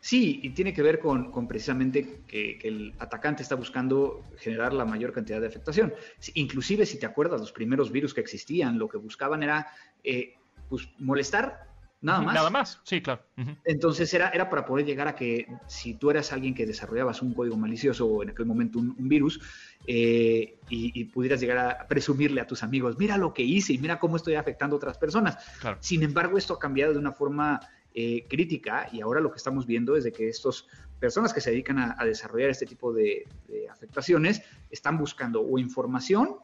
Sí, 0.00 0.40
y 0.42 0.50
tiene 0.50 0.72
que 0.74 0.82
ver 0.82 0.98
con, 0.98 1.30
con 1.30 1.48
precisamente 1.48 2.20
que, 2.26 2.58
que 2.58 2.68
el 2.68 2.94
atacante 2.98 3.42
está 3.42 3.54
buscando 3.54 4.22
generar 4.38 4.72
la 4.72 4.84
mayor 4.84 5.12
cantidad 5.12 5.40
de 5.40 5.46
afectación. 5.46 5.92
Si- 6.18 6.32
Inclusive, 6.34 6.84
si 6.86 6.98
te 6.98 7.06
acuerdas, 7.06 7.40
los 7.40 7.52
primeros 7.52 7.90
virus 7.90 8.12
que 8.12 8.20
existían, 8.20 8.78
lo 8.78 8.88
que 8.88 8.98
buscaban 8.98 9.42
era 9.42 9.66
eh, 10.04 10.34
pues, 10.68 10.88
molestar 10.98 11.69
nada 12.00 12.20
más. 12.20 12.34
Nada 12.34 12.50
más, 12.50 12.80
sí, 12.84 13.00
claro. 13.00 13.22
Entonces 13.64 14.12
era, 14.14 14.30
era 14.30 14.48
para 14.48 14.64
poder 14.64 14.86
llegar 14.86 15.08
a 15.08 15.14
que 15.14 15.46
si 15.66 15.94
tú 15.94 16.10
eras 16.10 16.32
alguien 16.32 16.54
que 16.54 16.66
desarrollabas 16.66 17.22
un 17.22 17.34
código 17.34 17.56
malicioso 17.56 18.06
o 18.06 18.22
en 18.22 18.30
aquel 18.30 18.46
momento 18.46 18.78
un, 18.78 18.94
un 18.98 19.08
virus 19.08 19.40
eh, 19.86 20.58
y, 20.68 21.00
y 21.00 21.04
pudieras 21.04 21.40
llegar 21.40 21.58
a 21.58 21.86
presumirle 21.86 22.40
a 22.40 22.46
tus 22.46 22.62
amigos, 22.62 22.96
mira 22.98 23.16
lo 23.16 23.32
que 23.34 23.42
hice 23.42 23.72
y 23.72 23.78
mira 23.78 23.98
cómo 23.98 24.16
estoy 24.16 24.34
afectando 24.34 24.76
a 24.76 24.78
otras 24.78 24.98
personas. 24.98 25.38
Claro. 25.60 25.78
Sin 25.80 26.02
embargo, 26.02 26.38
esto 26.38 26.54
ha 26.54 26.58
cambiado 26.58 26.92
de 26.92 26.98
una 26.98 27.12
forma 27.12 27.60
eh, 27.94 28.26
crítica 28.28 28.88
y 28.92 29.00
ahora 29.00 29.20
lo 29.20 29.30
que 29.30 29.36
estamos 29.36 29.66
viendo 29.66 29.96
es 29.96 30.04
de 30.04 30.12
que 30.12 30.28
estas 30.28 30.66
personas 31.00 31.32
que 31.32 31.40
se 31.40 31.50
dedican 31.50 31.78
a, 31.78 31.96
a 31.98 32.04
desarrollar 32.04 32.50
este 32.50 32.66
tipo 32.66 32.92
de, 32.92 33.26
de 33.48 33.68
afectaciones 33.68 34.42
están 34.70 34.96
buscando 34.98 35.40
o 35.40 35.58
información 35.58 36.36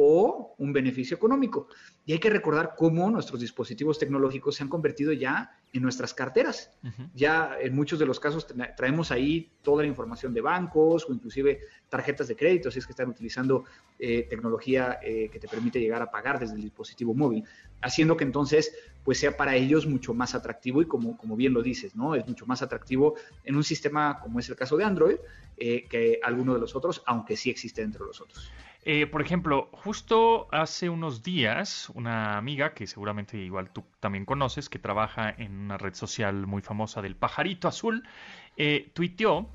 o 0.00 0.54
un 0.58 0.72
beneficio 0.72 1.16
económico. 1.16 1.66
Y 2.06 2.12
hay 2.12 2.20
que 2.20 2.30
recordar 2.30 2.74
cómo 2.76 3.10
nuestros 3.10 3.40
dispositivos 3.40 3.98
tecnológicos 3.98 4.54
se 4.54 4.62
han 4.62 4.68
convertido 4.68 5.12
ya 5.12 5.50
en 5.72 5.82
nuestras 5.82 6.14
carteras. 6.14 6.70
Ya 7.14 7.58
en 7.60 7.74
muchos 7.74 7.98
de 7.98 8.06
los 8.06 8.20
casos 8.20 8.46
tra- 8.48 8.74
traemos 8.76 9.10
ahí 9.10 9.50
toda 9.60 9.82
la 9.82 9.88
información 9.88 10.32
de 10.32 10.40
bancos 10.40 11.04
o 11.08 11.12
inclusive 11.12 11.60
tarjetas 11.88 12.28
de 12.28 12.36
crédito, 12.36 12.70
si 12.70 12.78
es 12.78 12.86
que 12.86 12.92
están 12.92 13.08
utilizando 13.08 13.64
eh, 13.98 14.22
tecnología 14.30 15.00
eh, 15.02 15.28
que 15.32 15.40
te 15.40 15.48
permite 15.48 15.80
llegar 15.80 16.00
a 16.00 16.10
pagar 16.12 16.38
desde 16.38 16.54
el 16.54 16.62
dispositivo 16.62 17.12
móvil, 17.12 17.42
haciendo 17.82 18.16
que 18.16 18.24
entonces 18.24 18.72
pues 19.04 19.18
sea 19.18 19.36
para 19.36 19.56
ellos 19.56 19.86
mucho 19.86 20.14
más 20.14 20.34
atractivo 20.34 20.80
y 20.80 20.86
como, 20.86 21.16
como 21.16 21.34
bien 21.34 21.52
lo 21.54 21.62
dices, 21.62 21.96
¿no? 21.96 22.14
Es 22.14 22.26
mucho 22.28 22.46
más 22.46 22.62
atractivo 22.62 23.14
en 23.42 23.56
un 23.56 23.64
sistema 23.64 24.20
como 24.20 24.38
es 24.38 24.48
el 24.48 24.54
caso 24.54 24.76
de 24.76 24.84
Android 24.84 25.16
eh, 25.56 25.86
que 25.88 26.20
alguno 26.22 26.54
de 26.54 26.60
los 26.60 26.76
otros, 26.76 27.02
aunque 27.06 27.36
sí 27.36 27.50
existe 27.50 27.80
dentro 27.80 28.04
de 28.04 28.08
los 28.08 28.20
otros. 28.20 28.50
Eh, 28.90 29.06
por 29.06 29.20
ejemplo, 29.20 29.68
justo 29.72 30.48
hace 30.50 30.88
unos 30.88 31.22
días, 31.22 31.90
una 31.90 32.38
amiga 32.38 32.72
que 32.72 32.86
seguramente 32.86 33.36
igual 33.36 33.70
tú 33.70 33.84
también 34.00 34.24
conoces, 34.24 34.70
que 34.70 34.78
trabaja 34.78 35.28
en 35.28 35.58
una 35.58 35.76
red 35.76 35.92
social 35.92 36.46
muy 36.46 36.62
famosa 36.62 37.02
del 37.02 37.14
pajarito 37.14 37.68
azul, 37.68 38.08
eh, 38.56 38.88
tuiteó 38.94 39.46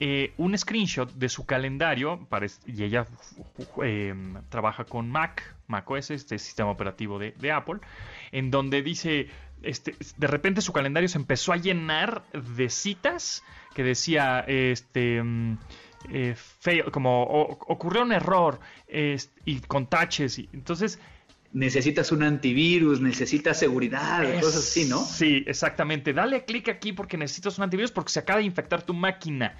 eh, 0.00 0.32
un 0.38 0.58
screenshot 0.58 1.08
de 1.12 1.28
su 1.28 1.46
calendario, 1.46 2.26
y 2.66 2.82
ella 2.82 3.06
eh, 3.84 4.12
trabaja 4.48 4.82
con 4.82 5.08
Mac, 5.08 5.54
Mac 5.68 5.88
OS, 5.88 6.10
este 6.10 6.40
sistema 6.40 6.72
operativo 6.72 7.20
de, 7.20 7.52
Apple, 7.52 7.78
en 8.32 8.50
donde 8.50 8.82
dice, 8.82 9.28
este, 9.62 9.94
de 10.16 10.26
repente 10.26 10.60
su 10.62 10.72
calendario 10.72 11.08
se 11.08 11.18
empezó 11.18 11.52
a 11.52 11.58
llenar 11.58 12.24
de 12.32 12.68
citas 12.70 13.44
que 13.72 13.84
decía, 13.84 14.40
este... 14.40 15.22
eh, 16.12 16.34
fail, 16.36 16.84
como 16.90 17.22
o- 17.24 17.58
ocurrió 17.68 18.02
un 18.02 18.12
error 18.12 18.60
es- 18.88 19.30
y 19.44 19.60
con 19.60 19.86
taches. 19.86 20.38
Y, 20.38 20.48
entonces, 20.52 20.98
Necesitas 21.52 22.10
un 22.10 22.24
antivirus, 22.24 23.00
necesitas 23.00 23.56
seguridad, 23.60 24.24
es- 24.24 24.40
cosas 24.42 24.62
así, 24.62 24.86
¿no? 24.86 24.98
Sí, 25.04 25.44
exactamente. 25.46 26.12
Dale 26.12 26.44
clic 26.44 26.68
aquí 26.68 26.92
porque 26.92 27.16
necesitas 27.16 27.56
un 27.58 27.64
antivirus 27.64 27.92
porque 27.92 28.10
se 28.10 28.18
acaba 28.18 28.40
de 28.40 28.44
infectar 28.44 28.82
tu 28.82 28.92
máquina. 28.92 29.54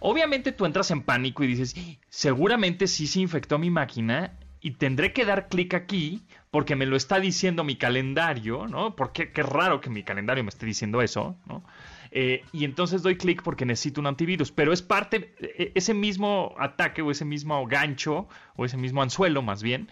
Obviamente 0.00 0.52
tú 0.52 0.66
entras 0.66 0.90
en 0.90 1.00
pánico 1.00 1.42
y 1.42 1.46
dices, 1.46 1.74
seguramente 2.10 2.86
sí 2.86 3.06
se 3.06 3.20
infectó 3.20 3.58
mi 3.58 3.70
máquina 3.70 4.32
y 4.60 4.72
tendré 4.72 5.14
que 5.14 5.24
dar 5.24 5.48
clic 5.48 5.72
aquí 5.72 6.22
porque 6.50 6.76
me 6.76 6.84
lo 6.84 6.94
está 6.94 7.20
diciendo 7.20 7.64
mi 7.64 7.76
calendario, 7.76 8.66
¿no? 8.66 8.94
Porque 8.94 9.32
qué 9.32 9.42
raro 9.42 9.80
que 9.80 9.88
mi 9.88 10.02
calendario 10.02 10.44
me 10.44 10.50
esté 10.50 10.66
diciendo 10.66 11.00
eso, 11.00 11.36
¿no? 11.46 11.64
Eh, 12.16 12.44
y 12.52 12.64
entonces 12.64 13.02
doy 13.02 13.16
clic 13.16 13.42
porque 13.42 13.66
necesito 13.66 14.00
un 14.00 14.06
antivirus, 14.06 14.52
pero 14.52 14.72
es 14.72 14.82
parte, 14.82 15.34
e- 15.40 15.72
ese 15.74 15.94
mismo 15.94 16.54
ataque 16.60 17.02
o 17.02 17.10
ese 17.10 17.24
mismo 17.24 17.66
gancho 17.66 18.28
o 18.54 18.64
ese 18.64 18.76
mismo 18.76 19.02
anzuelo 19.02 19.42
más 19.42 19.64
bien, 19.64 19.90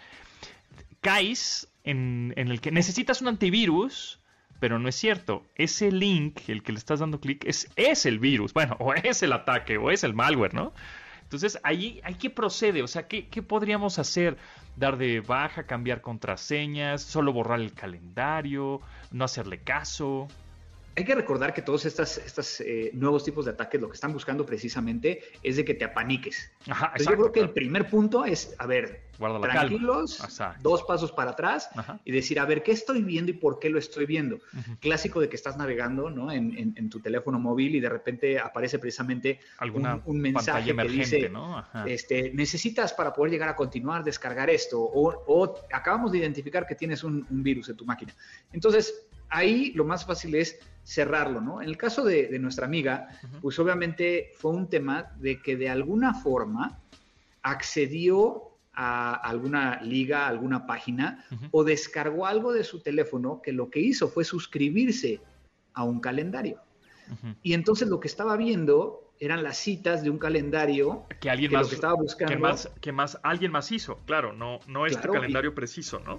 caes 1.01 1.69
en, 1.83 2.33
en 2.37 2.47
el 2.47 2.61
que 2.61 2.71
necesitas 2.71 3.23
un 3.23 3.29
antivirus, 3.29 4.21
pero 4.61 4.79
no 4.79 4.89
es 4.89 4.95
cierto. 4.95 5.45
Ese 5.57 5.91
link, 5.91 6.49
el 6.49 6.63
que 6.63 6.71
le 6.71 6.79
estás 6.79 7.01
dando 7.01 7.19
clic, 7.19 7.45
es, 7.45 7.69
es 7.75 8.07
el 8.07 8.21
virus, 8.21 8.53
bueno, 8.55 8.77
o 8.79 8.95
es 8.95 9.25
el 9.25 9.33
ataque, 9.33 9.77
o 9.77 9.91
es 9.91 10.05
el 10.05 10.15
malware, 10.15 10.55
¿no? 10.55 10.73
Entonces, 11.23 11.59
ahí 11.65 12.01
hay 12.05 12.15
que 12.15 12.31
procede, 12.31 12.85
o 12.85 12.87
sea, 12.87 13.09
¿qué, 13.09 13.27
¿qué 13.27 13.43
podríamos 13.43 13.99
hacer? 13.99 14.37
Dar 14.77 14.97
de 14.97 15.21
baja, 15.21 15.65
cambiar 15.65 16.03
contraseñas, 16.03 17.03
solo 17.03 17.33
borrar 17.33 17.59
el 17.59 17.73
calendario, 17.73 18.81
no 19.11 19.25
hacerle 19.25 19.59
caso. 19.59 20.29
Hay 20.95 21.05
que 21.05 21.15
recordar 21.15 21.55
que 21.55 21.63
todos 21.63 21.87
estos 21.87 22.19
estas, 22.19 22.61
eh, 22.61 22.91
nuevos 22.93 23.25
tipos 23.25 23.47
de 23.47 23.53
ataques 23.53 23.81
lo 23.81 23.89
que 23.89 23.95
están 23.95 24.13
buscando 24.13 24.45
precisamente 24.45 25.21
es 25.43 25.57
de 25.57 25.65
que 25.65 25.73
te 25.75 25.85
apaniques. 25.87 26.51
Ajá, 26.69 26.87
Entonces, 26.89 27.07
yo 27.09 27.17
creo 27.17 27.33
que 27.33 27.41
el 27.41 27.51
primer 27.51 27.89
punto 27.89 28.25
es, 28.27 28.55
a 28.59 28.67
ver, 28.67 29.01
tranquilos. 29.41 30.21
Exacto. 30.23 30.61
dos 30.63 30.83
pasos 30.83 31.11
para 31.13 31.31
atrás 31.31 31.69
Ajá. 31.75 31.99
y 32.05 32.13
decir, 32.13 32.39
a 32.39 32.45
ver, 32.45 32.63
¿qué 32.63 32.73
estoy 32.73 33.03
viendo 33.03 33.31
y 33.31 33.35
por 33.35 33.59
qué 33.59 33.71
lo 33.71 33.79
estoy 33.79 34.05
viendo? 34.07 34.39
Clásico 34.81 35.21
de 35.21 35.29
que 35.29 35.37
estás 35.37 35.57
navegando 35.57 36.11
¿no? 36.11 36.31
en, 36.31 36.57
en- 36.59 36.75
en 36.77 36.91
tu 36.91 37.01
teléfono 37.01 37.39
móvil 37.39 37.75
y 37.77 37.81
de 37.81 37.89
repente 37.89 38.39
aparece 38.39 38.79
precisamente 38.79 39.41
Alguna 39.59 39.95
un, 39.97 40.03
un 40.17 40.21
mensaje 40.21 40.75
que 40.77 40.89
dice, 40.89 41.29
¿no? 41.29 41.65
Este, 41.87 42.33
necesitas 42.35 42.93
para 42.93 43.13
poder 43.13 43.33
llegar 43.33 43.49
a 43.49 43.57
continuar, 43.57 44.05
descargar 44.05 44.51
esto, 44.51 44.81
o, 44.81 45.25
o 45.27 45.55
acabamos 45.73 46.13
de 46.13 46.19
identificar 46.19 46.67
que 46.67 46.75
tienes 46.75 47.03
un, 47.05 47.27
un 47.31 47.43
virus 47.43 47.69
en 47.71 47.77
tu 47.77 47.85
máquina. 47.87 48.15
Entonces, 48.53 49.07
ahí 49.33 49.73
lo 49.75 49.85
más 49.85 50.05
fácil 50.05 50.35
es 50.35 50.59
cerrarlo, 50.85 51.41
¿no? 51.41 51.63
En 51.63 51.69
el 51.69 51.77
caso 51.77 52.05
de, 52.05 52.29
de 52.29 52.39
nuestra 52.39 52.67
amiga, 52.67 53.09
pues 53.41 53.59
obviamente 53.59 54.33
fue 54.37 54.53
un 54.53 54.69
tema 54.69 55.13
de 55.19 55.41
que 55.41 55.57
de 55.57 55.69
alguna 55.69 56.13
forma 56.15 56.81
accedió 57.43 58.49
a 58.75 59.15
alguna 59.15 59.81
liga, 59.83 60.25
a 60.25 60.29
alguna 60.29 60.67
página, 60.67 61.25
o 61.51 61.63
descargó 61.63 62.27
algo 62.27 62.53
de 62.53 62.65
su 62.65 62.81
teléfono 62.81 63.41
que 63.43 63.53
lo 63.53 63.69
que 63.71 63.81
hizo 63.81 64.09
fue 64.09 64.25
suscribirse 64.25 65.21
a 65.75 65.85
un 65.85 66.01
calendario. 66.01 66.61
Y 67.43 67.53
entonces 67.53 67.89
lo 67.89 68.01
que 68.01 68.09
estaba 68.09 68.37
viendo 68.37 69.13
eran 69.21 69.43
las 69.43 69.59
citas 69.59 70.03
de 70.03 70.11
un 70.11 70.19
calendario 70.19 71.05
Que 71.21 71.31
alguien 71.31 71.51
que 71.51 71.57
más, 71.57 71.67
lo 71.67 71.69
que 71.69 71.75
estaba 71.77 71.95
buscando 71.95 72.35
que 72.35 72.39
más, 72.41 72.71
que 72.81 72.93
más, 72.93 73.19
alguien 73.23 73.53
más 73.53 73.71
hizo, 73.71 73.99
claro, 74.07 74.33
no, 74.33 74.59
no 74.67 74.87
este 74.87 74.99
Claro, 75.01 75.15
y- 75.15 75.17
calendario 75.19 75.55
preciso, 75.55 76.01
¿no? 76.01 76.19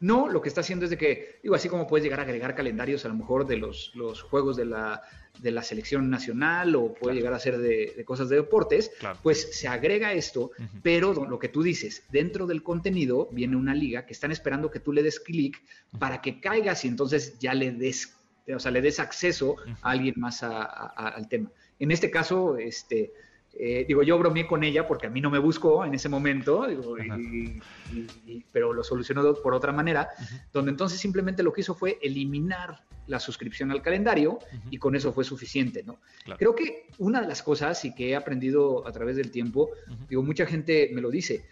No, 0.00 0.28
lo 0.28 0.40
que 0.40 0.48
está 0.48 0.60
haciendo 0.60 0.84
es 0.84 0.90
de 0.90 0.98
que, 0.98 1.40
digo, 1.42 1.54
así 1.54 1.68
como 1.68 1.86
puedes 1.86 2.04
llegar 2.04 2.20
a 2.20 2.22
agregar 2.22 2.54
calendarios 2.54 3.04
a 3.04 3.08
lo 3.08 3.14
mejor 3.14 3.46
de 3.46 3.56
los, 3.56 3.90
los 3.96 4.22
juegos 4.22 4.56
de 4.56 4.64
la, 4.64 5.02
de 5.40 5.50
la 5.50 5.62
selección 5.62 6.08
nacional 6.08 6.76
o 6.76 6.94
puede 6.94 6.98
Claro. 7.00 7.14
llegar 7.14 7.32
a 7.34 7.38
ser 7.40 7.58
de, 7.58 7.94
de 7.96 8.04
cosas 8.04 8.28
de 8.28 8.36
deportes, 8.36 8.92
Claro. 9.00 9.18
pues 9.22 9.56
se 9.58 9.66
agrega 9.66 10.12
esto, 10.12 10.52
pero 10.82 11.12
lo 11.26 11.38
que 11.40 11.48
tú 11.48 11.62
dices, 11.64 12.04
dentro 12.10 12.46
del 12.46 12.62
contenido 12.62 13.28
viene 13.32 13.56
una 13.56 13.74
liga 13.74 14.06
que 14.06 14.12
están 14.12 14.30
esperando 14.30 14.70
que 14.70 14.78
tú 14.80 14.92
le 14.92 15.02
des 15.02 15.18
clic 15.18 15.60
para 15.98 16.20
que 16.22 16.40
caigas 16.40 16.84
y 16.84 16.88
entonces 16.88 17.38
ya 17.40 17.54
le 17.54 17.72
des 17.72 18.14
o 18.54 18.58
sea, 18.60 18.70
le 18.70 18.80
des 18.80 18.98
acceso 18.98 19.56
a 19.82 19.90
alguien 19.90 20.14
más 20.16 20.42
al 20.42 21.28
tema. 21.28 21.50
En 21.78 21.90
este 21.90 22.10
caso, 22.10 22.56
este, 22.56 23.12
eh, 23.60 23.84
digo, 23.88 24.04
yo 24.04 24.16
bromeé 24.16 24.46
con 24.46 24.62
ella 24.62 24.86
porque 24.86 25.08
a 25.08 25.10
mí 25.10 25.20
no 25.20 25.30
me 25.30 25.40
buscó 25.40 25.84
en 25.84 25.92
ese 25.92 26.08
momento, 26.08 26.64
pero 28.52 28.72
lo 28.72 28.84
solucionó 28.84 29.34
por 29.34 29.52
otra 29.52 29.72
manera, 29.72 30.08
donde 30.52 30.70
entonces 30.70 31.00
simplemente 31.00 31.42
lo 31.42 31.52
que 31.52 31.62
hizo 31.62 31.74
fue 31.74 31.98
eliminar 32.00 32.84
la 33.08 33.18
suscripción 33.18 33.72
al 33.72 33.82
calendario 33.82 34.38
y 34.70 34.78
con 34.78 34.94
eso 34.94 35.12
fue 35.12 35.24
suficiente, 35.24 35.82
¿no? 35.82 35.98
Creo 36.36 36.54
que 36.54 36.86
una 36.98 37.20
de 37.20 37.26
las 37.26 37.42
cosas 37.42 37.84
y 37.84 37.94
que 37.94 38.10
he 38.10 38.16
aprendido 38.16 38.86
a 38.86 38.92
través 38.92 39.16
del 39.16 39.32
tiempo, 39.32 39.70
digo, 40.08 40.22
mucha 40.22 40.46
gente 40.46 40.90
me 40.92 41.00
lo 41.00 41.10
dice, 41.10 41.44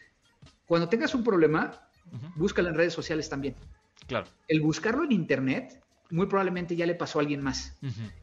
cuando 0.67 0.89
tengas 0.89 1.13
un 1.15 1.25
problema, 1.25 1.89
búscalo 2.37 2.69
en 2.69 2.77
redes 2.77 2.93
sociales 2.93 3.29
también. 3.29 3.57
Claro. 4.07 4.27
El 4.47 4.61
buscarlo 4.61 5.03
en 5.03 5.11
internet 5.11 5.83
muy 6.11 6.27
probablemente 6.27 6.77
ya 6.77 6.87
le 6.87 6.95
pasó 6.95 7.19
a 7.19 7.23
alguien 7.23 7.43
más. 7.43 7.77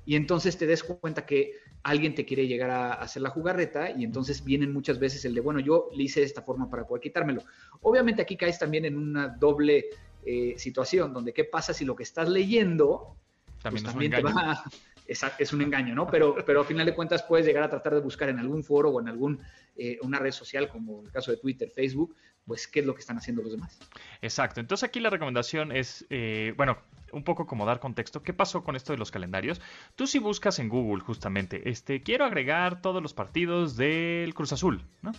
Y 0.05 0.15
entonces 0.15 0.57
te 0.57 0.65
des 0.65 0.83
cuenta 0.83 1.25
que 1.25 1.53
alguien 1.83 2.15
te 2.15 2.25
quiere 2.25 2.47
llegar 2.47 2.69
a 2.69 2.93
hacer 2.93 3.21
la 3.21 3.29
jugarreta 3.29 3.91
y 3.91 4.03
entonces 4.03 4.43
vienen 4.43 4.71
muchas 4.71 4.99
veces 4.99 5.25
el 5.25 5.35
de, 5.35 5.41
bueno, 5.41 5.59
yo 5.59 5.89
le 5.93 6.03
hice 6.03 6.21
de 6.21 6.25
esta 6.25 6.41
forma 6.41 6.69
para 6.69 6.87
poder 6.87 7.01
quitármelo. 7.01 7.43
Obviamente 7.81 8.21
aquí 8.21 8.37
caes 8.37 8.57
también 8.57 8.85
en 8.85 8.97
una 8.97 9.27
doble 9.27 9.85
eh, 10.25 10.55
situación, 10.57 11.13
donde 11.13 11.33
qué 11.33 11.43
pasa 11.43 11.73
si 11.73 11.83
lo 11.83 11.95
que 11.95 12.03
estás 12.03 12.29
leyendo 12.29 13.17
también, 13.61 14.11
pues, 14.11 14.11
te 14.11 14.21
va... 14.21 14.63
Es, 15.07 15.53
un 15.53 15.61
engaño, 15.61 15.95
¿no? 15.95 16.07
Pero, 16.07 16.35
pero 16.45 16.61
al 16.61 16.65
final 16.65 16.85
de 16.85 16.95
cuentas 16.95 17.23
puedes 17.23 17.45
llegar 17.45 17.63
a 17.63 17.69
tratar 17.69 17.93
de 17.95 18.01
buscar 18.01 18.29
en 18.29 18.39
algún 18.39 18.63
foro 18.63 18.89
o 18.89 19.01
en 19.01 19.07
algún 19.07 19.39
eh, 19.75 19.97
una 20.01 20.19
red 20.19 20.31
social 20.31 20.69
como 20.69 21.03
el 21.03 21.11
caso 21.11 21.31
de 21.31 21.37
Twitter, 21.37 21.69
Facebook, 21.69 22.15
pues 22.45 22.67
qué 22.67 22.81
es 22.81 22.85
lo 22.85 22.93
que 22.93 23.01
están 23.01 23.17
haciendo 23.17 23.41
los 23.41 23.51
demás. 23.51 23.79
Exacto. 24.21 24.59
Entonces 24.59 24.87
aquí 24.87 24.99
la 24.99 25.09
recomendación 25.09 25.71
es, 25.71 26.05
eh, 26.09 26.53
bueno, 26.57 26.77
un 27.11 27.23
poco 27.23 27.45
como 27.45 27.65
dar 27.65 27.79
contexto. 27.79 28.23
¿Qué 28.23 28.33
pasó 28.33 28.63
con 28.63 28.75
esto 28.75 28.93
de 28.93 28.99
los 28.99 29.11
calendarios? 29.11 29.61
Tú 29.95 30.07
si 30.07 30.19
buscas 30.19 30.59
en 30.59 30.69
Google 30.69 31.03
justamente, 31.03 31.69
este, 31.69 32.01
quiero 32.01 32.25
agregar 32.25 32.81
todos 32.81 33.01
los 33.01 33.13
partidos 33.13 33.77
del 33.77 34.33
Cruz 34.33 34.51
Azul, 34.53 34.83
¿no? 35.01 35.11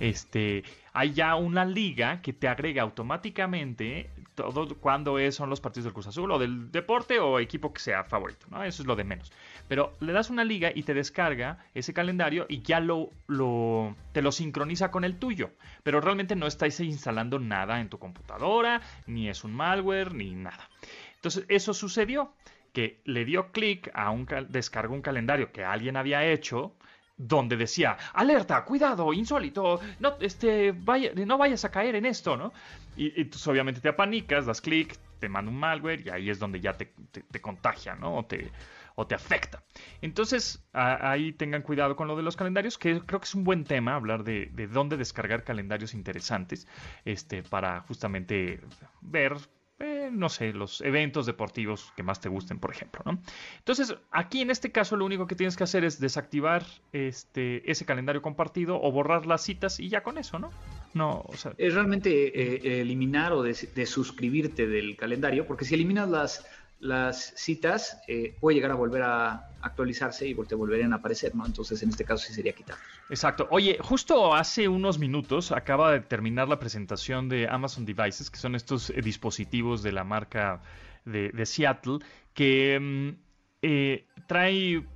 Este, 0.00 0.64
hay 0.92 1.12
ya 1.12 1.34
una 1.36 1.64
liga 1.64 2.20
que 2.20 2.32
te 2.32 2.48
agrega 2.48 2.82
automáticamente 2.82 4.10
todo 4.34 4.74
cuando 4.76 5.18
es, 5.18 5.36
son 5.36 5.48
los 5.48 5.60
partidos 5.60 5.84
del 5.84 5.92
Cruz 5.92 6.08
Azul 6.08 6.30
o 6.32 6.38
del 6.38 6.70
deporte 6.72 7.20
o 7.20 7.38
equipo 7.38 7.72
que 7.72 7.80
sea 7.80 8.04
favorito, 8.04 8.46
¿no? 8.50 8.64
Eso 8.64 8.82
es 8.82 8.86
lo 8.86 8.96
de 8.96 9.04
menos. 9.04 9.32
Pero 9.68 9.92
le 10.00 10.12
das 10.12 10.30
una 10.30 10.44
liga 10.44 10.70
y 10.74 10.82
te 10.82 10.94
descarga 10.94 11.58
ese 11.74 11.94
calendario 11.94 12.46
y 12.48 12.62
ya 12.62 12.80
lo, 12.80 13.10
lo 13.28 13.94
te 14.12 14.22
lo 14.22 14.32
sincroniza 14.32 14.90
con 14.90 15.04
el 15.04 15.16
tuyo. 15.18 15.50
Pero 15.82 16.00
realmente 16.00 16.36
no 16.36 16.46
estáis 16.46 16.80
instalando 16.80 17.38
nada 17.38 17.80
en 17.80 17.88
tu 17.88 17.98
computadora, 17.98 18.80
ni 19.06 19.28
es 19.28 19.44
un 19.44 19.54
malware, 19.54 20.14
ni 20.14 20.34
nada. 20.34 20.68
Entonces, 21.14 21.46
eso 21.48 21.72
sucedió, 21.72 22.32
que 22.72 23.00
le 23.04 23.24
dio 23.24 23.52
clic 23.52 23.90
a 23.94 24.10
un, 24.10 24.26
descargó 24.48 24.94
un 24.94 25.00
calendario 25.00 25.52
que 25.52 25.64
alguien 25.64 25.96
había 25.96 26.26
hecho, 26.26 26.74
donde 27.16 27.56
decía, 27.56 27.96
alerta, 28.12 28.64
cuidado, 28.64 29.12
insólito, 29.12 29.80
no, 30.00 30.16
este, 30.20 30.72
vaya, 30.72 31.12
no 31.14 31.38
vayas 31.38 31.64
a 31.64 31.70
caer 31.70 31.94
en 31.94 32.06
esto, 32.06 32.36
¿no? 32.36 32.52
Y, 32.96 33.20
entonces 33.20 33.46
obviamente 33.46 33.80
te 33.80 33.88
apanicas, 33.88 34.46
das 34.46 34.60
clic, 34.60 34.96
te 35.20 35.28
manda 35.28 35.50
un 35.50 35.58
malware 35.58 36.06
y 36.06 36.10
ahí 36.10 36.30
es 36.30 36.38
donde 36.38 36.60
ya 36.60 36.74
te, 36.74 36.92
contagia, 37.40 37.94
¿no? 37.94 38.16
O 38.16 38.24
te, 38.24 38.50
o 38.96 39.06
te 39.06 39.14
afecta. 39.14 39.62
Entonces, 40.02 40.66
ahí 40.72 41.32
tengan 41.32 41.62
cuidado 41.62 41.96
con 41.96 42.08
lo 42.08 42.16
de 42.16 42.22
los 42.22 42.36
calendarios, 42.36 42.78
que 42.78 43.00
creo 43.00 43.20
que 43.20 43.26
es 43.26 43.34
un 43.34 43.44
buen 43.44 43.64
tema 43.64 43.94
hablar 43.94 44.24
de, 44.24 44.50
de 44.52 44.66
dónde 44.66 44.96
descargar 44.96 45.44
calendarios 45.44 45.94
interesantes, 45.94 46.66
este, 47.04 47.42
para 47.42 47.80
justamente 47.82 48.60
ver 49.00 49.36
eh, 49.80 50.08
no 50.12 50.28
sé, 50.28 50.52
los 50.52 50.80
eventos 50.82 51.26
deportivos 51.26 51.92
que 51.96 52.04
más 52.04 52.20
te 52.20 52.28
gusten, 52.28 52.60
por 52.60 52.70
ejemplo, 52.70 53.02
¿no? 53.04 53.20
Entonces, 53.58 53.96
aquí 54.12 54.40
en 54.40 54.50
este 54.50 54.70
caso 54.70 54.96
lo 54.96 55.04
único 55.04 55.26
que 55.26 55.34
tienes 55.34 55.56
que 55.56 55.64
hacer 55.64 55.84
es 55.84 55.98
desactivar 55.98 56.64
este, 56.92 57.68
ese 57.68 57.84
calendario 57.84 58.22
compartido 58.22 58.80
o 58.80 58.92
borrar 58.92 59.26
las 59.26 59.42
citas 59.42 59.80
y 59.80 59.88
ya 59.88 60.04
con 60.04 60.16
eso, 60.16 60.38
¿no? 60.38 60.50
No, 60.94 61.24
o 61.26 61.36
sea... 61.36 61.54
Es 61.58 61.74
realmente 61.74 62.10
eh, 62.10 62.80
eliminar 62.82 63.32
o 63.32 63.42
desuscribirte 63.42 64.68
del 64.68 64.96
calendario, 64.96 65.44
porque 65.44 65.64
si 65.64 65.74
eliminas 65.74 66.08
las, 66.08 66.46
las 66.84 67.32
citas, 67.34 67.98
eh, 68.06 68.36
puede 68.38 68.56
llegar 68.56 68.70
a 68.70 68.74
volver 68.74 69.02
a 69.02 69.48
actualizarse 69.62 70.28
y 70.28 70.34
te 70.34 70.54
volverían 70.54 70.92
a 70.92 70.96
aparecer, 70.96 71.34
¿no? 71.34 71.46
Entonces, 71.46 71.82
en 71.82 71.88
este 71.88 72.04
caso 72.04 72.26
sí 72.26 72.34
sería 72.34 72.52
quitar. 72.52 72.76
Exacto. 73.08 73.48
Oye, 73.50 73.78
justo 73.80 74.34
hace 74.34 74.68
unos 74.68 74.98
minutos 74.98 75.50
acaba 75.50 75.92
de 75.92 76.00
terminar 76.00 76.46
la 76.46 76.58
presentación 76.58 77.30
de 77.30 77.48
Amazon 77.48 77.86
Devices, 77.86 78.30
que 78.30 78.36
son 78.36 78.54
estos 78.54 78.90
eh, 78.90 79.00
dispositivos 79.02 79.82
de 79.82 79.92
la 79.92 80.04
marca 80.04 80.60
de, 81.06 81.46
Seattle, 81.46 82.00
que 82.34 82.78
mm, 82.78 83.08
eh, 83.62 84.04
trae 84.26 84.86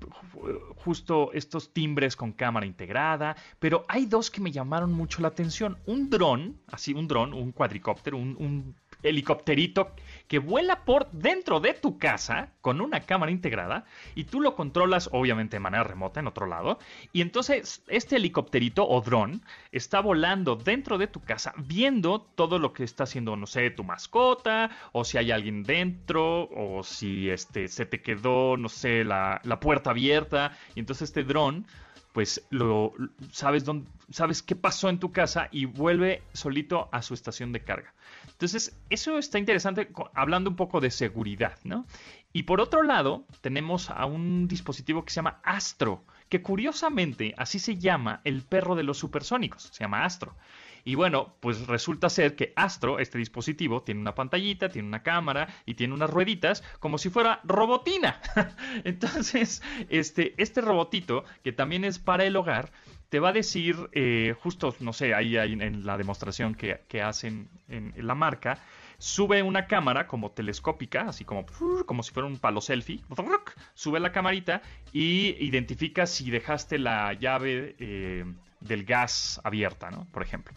justo 0.76 1.30
estos 1.32 1.72
timbres 1.72 2.16
con 2.16 2.32
cámara 2.32 2.66
integrada, 2.66 3.34
pero 3.58 3.86
hay 3.88 4.04
dos 4.04 4.30
que 4.30 4.42
me 4.42 4.52
llamaron 4.52 4.92
mucho 4.92 5.22
la 5.22 5.28
atención. 5.28 5.78
Un 5.86 6.10
dron, 6.10 6.60
así 6.70 6.92
un 6.92 7.08
dron, 7.08 7.32
un 7.32 7.52
cuadricóptero, 7.52 8.18
un, 8.18 8.36
un 8.38 8.74
helicópterito 9.02 9.92
que 10.26 10.38
vuela 10.38 10.84
por 10.84 11.10
dentro 11.10 11.60
de 11.60 11.74
tu 11.74 11.98
casa 11.98 12.52
con 12.60 12.80
una 12.80 13.00
cámara 13.00 13.32
integrada 13.32 13.84
y 14.14 14.24
tú 14.24 14.40
lo 14.40 14.54
controlas 14.54 15.08
obviamente 15.12 15.56
de 15.56 15.60
manera 15.60 15.84
remota 15.84 16.20
en 16.20 16.26
otro 16.26 16.46
lado 16.46 16.78
y 17.12 17.22
entonces 17.22 17.82
este 17.88 18.16
helicópterito 18.16 18.86
o 18.86 19.00
dron 19.00 19.42
está 19.72 20.00
volando 20.00 20.56
dentro 20.56 20.98
de 20.98 21.06
tu 21.06 21.20
casa 21.20 21.54
viendo 21.56 22.20
todo 22.20 22.58
lo 22.58 22.72
que 22.72 22.84
está 22.84 23.04
haciendo 23.04 23.36
no 23.36 23.46
sé 23.46 23.70
tu 23.70 23.84
mascota 23.84 24.70
o 24.92 25.04
si 25.04 25.18
hay 25.18 25.30
alguien 25.30 25.62
dentro 25.62 26.48
o 26.50 26.82
si 26.82 27.30
este 27.30 27.68
se 27.68 27.86
te 27.86 28.02
quedó 28.02 28.56
no 28.56 28.68
sé 28.68 29.04
la, 29.04 29.40
la 29.44 29.60
puerta 29.60 29.90
abierta 29.90 30.56
y 30.74 30.80
entonces 30.80 31.08
este 31.08 31.24
dron 31.24 31.66
pues 32.12 32.44
lo 32.50 32.94
sabes 33.30 33.64
dónde, 33.64 33.88
sabes 34.10 34.42
qué 34.42 34.56
pasó 34.56 34.88
en 34.88 34.98
tu 34.98 35.12
casa 35.12 35.48
y 35.52 35.66
vuelve 35.66 36.22
solito 36.32 36.88
a 36.90 37.02
su 37.02 37.14
estación 37.14 37.52
de 37.52 37.62
carga. 37.62 37.94
Entonces, 38.38 38.78
eso 38.88 39.18
está 39.18 39.40
interesante 39.40 39.90
hablando 40.14 40.48
un 40.48 40.54
poco 40.54 40.80
de 40.80 40.92
seguridad, 40.92 41.58
¿no? 41.64 41.86
Y 42.32 42.44
por 42.44 42.60
otro 42.60 42.84
lado, 42.84 43.24
tenemos 43.40 43.90
a 43.90 44.06
un 44.06 44.46
dispositivo 44.46 45.04
que 45.04 45.10
se 45.10 45.16
llama 45.16 45.40
Astro, 45.42 46.04
que 46.28 46.40
curiosamente 46.40 47.34
así 47.36 47.58
se 47.58 47.78
llama 47.78 48.20
el 48.22 48.42
perro 48.42 48.76
de 48.76 48.84
los 48.84 48.96
supersónicos, 48.96 49.64
se 49.72 49.82
llama 49.82 50.04
Astro. 50.04 50.36
Y 50.84 50.94
bueno, 50.94 51.34
pues 51.40 51.66
resulta 51.66 52.08
ser 52.08 52.36
que 52.36 52.52
Astro, 52.54 53.00
este 53.00 53.18
dispositivo, 53.18 53.82
tiene 53.82 54.00
una 54.00 54.14
pantallita, 54.14 54.68
tiene 54.68 54.86
una 54.86 55.02
cámara 55.02 55.48
y 55.66 55.74
tiene 55.74 55.94
unas 55.94 56.08
rueditas 56.08 56.62
como 56.78 56.98
si 56.98 57.10
fuera 57.10 57.40
robotina. 57.42 58.20
Entonces, 58.84 59.64
este, 59.88 60.40
este 60.40 60.60
robotito, 60.60 61.24
que 61.42 61.50
también 61.50 61.84
es 61.84 61.98
para 61.98 62.24
el 62.24 62.36
hogar, 62.36 62.70
te 63.08 63.20
va 63.20 63.30
a 63.30 63.32
decir, 63.32 63.76
eh, 63.92 64.34
justo, 64.42 64.74
no 64.80 64.92
sé, 64.92 65.14
ahí, 65.14 65.36
en 65.36 65.86
la 65.86 65.96
demostración 65.96 66.54
que, 66.54 67.02
hacen 67.02 67.48
en, 67.68 67.94
la 67.96 68.14
marca, 68.14 68.58
sube 68.98 69.42
una 69.42 69.66
cámara 69.66 70.06
como 70.06 70.30
telescópica, 70.30 71.08
así 71.08 71.24
como, 71.24 71.46
como 71.86 72.02
si 72.02 72.12
fuera 72.12 72.26
un 72.26 72.38
palo 72.38 72.60
selfie, 72.60 73.00
sube 73.74 74.00
la 74.00 74.12
camarita 74.12 74.62
y 74.92 75.36
identifica 75.44 76.06
si 76.06 76.30
dejaste 76.30 76.78
la 76.78 77.14
llave 77.14 77.76
eh, 77.78 78.24
del 78.60 78.84
gas 78.84 79.40
abierta, 79.44 79.90
¿no? 79.90 80.06
Por 80.12 80.22
ejemplo. 80.22 80.52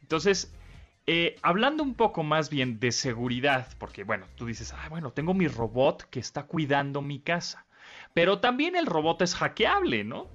Entonces, 0.00 0.52
eh, 1.06 1.36
hablando 1.42 1.82
un 1.82 1.94
poco 1.94 2.22
más 2.22 2.50
bien 2.50 2.78
de 2.78 2.92
seguridad, 2.92 3.66
porque 3.78 4.04
bueno, 4.04 4.26
tú 4.36 4.46
dices, 4.46 4.72
ah, 4.72 4.88
bueno, 4.88 5.12
tengo 5.12 5.34
mi 5.34 5.48
robot 5.48 6.04
que 6.08 6.20
está 6.20 6.44
cuidando 6.44 7.02
mi 7.02 7.20
casa. 7.20 7.66
Pero 8.14 8.38
también 8.38 8.76
el 8.76 8.86
robot 8.86 9.22
es 9.22 9.34
hackeable, 9.34 10.04
¿no? 10.04 10.28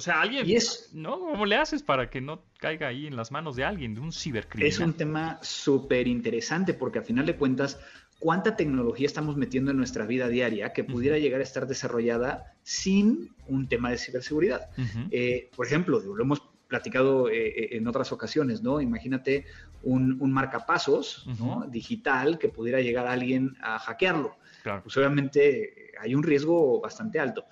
O 0.00 0.02
sea, 0.02 0.22
alguien, 0.22 0.46
¿no? 0.94 1.18
¿Cómo 1.18 1.44
le 1.44 1.56
haces 1.56 1.82
para 1.82 2.08
que 2.08 2.22
no 2.22 2.42
caiga 2.58 2.88
ahí 2.88 3.06
en 3.06 3.16
las 3.16 3.30
manos 3.30 3.54
de 3.54 3.64
alguien, 3.64 3.94
de 3.94 4.00
un 4.00 4.12
cibercriminal? 4.12 4.66
Es 4.66 4.78
un 4.78 4.94
tema 4.94 5.38
súper 5.42 6.08
interesante 6.08 6.72
porque 6.72 7.00
al 7.00 7.04
final 7.04 7.26
de 7.26 7.36
cuentas, 7.36 7.78
¿cuánta 8.18 8.56
tecnología 8.56 9.06
estamos 9.06 9.36
metiendo 9.36 9.72
en 9.72 9.76
nuestra 9.76 10.06
vida 10.06 10.28
diaria 10.28 10.72
que 10.72 10.84
pudiera 10.84 11.18
llegar 11.18 11.40
a 11.40 11.42
estar 11.42 11.66
desarrollada 11.66 12.54
sin 12.62 13.34
un 13.46 13.68
tema 13.68 13.90
de 13.90 13.98
ciberseguridad? 13.98 14.70
Eh, 15.10 15.50
por 15.54 15.66
ejemplo, 15.66 16.00
lo 16.00 16.22
hemos 16.22 16.40
platicado 16.66 17.28
eh, 17.28 17.48
eh, 17.48 17.68
en 17.72 17.86
otras 17.86 18.10
ocasiones, 18.10 18.62
¿no? 18.62 18.80
Imagínate 18.80 19.44
un, 19.82 20.16
marcapasos 20.32 21.28
digital 21.68 22.38
que 22.38 22.48
pudiera 22.48 22.80
llegar 22.80 23.06
a 23.06 23.12
alguien 23.12 23.54
a 23.60 23.78
hackearlo. 23.78 24.39
Pues 24.62 24.96
obviamente 24.96 25.90
hay 26.00 26.14
un 26.14 26.22
riesgo 26.22 26.80
bastante 26.80 27.20
alto. 27.20 27.44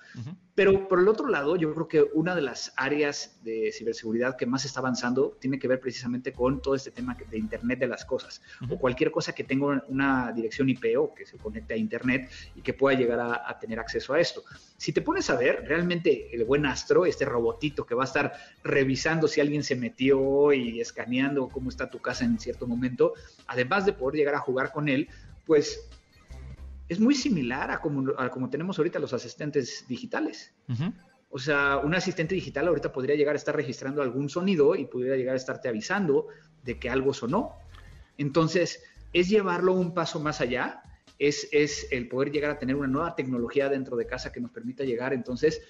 Pero 0.55 0.87
por 0.89 0.99
el 0.99 1.07
otro 1.07 1.29
lado, 1.29 1.55
yo 1.55 1.73
creo 1.73 1.87
que 1.87 2.01
una 2.13 2.35
de 2.35 2.41
las 2.41 2.73
áreas 2.75 3.39
de 3.43 3.71
ciberseguridad 3.71 4.35
que 4.35 4.45
más 4.45 4.65
está 4.65 4.81
avanzando 4.81 5.37
tiene 5.39 5.57
que 5.57 5.67
ver 5.67 5.79
precisamente 5.79 6.33
con 6.33 6.61
todo 6.61 6.75
este 6.75 6.91
tema 6.91 7.15
de 7.29 7.37
Internet 7.37 7.79
de 7.79 7.87
las 7.87 8.03
cosas 8.03 8.41
o 8.69 8.77
cualquier 8.77 9.11
cosa 9.11 9.33
que 9.33 9.43
tenga 9.43 9.81
una 9.87 10.33
dirección 10.33 10.67
IP 10.67 10.97
o 10.97 11.13
que 11.13 11.25
se 11.25 11.37
conecte 11.37 11.75
a 11.75 11.77
Internet 11.77 12.29
y 12.55 12.61
que 12.61 12.73
pueda 12.73 12.97
llegar 12.97 13.19
a, 13.19 13.57
tener 13.59 13.79
acceso 13.79 14.13
a 14.13 14.19
esto. 14.19 14.43
Si 14.77 14.91
te 14.91 15.01
pones 15.01 15.29
a 15.29 15.35
ver, 15.35 15.63
realmente 15.65 16.33
el 16.35 16.43
buen 16.43 16.65
Astro, 16.65 17.05
este 17.05 17.25
robotito 17.25 17.85
que 17.85 17.95
va 17.95 18.03
a 18.03 18.07
estar 18.07 18.33
revisando 18.63 19.27
si 19.27 19.41
alguien 19.41 19.63
se 19.63 19.75
metió 19.75 20.51
y 20.53 20.81
escaneando 20.81 21.47
cómo 21.47 21.69
está 21.69 21.89
tu 21.89 21.99
casa 21.99 22.25
en 22.25 22.39
cierto 22.39 22.67
momento, 22.67 23.13
además 23.47 23.85
de 23.85 23.93
poder 23.93 24.15
llegar 24.15 24.35
a 24.35 24.39
jugar 24.39 24.71
con 24.71 24.89
él, 24.89 25.07
pues 25.45 25.89
es 26.89 26.99
muy 26.99 27.13
similar 27.13 27.71
a 27.71 27.79
como, 27.79 28.13
como 28.31 28.49
tenemos 28.49 28.77
ahorita 28.79 28.99
los 28.99 29.13
asistentes 29.13 29.85
digitales. 29.87 30.53
O 31.29 31.37
sea, 31.37 31.77
un 31.77 31.93
asistente 31.93 32.33
digital 32.33 32.67
ahorita 32.67 32.91
podría 32.91 33.15
llegar 33.15 33.35
a 33.35 33.37
estar 33.37 33.55
registrando 33.55 34.01
algún 34.01 34.27
sonido 34.27 34.75
y 34.75 34.85
podría 34.85 35.15
llegar 35.15 35.35
a 35.35 35.37
estarte 35.37 35.69
avisando 35.69 36.27
de 36.63 36.79
que 36.79 36.89
algo 36.89 37.13
sonó. 37.13 37.53
Entonces, 38.17 38.83
es 39.13 39.29
llevarlo 39.29 39.73
un 39.73 39.93
paso 39.93 40.19
más 40.19 40.41
allá, 40.41 40.81
es, 41.19 41.47
es 41.51 41.87
el 41.91 42.07
poder 42.07 42.31
llegar 42.31 42.51
a 42.51 42.59
tener 42.59 42.75
una 42.75 42.87
nueva 42.87 43.15
tecnología 43.15 43.69
dentro 43.69 43.95
de 43.95 44.07
casa 44.07 44.31
que 44.31 44.41
nos 44.41 44.51
permita 44.51 44.83
llegar 44.83 45.13
entonces 45.13 45.61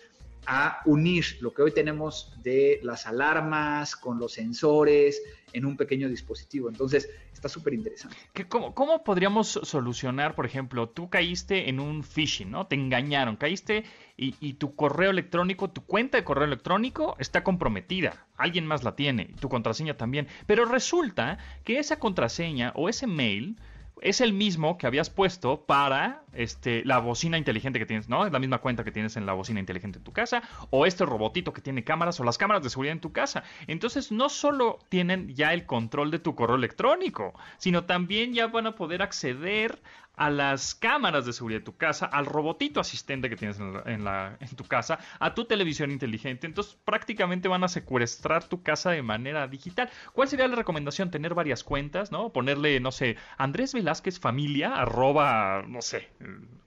a 0.52 0.82
unir 0.86 1.38
lo 1.42 1.54
que 1.54 1.62
hoy 1.62 1.72
tenemos 1.72 2.34
de 2.42 2.80
las 2.82 3.06
alarmas 3.06 3.96
con 3.96 4.18
los 4.18 4.34
sensores 4.34 5.22
en 5.54 5.64
un 5.64 5.78
pequeño 5.78 6.10
dispositivo. 6.10 6.70
Entonces, 6.70 7.08
está 7.32 7.48
súper 7.48 7.76
interesante. 7.76 8.18
Cómo, 8.50 8.74
¿Cómo 8.74 9.04
podríamos 9.04 9.48
solucionar, 9.62 10.34
por 10.34 10.48
ejemplo, 10.48 10.90
tú 10.90 11.08
caíste 11.08 11.70
en 11.70 11.80
un 11.80 12.04
phishing, 12.04 12.50
¿no? 12.50 12.66
Te 12.66 12.74
engañaron, 12.74 13.36
caíste 13.36 13.84
y, 14.18 14.34
y, 14.40 14.54
tu 14.54 14.74
correo 14.74 15.12
electrónico, 15.12 15.70
tu 15.70 15.86
cuenta 15.86 16.18
de 16.18 16.24
correo 16.24 16.46
electrónico 16.46 17.16
está 17.20 17.44
comprometida. 17.44 18.26
Alguien 18.36 18.66
más 18.66 18.84
la 18.84 18.96
tiene, 18.96 19.36
tu 19.40 19.50
contraseña 19.50 19.98
también. 19.98 20.28
Pero 20.48 20.66
resulta 20.66 21.38
que 21.64 21.78
esa 21.78 22.00
contraseña 22.00 22.74
o 22.76 22.90
ese 22.90 23.06
mail 23.06 23.56
es 24.02 24.22
el 24.22 24.34
mismo 24.34 24.78
que 24.78 24.88
habías 24.88 25.10
puesto 25.10 25.66
para 25.66 26.24
este, 26.34 26.84
la 26.86 27.00
bocina 27.00 27.38
inteligente 27.38 27.80
que 27.80 27.86
tienes, 27.86 28.10
¿no? 28.10 28.26
Es 28.26 28.32
la 28.32 28.40
misma 28.40 28.60
cuenta 28.60 28.84
que 28.84 28.92
tienes 28.92 29.18
en 29.18 29.26
la 29.26 29.34
bocina 29.34 29.60
inteligente 29.60 29.98
en 30.00 30.04
tu 30.04 30.14
casa, 30.14 30.44
o 30.70 30.86
este 30.86 31.06
robotito 31.06 31.54
que 31.54 31.62
tiene 31.62 31.84
cámaras, 31.84 32.20
o 32.20 32.24
las 32.24 32.38
cámaras 32.38 32.64
de 32.64 32.70
seguridad 32.70 32.94
en 32.94 33.02
tu 33.02 33.12
casa. 33.12 33.44
Entonces, 33.68 34.12
no 34.12 34.30
solo 34.30 34.80
tienen 34.90 35.34
ya 35.36 35.54
el 35.54 35.66
control 35.66 36.12
de 36.12 36.20
tu 36.20 36.36
correo 36.36 36.56
electrónico, 36.56 37.34
sino 37.58 37.86
también 37.86 38.34
ya 38.34 38.48
van 38.48 38.68
a 38.68 38.76
poder 38.76 39.02
acceder 39.02 39.82
a 40.20 40.30
las 40.30 40.76
cámaras 40.76 41.26
de 41.26 41.32
seguridad 41.32 41.62
de 41.62 41.66
tu 41.66 41.78
casa, 41.78 42.06
al 42.06 42.26
robotito 42.26 42.82
asistente 42.82 43.30
que 43.30 43.38
tienes 43.38 43.58
en, 43.58 44.04
la, 44.04 44.36
en, 44.42 44.50
tu 44.50 44.66
casa, 44.66 45.00
a 45.18 45.34
tu 45.34 45.46
televisión 45.46 45.92
inteligente. 45.92 46.46
Entonces 46.46 46.78
prácticamente 46.84 47.48
van 47.48 47.64
a 47.64 47.70
secuestrar 47.70 48.44
tu 48.44 48.62
casa 48.62 48.92
de 48.92 49.02
manera 49.02 49.48
digital. 49.48 49.90
¿Cuál 50.12 50.28
sería 50.28 50.50
la 50.50 50.58
recomendación? 50.58 51.10
Tener 51.10 51.36
varias 51.36 51.64
cuentas, 51.64 52.12
¿no? 52.12 52.34
Ponerle, 52.34 52.82
no 52.82 52.92
sé, 52.92 53.16
Andrés 53.38 53.74
Velázquez 53.74 54.20
Familia, 54.20 54.76
arroba, 54.76 55.64
no 55.66 55.82
sé, 55.82 56.10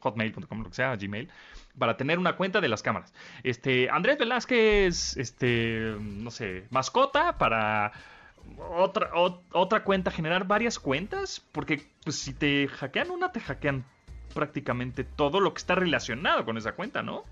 hotmail.com, 0.00 0.62
lo 0.62 0.70
que 0.70 0.74
sea, 0.74 0.96
Gmail, 0.96 1.28
para 1.76 1.98
tener 1.98 2.18
una 2.18 2.36
cuenta 2.36 2.62
de 2.62 2.70
las 2.70 2.82
cámaras. 2.82 3.12
Este, 3.42 3.90
Andrés 3.90 4.16
Velázquez, 4.16 5.18
este, 5.18 5.94
no 6.00 6.30
sé, 6.30 6.64
mascota 6.70 7.36
para 7.36 7.92
otra, 8.70 9.10
otra 9.52 9.84
cuenta, 9.84 10.10
generar 10.10 10.46
varias 10.46 10.78
cuentas, 10.78 11.42
porque 11.52 11.82
pues, 12.04 12.16
si 12.16 12.32
te 12.32 12.68
hackean 12.68 13.10
una, 13.10 13.32
te 13.32 13.40
hackean 13.40 13.84
prácticamente 14.34 15.04
todo 15.04 15.40
lo 15.40 15.52
que 15.52 15.58
está 15.58 15.74
relacionado 15.74 16.44
con 16.44 16.56
esa 16.56 16.72
cuenta, 16.72 17.02
¿no? 17.02 17.24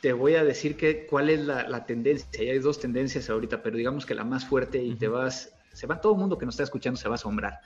Te 0.00 0.12
voy 0.12 0.34
a 0.36 0.44
decir 0.44 0.76
que 0.76 1.06
cuál 1.06 1.28
es 1.28 1.40
la, 1.40 1.84
tendencia. 1.84 2.28
hay 2.40 2.58
dos 2.60 2.80
tendencias 2.80 3.28
ahorita, 3.28 3.62
pero 3.62 3.76
digamos 3.76 4.06
que 4.06 4.14
la 4.14 4.24
más 4.24 4.46
fuerte 4.46 4.82
y 4.82 4.94
te 4.94 5.08
vas, 5.08 5.52
se 5.72 5.86
va 5.86 6.00
todo 6.00 6.12
el 6.12 6.20
mundo 6.20 6.38
que 6.38 6.46
nos 6.46 6.54
está 6.54 6.62
escuchando 6.62 6.98
se 6.98 7.08
va 7.08 7.14
a 7.14 7.16
asombrar. 7.16 7.60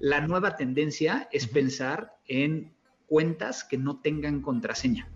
La 0.00 0.20
nueva 0.20 0.56
tendencia 0.56 1.28
es 1.30 1.46
pensar 1.46 2.16
en 2.26 2.72
cuentas 3.06 3.64
que 3.64 3.76
no 3.76 3.98
tengan 3.98 4.40
contraseña. 4.40 5.08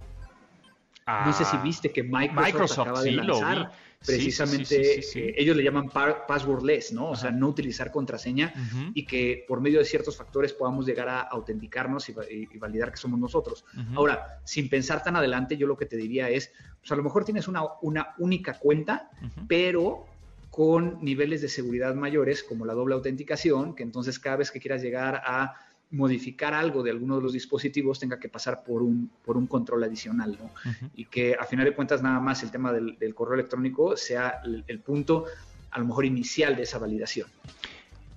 no 1.06 1.32
sé 1.32 1.46
si 1.46 1.56
ah, 1.56 1.62
viste 1.62 1.90
que 1.90 2.02
Microsoft, 2.02 2.80
acaba 2.80 3.02
de 3.02 3.12
lanzar 3.12 3.72
precisamente 4.04 5.00
eh, 5.00 5.34
ellos 5.36 5.56
le 5.56 5.62
llaman 5.62 5.88
passwordless, 5.90 6.92
¿no? 6.92 7.10
O 7.10 7.16
sea, 7.16 7.30
no 7.30 7.48
utilizar 7.48 7.90
contraseña 7.90 8.52
y 8.94 9.04
que 9.04 9.44
por 9.46 9.60
medio 9.60 9.78
de 9.78 9.84
ciertos 9.84 10.16
factores 10.16 10.52
podamos 10.52 10.86
llegar 10.86 11.08
a 11.08 11.20
autenticarnos 11.20 12.08
y, 12.08 12.58
validar 12.58 12.90
que 12.90 12.96
somos 12.96 13.18
nosotros. 13.18 13.64
Ahora, 13.94 14.40
sin 14.44 14.68
pensar 14.68 15.02
tan 15.02 15.16
adelante, 15.16 15.56
yo 15.56 15.66
lo 15.66 15.76
que 15.76 15.86
te 15.86 15.96
diría 15.96 16.28
es, 16.30 16.52
pues 16.80 16.92
a 16.92 16.96
lo 16.96 17.02
mejor 17.02 17.24
tienes 17.24 17.48
una, 17.48 17.62
una 17.82 18.14
única 18.18 18.58
cuenta, 18.58 19.10
pero 19.46 20.06
con 20.50 20.98
niveles 21.04 21.42
de 21.42 21.48
seguridad 21.48 21.94
mayores 21.94 22.42
como 22.42 22.64
la 22.64 22.74
doble 22.74 22.94
autenticación, 22.94 23.74
que 23.74 23.82
entonces 23.82 24.18
cada 24.18 24.36
vez 24.36 24.50
que 24.50 24.60
quieras 24.60 24.82
llegar 24.82 25.22
a 25.24 25.54
modificar 25.90 26.52
algo 26.52 26.82
de 26.82 26.90
alguno 26.90 27.16
de 27.16 27.22
los 27.22 27.32
dispositivos 27.32 27.98
tenga 27.98 28.18
que 28.18 28.28
pasar 28.28 28.62
por 28.62 28.82
un, 28.82 29.10
por 29.24 29.36
un 29.36 29.46
control 29.46 29.84
adicional, 29.84 30.38
¿no? 30.38 30.50
Y 30.94 31.06
que 31.06 31.34
a 31.34 31.44
final 31.44 31.64
de 31.64 31.74
cuentas 31.74 32.02
nada 32.02 32.20
más 32.20 32.42
el 32.42 32.50
tema 32.50 32.72
del, 32.72 33.14
correo 33.14 33.34
electrónico 33.34 33.96
sea 33.96 34.40
el, 34.44 34.80
punto 34.80 35.24
a 35.70 35.78
lo 35.78 35.86
mejor 35.86 36.04
inicial 36.04 36.56
de 36.56 36.64
esa 36.64 36.78
validación. 36.78 37.28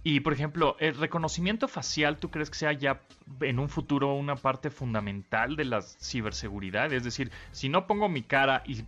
Y 0.04 0.22
por 0.22 0.34
ejemplo, 0.34 0.76
¿el 0.80 0.96
reconocimiento 0.96 1.68
facial 1.68 2.18
tú 2.18 2.32
crees 2.32 2.50
que 2.50 2.58
sea 2.58 2.74
ya 2.74 3.02
en 3.42 3.60
un 3.60 3.70
futuro 3.70 4.16
una 4.16 4.36
parte 4.36 4.72
fundamental 4.72 5.56
de 5.56 5.66
la 5.66 5.82
ciberseguridad? 5.82 6.92
Es 6.92 7.04
decir, 7.04 7.32
si 7.52 7.70
no 7.70 7.86
pongo 7.86 8.10
mi 8.10 8.24
cara 8.24 8.64
y, 8.66 8.84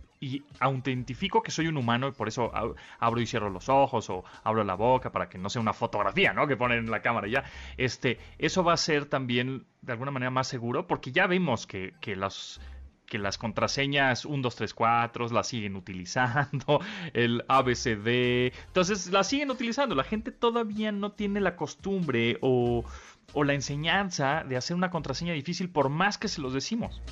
autentifico 0.58 1.42
que 1.42 1.50
soy 1.50 1.66
un 1.66 1.76
humano 1.76 2.08
y 2.08 2.12
por 2.12 2.28
eso 2.28 2.50
abro 2.98 3.20
y 3.20 3.26
cierro 3.26 3.50
los 3.50 3.68
ojos 3.68 4.08
o 4.08 4.24
abro 4.42 4.64
la 4.64 4.74
boca 4.74 5.12
para 5.12 5.28
que 5.28 5.36
no 5.36 5.50
sea 5.50 5.60
una 5.60 5.74
fotografía, 5.74 6.32
¿no? 6.32 6.46
Que 6.46 6.56
ponen 6.56 6.78
en 6.78 6.90
la 6.90 7.02
cámara 7.02 7.28
ya. 7.28 7.44
Este, 7.76 8.18
eso 8.38 8.64
va 8.64 8.72
a 8.72 8.78
ser 8.78 9.04
también 9.04 9.66
de 9.82 9.92
alguna 9.92 10.10
manera 10.10 10.30
más 10.30 10.48
seguro 10.48 10.86
porque 10.86 11.12
ya 11.12 11.26
vimos 11.26 11.66
que, 11.66 11.92
que 12.00 12.16
los 12.16 12.58
que 13.06 13.18
las 13.18 13.38
contraseñas 13.38 14.24
1, 14.24 14.42
2, 14.42 14.56
3, 14.56 14.74
4 14.74 15.28
las 15.28 15.48
siguen 15.48 15.76
utilizando, 15.76 16.80
el 17.12 17.44
ABCD, 17.48 18.52
entonces 18.66 19.10
las 19.12 19.28
siguen 19.28 19.50
utilizando, 19.50 19.94
la 19.94 20.04
gente 20.04 20.32
todavía 20.32 20.92
no 20.92 21.12
tiene 21.12 21.40
la 21.40 21.56
costumbre 21.56 22.38
o, 22.40 22.84
o 23.32 23.44
la 23.44 23.54
enseñanza 23.54 24.44
de 24.48 24.56
hacer 24.56 24.76
una 24.76 24.90
contraseña 24.90 25.32
difícil 25.32 25.68
por 25.70 25.88
más 25.88 26.18
que 26.18 26.28
se 26.28 26.40
los 26.40 26.54
decimos. 26.54 27.02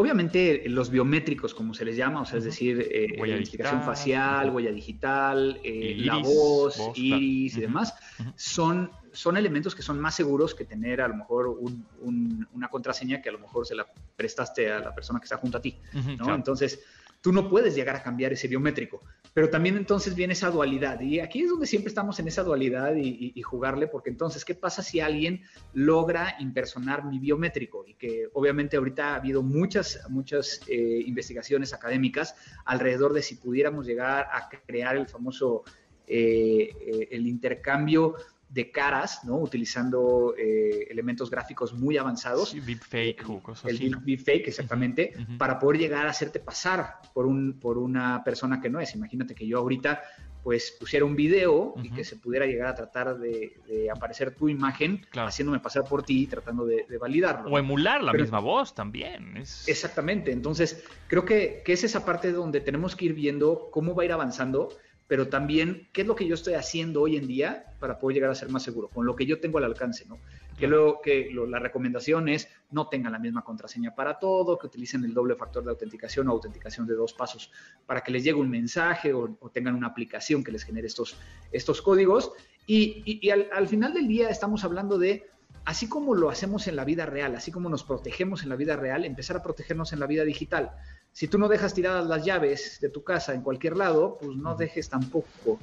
Obviamente 0.00 0.62
los 0.66 0.88
biométricos, 0.88 1.52
como 1.52 1.74
se 1.74 1.84
les 1.84 1.94
llama, 1.94 2.22
o 2.22 2.24
sea, 2.24 2.38
es 2.38 2.44
decir, 2.44 2.88
eh, 2.90 3.08
identificación 3.18 3.82
facial, 3.82 4.48
huella 4.48 4.72
digital, 4.72 5.60
eh, 5.62 5.94
la 5.98 6.16
voz, 6.16 6.80
iris 6.94 7.58
y 7.58 7.60
demás, 7.60 7.94
son, 8.34 8.90
son 9.12 9.36
elementos 9.36 9.74
que 9.74 9.82
son 9.82 10.00
más 10.00 10.14
seguros 10.14 10.54
que 10.54 10.64
tener 10.64 11.00
a 11.00 11.08
lo 11.08 11.14
mejor 11.14 11.58
una 12.02 12.68
contraseña 12.68 13.20
que 13.20 13.28
a 13.28 13.32
lo 13.32 13.38
mejor 13.38 13.66
se 13.66 13.74
la 13.74 13.86
prestaste 14.16 14.70
a 14.70 14.80
la 14.80 14.94
persona 14.94 15.20
que 15.20 15.24
está 15.24 15.36
junto 15.36 15.58
a 15.58 15.62
ti, 15.62 15.78
¿no? 16.18 16.34
Entonces, 16.34 16.80
tú 17.20 17.32
no 17.32 17.48
puedes 17.48 17.74
llegar 17.74 17.96
a 17.96 18.02
cambiar 18.02 18.32
ese 18.32 18.48
biométrico. 18.48 19.00
Pero 19.32 19.48
también 19.48 19.76
entonces 19.76 20.14
viene 20.14 20.32
esa 20.32 20.50
dualidad. 20.50 21.00
Y 21.00 21.20
aquí 21.20 21.42
es 21.42 21.50
donde 21.50 21.66
siempre 21.66 21.88
estamos 21.88 22.18
en 22.18 22.26
esa 22.26 22.42
dualidad 22.42 22.96
y, 22.96 23.40
jugarle, 23.42 23.86
porque 23.86 24.10
entonces, 24.10 24.44
¿qué 24.44 24.54
pasa 24.54 24.82
si 24.82 25.00
alguien 25.00 25.42
logra 25.72 26.36
impersonar 26.40 27.04
mi 27.04 27.18
biométrico? 27.18 27.84
Y 27.86 27.94
que 27.94 28.28
obviamente 28.32 28.76
ahorita 28.76 29.12
ha 29.12 29.16
habido 29.16 29.42
muchas, 29.42 30.00
muchas 30.08 30.60
eh, 30.68 31.02
investigaciones 31.06 31.72
académicas 31.72 32.34
alrededor 32.64 33.12
de 33.12 33.22
si 33.22 33.36
pudiéramos 33.36 33.86
llegar 33.86 34.28
a 34.32 34.48
crear 34.48 34.96
el 34.96 35.06
famoso, 35.06 35.62
eh, 36.06 36.70
eh, 36.80 37.08
el 37.12 37.26
intercambio 37.26 38.16
de 38.50 38.70
caras, 38.72 39.24
¿no? 39.24 39.38
Utilizando 39.38 40.34
eh, 40.36 40.86
elementos 40.90 41.30
gráficos 41.30 41.72
muy 41.72 41.96
avanzados. 41.96 42.50
Sí, 42.50 42.60
deepfake 42.60 43.24
o 43.28 43.40
cosas 43.40 43.70
El 43.70 43.76
así. 43.76 43.92
deepfake, 44.04 44.48
exactamente, 44.48 45.14
para 45.38 45.58
poder 45.58 45.80
llegar 45.80 46.06
a 46.06 46.10
hacerte 46.10 46.40
pasar 46.40 46.96
por, 47.14 47.26
un, 47.26 47.60
por 47.60 47.78
una 47.78 48.24
persona 48.24 48.60
que 48.60 48.68
no 48.68 48.80
es. 48.80 48.94
Imagínate 48.94 49.34
que 49.34 49.46
yo 49.46 49.58
ahorita 49.58 50.02
pues 50.42 50.74
pusiera 50.80 51.04
un 51.04 51.14
video 51.14 51.74
y 51.82 51.90
que 51.90 52.02
se 52.02 52.16
pudiera 52.16 52.46
llegar 52.46 52.68
a 52.68 52.74
tratar 52.74 53.18
de, 53.18 53.88
aparecer 53.94 54.34
tu 54.34 54.48
imagen 54.48 55.06
haciéndome 55.12 55.60
pasar 55.60 55.84
por 55.84 56.02
ti 56.02 56.26
tratando 56.26 56.64
de, 56.64 56.86
validarlo. 56.98 57.50
O 57.50 57.58
emular 57.58 58.02
la 58.02 58.12
misma 58.12 58.40
voz 58.40 58.74
también. 58.74 59.36
Exactamente, 59.66 60.32
entonces 60.32 60.82
creo 61.06 61.24
que, 61.24 61.62
que 61.64 61.74
es 61.74 61.84
esa 61.84 62.04
parte 62.04 62.32
donde 62.32 62.60
tenemos 62.60 62.96
que 62.96 63.04
ir 63.04 63.14
viendo 63.14 63.68
cómo 63.70 63.94
va 63.94 64.02
a 64.02 64.06
ir 64.06 64.12
avanzando 64.12 64.70
pero 65.10 65.26
también 65.26 65.88
qué 65.92 66.02
es 66.02 66.06
lo 66.06 66.14
que 66.14 66.24
yo 66.24 66.36
estoy 66.36 66.54
haciendo 66.54 67.02
hoy 67.02 67.16
en 67.16 67.26
día 67.26 67.74
para 67.80 67.98
poder 67.98 68.14
llegar 68.14 68.30
a 68.30 68.34
ser 68.36 68.48
más 68.48 68.62
seguro, 68.62 68.86
con 68.86 69.06
lo 69.06 69.16
que 69.16 69.26
yo 69.26 69.40
tengo 69.40 69.58
al 69.58 69.64
alcance, 69.64 70.06
¿no? 70.06 70.20
Que, 70.56 70.68
luego, 70.68 71.00
que 71.02 71.32
la 71.48 71.58
recomendación 71.58 72.28
es 72.28 72.46
no 72.70 72.88
tengan 72.88 73.10
la 73.10 73.18
misma 73.18 73.42
contraseña 73.42 73.92
para 73.92 74.20
todo, 74.20 74.56
que 74.56 74.68
utilicen 74.68 75.02
el 75.02 75.12
doble 75.12 75.34
factor 75.34 75.64
de 75.64 75.70
autenticación 75.70 76.28
o 76.28 76.30
autenticación 76.30 76.86
de 76.86 76.94
dos 76.94 77.12
pasos 77.12 77.50
para 77.86 78.02
que 78.02 78.12
les 78.12 78.22
llegue 78.22 78.38
un 78.38 78.50
mensaje 78.50 79.12
o, 79.12 79.36
tengan 79.52 79.74
una 79.74 79.88
aplicación 79.88 80.44
que 80.44 80.52
les 80.52 80.62
genere 80.62 80.86
estos, 80.86 81.16
estos 81.50 81.82
códigos. 81.82 82.30
Y, 82.68 83.28
al, 83.30 83.66
final 83.66 83.92
del 83.92 84.06
día 84.06 84.28
estamos 84.28 84.62
hablando 84.62 84.96
de 84.96 85.26
así 85.64 85.88
como 85.88 86.14
lo 86.14 86.30
hacemos 86.30 86.68
en 86.68 86.76
la 86.76 86.84
vida 86.84 87.04
real, 87.04 87.34
así 87.34 87.50
como 87.50 87.68
nos 87.68 87.82
protegemos 87.82 88.44
en 88.44 88.48
la 88.48 88.54
vida 88.54 88.76
real, 88.76 89.04
empezar 89.04 89.36
a 89.36 89.42
protegernos 89.42 89.92
en 89.92 89.98
la 89.98 90.06
vida 90.06 90.22
digital 90.22 90.70
si 91.12 91.28
tú 91.28 91.38
no 91.38 91.48
dejas 91.48 91.74
tiradas 91.74 92.06
las 92.06 92.24
llaves 92.24 92.78
de 92.80 92.88
tu 92.88 93.02
casa 93.02 93.34
en 93.34 93.42
cualquier 93.42 93.76
lado, 93.76 94.18
pues 94.20 94.36
no 94.36 94.54
dejes 94.54 94.88
tampoco 94.88 95.58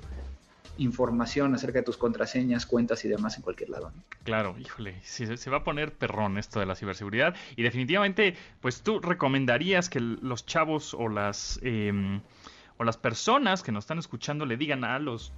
información 0.78 1.56
acerca 1.56 1.80
de 1.80 1.84
tus 1.84 1.98
contraseñas, 1.98 2.66
cuentas 2.66 3.04
y 3.06 3.08
demás 3.08 3.36
en 3.38 3.44
cualquier 3.44 3.70
lado. 3.70 3.92
Claro, 4.24 4.56
híjole, 4.60 4.96
se, 5.04 5.50
va 5.50 5.58
a 5.58 5.64
poner 5.64 5.94
perrón 5.94 6.38
esto 6.38 6.60
de 6.60 6.66
la 6.66 6.76
ciberseguridad 6.76 7.36
y 7.56 7.64
definitivamente, 7.64 8.36
pues 8.62 8.82
tú 8.82 9.00
recomendarías 9.00 9.90
que 9.90 10.00
los 10.00 10.46
chavos 10.46 10.94
o 10.94 11.08
las 11.08 11.60
em, 11.64 12.22
o 12.78 12.84
las 12.84 12.98
personas 12.98 13.64
que 13.64 13.72
nos 13.72 13.86
están 13.86 13.98
escuchando 13.98 14.46
le 14.46 14.58
digan 14.58 14.84
a 14.84 15.00
los 15.00 15.34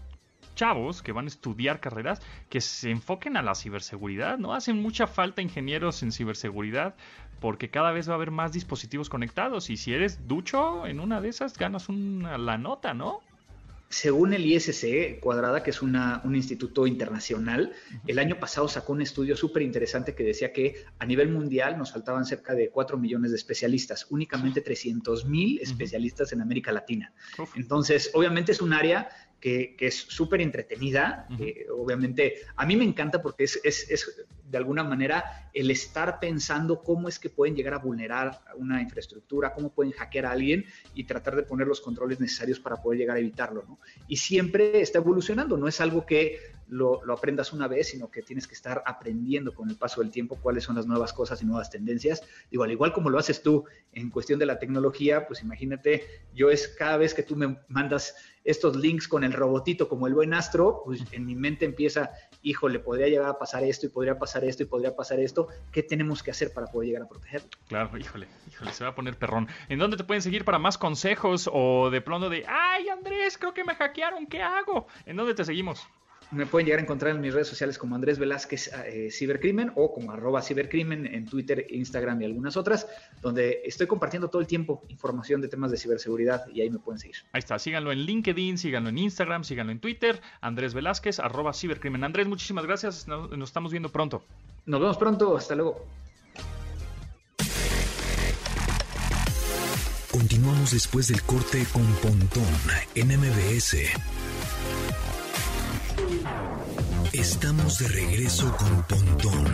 chavos 0.60 1.02
que 1.02 1.14
van 1.14 1.24
a 1.24 1.30
estudiar 1.30 1.80
carreras 1.80 2.22
que 2.50 2.60
se 2.60 2.92
enfoquen 2.92 3.38
a 3.38 3.42
la 3.42 3.56
ciberseguridad, 3.56 4.38
¿no? 4.38 4.54
Hacen 4.54 4.82
mucha 4.82 5.08
falta 5.08 5.42
ingenieros 5.42 6.04
en 6.04 6.12
ciberseguridad 6.12 6.96
porque 7.40 7.70
cada 7.70 7.94
vez 7.94 8.10
va 8.10 8.14
a 8.14 8.16
haber 8.16 8.32
más 8.32 8.52
dispositivos 8.52 9.08
conectados 9.08 9.70
y 9.70 9.78
si 9.78 9.94
eres 9.94 10.28
ducho 10.28 10.86
en 10.86 11.00
una 11.00 11.22
de 11.22 11.30
esas 11.30 11.58
ganas 11.58 11.88
una, 11.88 12.38
la 12.38 12.58
nota, 12.58 12.94
¿no? 12.94 13.22
Según 13.88 14.34
el 14.34 14.46
ISC 14.46 15.20
Cuadrada, 15.20 15.64
que 15.64 15.72
es 15.72 15.82
una, 15.82 16.22
un 16.24 16.36
instituto 16.36 16.86
internacional, 16.86 17.72
el 18.06 18.20
año 18.20 18.38
pasado 18.38 18.68
sacó 18.68 18.94
un 18.94 19.02
estudio 19.02 19.36
súper 19.36 19.64
interesante 19.64 20.14
que 20.14 20.24
decía 20.24 20.54
que 20.54 20.86
a 21.00 21.06
nivel 21.08 21.30
mundial 21.30 21.76
nos 21.76 21.94
faltaban 21.94 22.26
cerca 22.26 22.54
de 22.54 22.70
4 22.70 23.00
millones 23.00 23.32
de 23.32 23.38
especialistas, 23.38 24.06
únicamente 24.12 24.62
300 24.62 25.26
mil 25.26 25.60
especialistas 25.60 26.34
en 26.34 26.42
América 26.42 26.72
Latina. 26.72 27.14
Entonces, 27.56 28.12
obviamente 28.14 28.52
es 28.52 28.62
un 28.62 28.74
área 28.74 29.10
que, 29.40 29.76
es 29.80 29.96
súper 29.96 30.42
entretenida. 30.42 31.28
obviamente, 31.76 32.42
a 32.56 32.66
mí 32.66 32.76
me 32.76 32.84
encanta 32.84 33.22
porque 33.22 33.46
es, 33.46 33.60
es, 33.64 33.90
es, 33.90 34.28
de 34.50 34.58
alguna 34.58 34.84
manera 34.84 35.50
el 35.54 35.70
estar 35.72 36.20
pensando 36.20 36.82
cómo 36.82 37.08
es 37.08 37.20
que 37.20 37.30
pueden 37.30 37.56
llegar 37.56 37.74
a 37.74 37.78
vulnerar 37.78 38.42
una 38.56 38.82
infraestructura, 38.82 39.54
cómo 39.54 39.72
pueden 39.72 39.94
hackear 39.94 40.26
a 40.26 40.32
alguien 40.32 40.66
y 40.94 41.04
tratar 41.04 41.36
de 41.36 41.44
poner 41.44 41.68
los 41.68 41.82
controles 41.82 42.20
necesarios 42.20 42.60
para 42.60 42.78
poder 42.78 43.00
llegar 43.00 43.18
a 43.18 43.20
evitarlo. 43.20 43.64
¿no? 43.68 43.80
Y 44.08 44.18
siempre 44.18 44.82
está 44.82 45.00
evolucionando, 45.00 45.58
no 45.58 45.68
es 45.68 45.80
algo 45.82 46.06
que 46.06 46.40
lo, 46.68 47.04
lo, 47.04 47.14
aprendas 47.14 47.52
una 47.52 47.68
vez, 47.68 47.90
sino 47.90 48.12
que 48.12 48.22
tienes 48.22 48.48
que 48.48 48.54
estar 48.54 48.84
aprendiendo 48.86 49.56
con 49.56 49.70
el 49.70 49.76
paso 49.76 50.02
del 50.02 50.12
tiempo 50.12 50.38
cuáles 50.40 50.64
son 50.64 50.76
las 50.76 50.86
nuevas 50.86 51.14
cosas 51.14 51.42
y 51.42 51.46
nuevas 51.46 51.72
tendencias. 51.72 52.22
Digo, 52.52 52.64
al 52.64 52.72
igual 52.72 52.94
como 52.94 53.10
lo 53.10 53.18
haces 53.18 53.42
tú 53.42 53.66
en 53.92 54.12
cuestión 54.12 54.38
de 54.40 54.46
la 54.46 54.60
tecnología, 54.60 55.26
pues 55.28 55.42
imagínate, 55.42 56.04
yo 56.34 56.52
es 56.52 56.68
cada 56.68 56.98
vez 56.98 57.16
que 57.16 57.24
tú 57.24 57.36
me 57.36 57.58
mandas 57.70 58.16
estos 58.50 58.76
links 58.76 59.08
con 59.08 59.24
el 59.24 59.32
robotito 59.32 59.88
como 59.88 60.08
el 60.08 60.16
buen 60.16 60.34
astro, 60.34 60.82
pues 60.84 61.04
en 61.12 61.26
mi 61.26 61.36
mente 61.36 61.66
empieza, 61.66 62.10
híjole, 62.42 62.80
podría 62.80 63.08
llegar 63.08 63.30
a 63.30 63.38
pasar 63.38 63.64
esto 63.64 63.86
y 63.86 63.90
podría 63.90 64.18
pasar 64.18 64.44
esto 64.44 64.64
y 64.64 64.66
podría 64.66 64.96
pasar 64.96 65.20
esto, 65.20 65.50
¿qué 65.72 65.84
tenemos 65.84 66.24
que 66.24 66.32
hacer 66.32 66.52
para 66.52 66.66
poder 66.66 66.88
llegar 66.88 67.04
a 67.04 67.08
protegerlo? 67.08 67.50
Claro, 67.68 67.96
híjole, 67.96 68.28
híjole, 68.52 68.74
se 68.74 68.84
va 68.84 68.90
a 68.90 68.96
poner 68.96 69.18
perrón. 69.18 69.48
¿En 69.70 69.78
dónde 69.78 69.98
te 69.98 70.04
pueden 70.04 70.24
seguir 70.24 70.46
para 70.46 70.58
más 70.58 70.80
consejos 70.80 71.48
o 71.52 71.92
de 71.92 72.02
pronto 72.02 72.28
de, 72.30 72.44
ay 72.48 72.90
Andrés, 72.90 73.38
creo 73.38 73.54
que 73.54 73.64
me 73.64 73.76
hackearon, 73.76 74.26
¿qué 74.26 74.42
hago? 74.42 74.88
¿En 75.06 75.16
dónde 75.16 75.36
te 75.36 75.46
seguimos? 75.46 75.88
Me 76.32 76.46
pueden 76.46 76.68
llegar 76.68 76.80
a 76.80 76.84
encontrar 76.84 77.16
en 77.16 77.22
mis 77.22 77.34
redes 77.34 77.48
sociales 77.48 77.80
como 77.80 77.96
Andrés 77.96 78.20
Velázquez 78.20 78.72
eh, 78.86 79.10
Cibercrimen 79.12 79.72
o 79.76 79.92
como 79.92 80.12
arroba 80.12 80.44
Cibercrimen 80.44 81.08
en 81.08 81.26
Twitter, 81.26 81.66
Instagram 81.70 82.22
y 82.22 82.26
algunas 82.26 82.56
otras, 82.56 82.88
donde 83.22 83.62
estoy 83.66 83.88
compartiendo 83.88 84.30
todo 84.30 84.40
el 84.42 84.48
tiempo 84.48 84.84
información 84.90 85.42
de 85.42 85.48
temas 85.48 85.72
de 85.72 85.78
ciberseguridad 85.78 86.48
y 86.54 86.62
ahí 86.62 86.70
me 86.70 86.78
pueden 86.78 87.00
seguir. 87.00 87.16
Ahí 87.32 87.40
está, 87.40 87.58
síganlo 87.58 87.92
en 87.92 88.00
LinkedIn, 88.00 88.60
síganlo 88.60 88.90
en 88.90 89.00
Instagram, 89.00 89.44
síganlo 89.44 89.72
en 89.72 89.80
Twitter, 89.80 90.22
Andrés 90.40 90.76
Velázquez, 90.76 91.20
arroba 91.20 91.52
Cibercrimen. 91.52 92.04
Andrés, 92.04 92.28
muchísimas 92.28 92.66
gracias, 92.66 93.08
nos, 93.08 93.32
nos 93.36 93.50
estamos 93.50 93.72
viendo 93.72 93.90
pronto. 93.90 94.24
Nos 94.68 94.80
vemos 94.80 94.98
pronto, 94.98 95.36
hasta 95.36 95.56
luego. 95.56 95.84
Continuamos 100.12 100.72
después 100.72 101.08
del 101.08 101.24
corte 101.24 101.66
con 101.72 101.86
Pontón 102.02 102.44
en 102.94 103.08
MBS. 103.08 103.78
Estamos 107.20 107.78
de 107.80 107.88
regreso 107.90 108.56
con 108.56 108.82
Pontón 108.84 109.46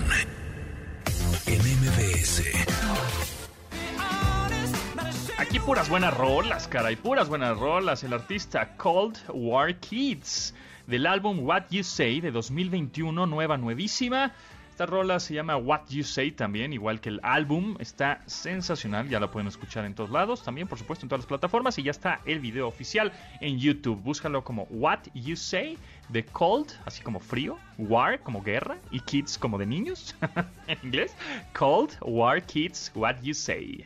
en 1.47 1.59
MBS. 1.59 2.43
Aquí 5.39 5.59
puras 5.59 5.89
buenas 5.89 6.15
rolas, 6.15 6.67
cara, 6.67 6.91
y 6.91 6.95
puras 6.95 7.27
buenas 7.27 7.57
rolas. 7.57 8.03
El 8.03 8.13
artista 8.13 8.77
Cold 8.77 9.17
War 9.29 9.79
Kids 9.79 10.53
del 10.85 11.07
álbum 11.07 11.39
What 11.39 11.63
You 11.71 11.83
Say 11.83 12.21
de 12.21 12.29
2021, 12.29 13.25
nueva, 13.25 13.57
nuevísima. 13.57 14.31
Esta 14.75 14.87
rola 14.87 15.21
se 15.21 15.33
llama 15.33 15.55
What 15.55 15.83
You 15.87 16.03
Say 16.03 16.33
también, 16.33 16.73
igual 16.73 16.99
que 16.99 17.07
el 17.07 17.21
álbum. 17.23 17.77
Está 17.79 18.21
sensacional, 18.25 19.07
ya 19.07 19.21
la 19.21 19.31
pueden 19.31 19.47
escuchar 19.47 19.85
en 19.85 19.95
todos 19.95 20.09
lados, 20.09 20.43
también 20.43 20.67
por 20.67 20.77
supuesto 20.77 21.05
en 21.05 21.09
todas 21.09 21.21
las 21.21 21.27
plataformas. 21.27 21.77
Y 21.77 21.83
ya 21.83 21.91
está 21.91 22.19
el 22.25 22.41
video 22.41 22.67
oficial 22.67 23.13
en 23.39 23.57
YouTube. 23.57 24.01
Búscalo 24.01 24.43
como 24.43 24.63
What 24.63 24.99
You 25.13 25.37
Say 25.37 25.77
de 26.09 26.25
Cold, 26.25 26.73
así 26.83 27.01
como 27.01 27.21
frío, 27.21 27.57
War 27.77 28.19
como 28.19 28.43
guerra 28.43 28.75
y 28.91 28.99
Kids 28.99 29.37
como 29.37 29.57
de 29.57 29.65
niños 29.65 30.13
en 30.67 30.77
inglés. 30.83 31.15
Cold 31.57 31.95
War 32.01 32.45
Kids, 32.45 32.91
What 32.95 33.21
You 33.23 33.33
Say. 33.33 33.85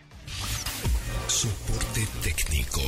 Soporte 1.27 2.07
técnico. 2.23 2.81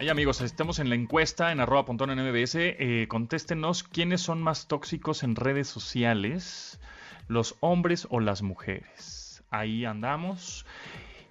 Hey 0.00 0.10
amigos, 0.10 0.40
estamos 0.42 0.78
en 0.78 0.90
la 0.90 0.94
encuesta 0.94 1.50
en 1.50 1.58
arroba 1.58 1.84
pontón 1.84 2.10
en. 2.10 2.76
Eh, 2.78 3.08
contéstenos 3.08 3.82
quiénes 3.82 4.20
son 4.20 4.40
más 4.40 4.68
tóxicos 4.68 5.24
en 5.24 5.34
redes 5.34 5.66
sociales, 5.66 6.78
los 7.26 7.56
hombres 7.58 8.06
o 8.08 8.20
las 8.20 8.42
mujeres. 8.42 9.42
Ahí 9.50 9.84
andamos. 9.84 10.66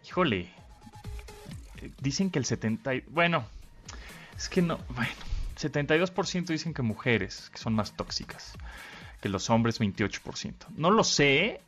Híjole, 0.06 0.50
dicen 2.02 2.30
que 2.30 2.40
el 2.40 2.46
70... 2.46 2.92
Bueno, 3.08 3.46
es 4.36 4.50
que 4.50 4.62
no... 4.62 4.80
Bueno, 4.90 5.14
72% 5.58 6.48
dicen 6.48 6.74
que 6.74 6.82
mujeres, 6.82 7.50
que 7.52 7.60
son 7.60 7.74
más 7.74 7.96
tóxicas 7.96 8.54
que 9.22 9.30
los 9.30 9.50
hombres 9.50 9.80
28%. 9.80 10.54
No 10.76 10.92
lo 10.92 11.04
sé, 11.04 11.62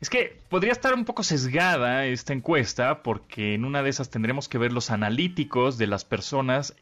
es 0.00 0.10
que 0.10 0.40
podría 0.48 0.72
estar 0.72 0.94
un 0.94 1.04
poco 1.04 1.22
sesgada 1.22 2.06
esta 2.06 2.32
encuesta 2.32 3.02
porque 3.02 3.54
en 3.54 3.64
una 3.64 3.82
de 3.82 3.90
esas 3.90 4.10
tendremos 4.10 4.48
que 4.48 4.58
ver 4.58 4.72
los 4.72 4.90
analíticos 4.90 5.78
de 5.78 5.86
las 5.88 6.04
personas 6.04 6.74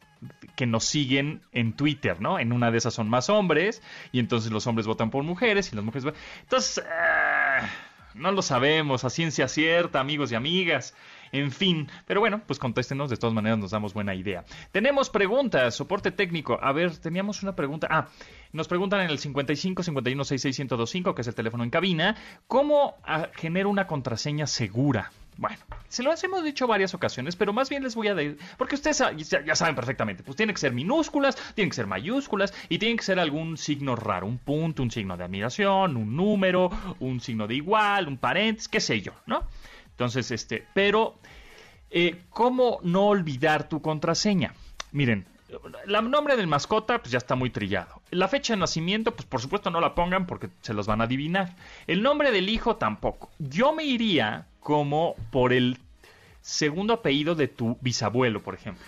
que 0.56 0.66
nos 0.66 0.84
siguen 0.84 1.42
en 1.52 1.74
Twitter, 1.74 2.20
¿no? 2.20 2.38
En 2.38 2.52
una 2.52 2.70
de 2.70 2.78
esas 2.78 2.94
son 2.94 3.08
más 3.08 3.28
hombres 3.28 3.82
y 4.12 4.18
entonces 4.18 4.50
los 4.50 4.66
hombres 4.66 4.86
votan 4.86 5.10
por 5.10 5.22
mujeres 5.24 5.72
y 5.72 5.76
las 5.76 5.84
mujeres... 5.84 6.14
Entonces, 6.42 6.84
uh, 6.84 7.66
no 8.16 8.32
lo 8.32 8.42
sabemos 8.42 9.04
a 9.04 9.10
ciencia 9.10 9.48
cierta, 9.48 10.00
amigos 10.00 10.32
y 10.32 10.34
amigas. 10.34 10.94
En 11.32 11.50
fin, 11.50 11.88
pero 12.06 12.20
bueno, 12.20 12.40
pues 12.46 12.58
contéstenos, 12.58 13.10
de 13.10 13.16
todas 13.16 13.34
maneras 13.34 13.58
nos 13.58 13.72
damos 13.72 13.94
buena 13.94 14.14
idea. 14.14 14.44
Tenemos 14.72 15.10
preguntas, 15.10 15.74
soporte 15.74 16.10
técnico. 16.10 16.58
A 16.62 16.72
ver, 16.72 16.96
teníamos 16.96 17.42
una 17.42 17.56
pregunta. 17.56 17.88
Ah, 17.90 18.08
nos 18.52 18.68
preguntan 18.68 19.00
en 19.00 19.10
el 19.10 19.18
55 19.18 19.82
51 19.82 20.24
66 20.24 20.58
1025, 20.60 21.14
que 21.14 21.22
es 21.22 21.28
el 21.28 21.34
teléfono 21.34 21.64
en 21.64 21.70
cabina, 21.70 22.16
¿cómo 22.46 22.94
ah, 23.04 23.28
genero 23.34 23.68
una 23.70 23.86
contraseña 23.86 24.46
segura? 24.46 25.10
Bueno, 25.38 25.58
se 25.88 26.02
lo 26.02 26.14
hemos 26.22 26.44
dicho 26.44 26.66
varias 26.66 26.94
ocasiones, 26.94 27.36
pero 27.36 27.52
más 27.52 27.68
bien 27.68 27.82
les 27.82 27.94
voy 27.94 28.08
a 28.08 28.14
decir, 28.14 28.38
porque 28.56 28.74
ustedes 28.74 29.02
ya, 29.28 29.54
saben 29.54 29.74
perfectamente, 29.74 30.22
pues 30.22 30.36
tiene 30.36 30.54
que 30.54 30.60
ser 30.60 30.72
minúsculas, 30.72 31.36
tienen 31.54 31.70
que 31.70 31.76
ser 31.76 31.86
mayúsculas 31.86 32.54
y 32.70 32.78
tiene 32.78 32.96
que 32.96 33.02
ser 33.02 33.20
algún 33.20 33.58
signo 33.58 33.96
raro, 33.96 34.26
un 34.26 34.38
punto, 34.38 34.82
un 34.82 34.90
signo 34.90 35.16
de 35.16 35.24
admiración, 35.24 35.96
un 35.96 36.16
número, 36.16 36.70
un 37.00 37.20
signo 37.20 37.46
de 37.46 37.54
igual, 37.54 38.08
un 38.08 38.16
paréntesis, 38.16 38.68
qué 38.68 38.80
sé 38.80 39.02
yo, 39.02 39.12
¿no? 39.26 39.42
Entonces, 39.90 40.30
este, 40.30 40.66
pero, 40.72 41.18
eh, 41.90 42.22
¿cómo 42.30 42.78
no 42.82 43.08
olvidar 43.08 43.68
tu 43.68 43.82
contraseña? 43.82 44.54
Miren, 44.92 45.26
el 45.86 46.10
nombre 46.10 46.36
del 46.36 46.46
mascota, 46.46 46.98
pues 46.98 47.12
ya 47.12 47.18
está 47.18 47.34
muy 47.34 47.50
trillado. 47.50 48.00
La 48.10 48.28
fecha 48.28 48.54
de 48.54 48.60
nacimiento, 48.60 49.14
pues 49.14 49.26
por 49.26 49.40
supuesto 49.40 49.70
no 49.70 49.80
la 49.80 49.94
pongan 49.94 50.26
porque 50.26 50.48
se 50.62 50.74
los 50.74 50.86
van 50.86 51.00
a 51.00 51.04
adivinar. 51.04 51.54
El 51.86 52.02
nombre 52.02 52.32
del 52.32 52.48
hijo 52.48 52.76
tampoco. 52.76 53.30
Yo 53.38 53.72
me 53.72 53.84
iría 53.84 54.46
como 54.66 55.14
por 55.30 55.52
el 55.52 55.78
segundo 56.40 56.94
apellido 56.94 57.36
de 57.36 57.46
tu 57.46 57.78
bisabuelo, 57.82 58.42
por 58.42 58.56
ejemplo. 58.56 58.84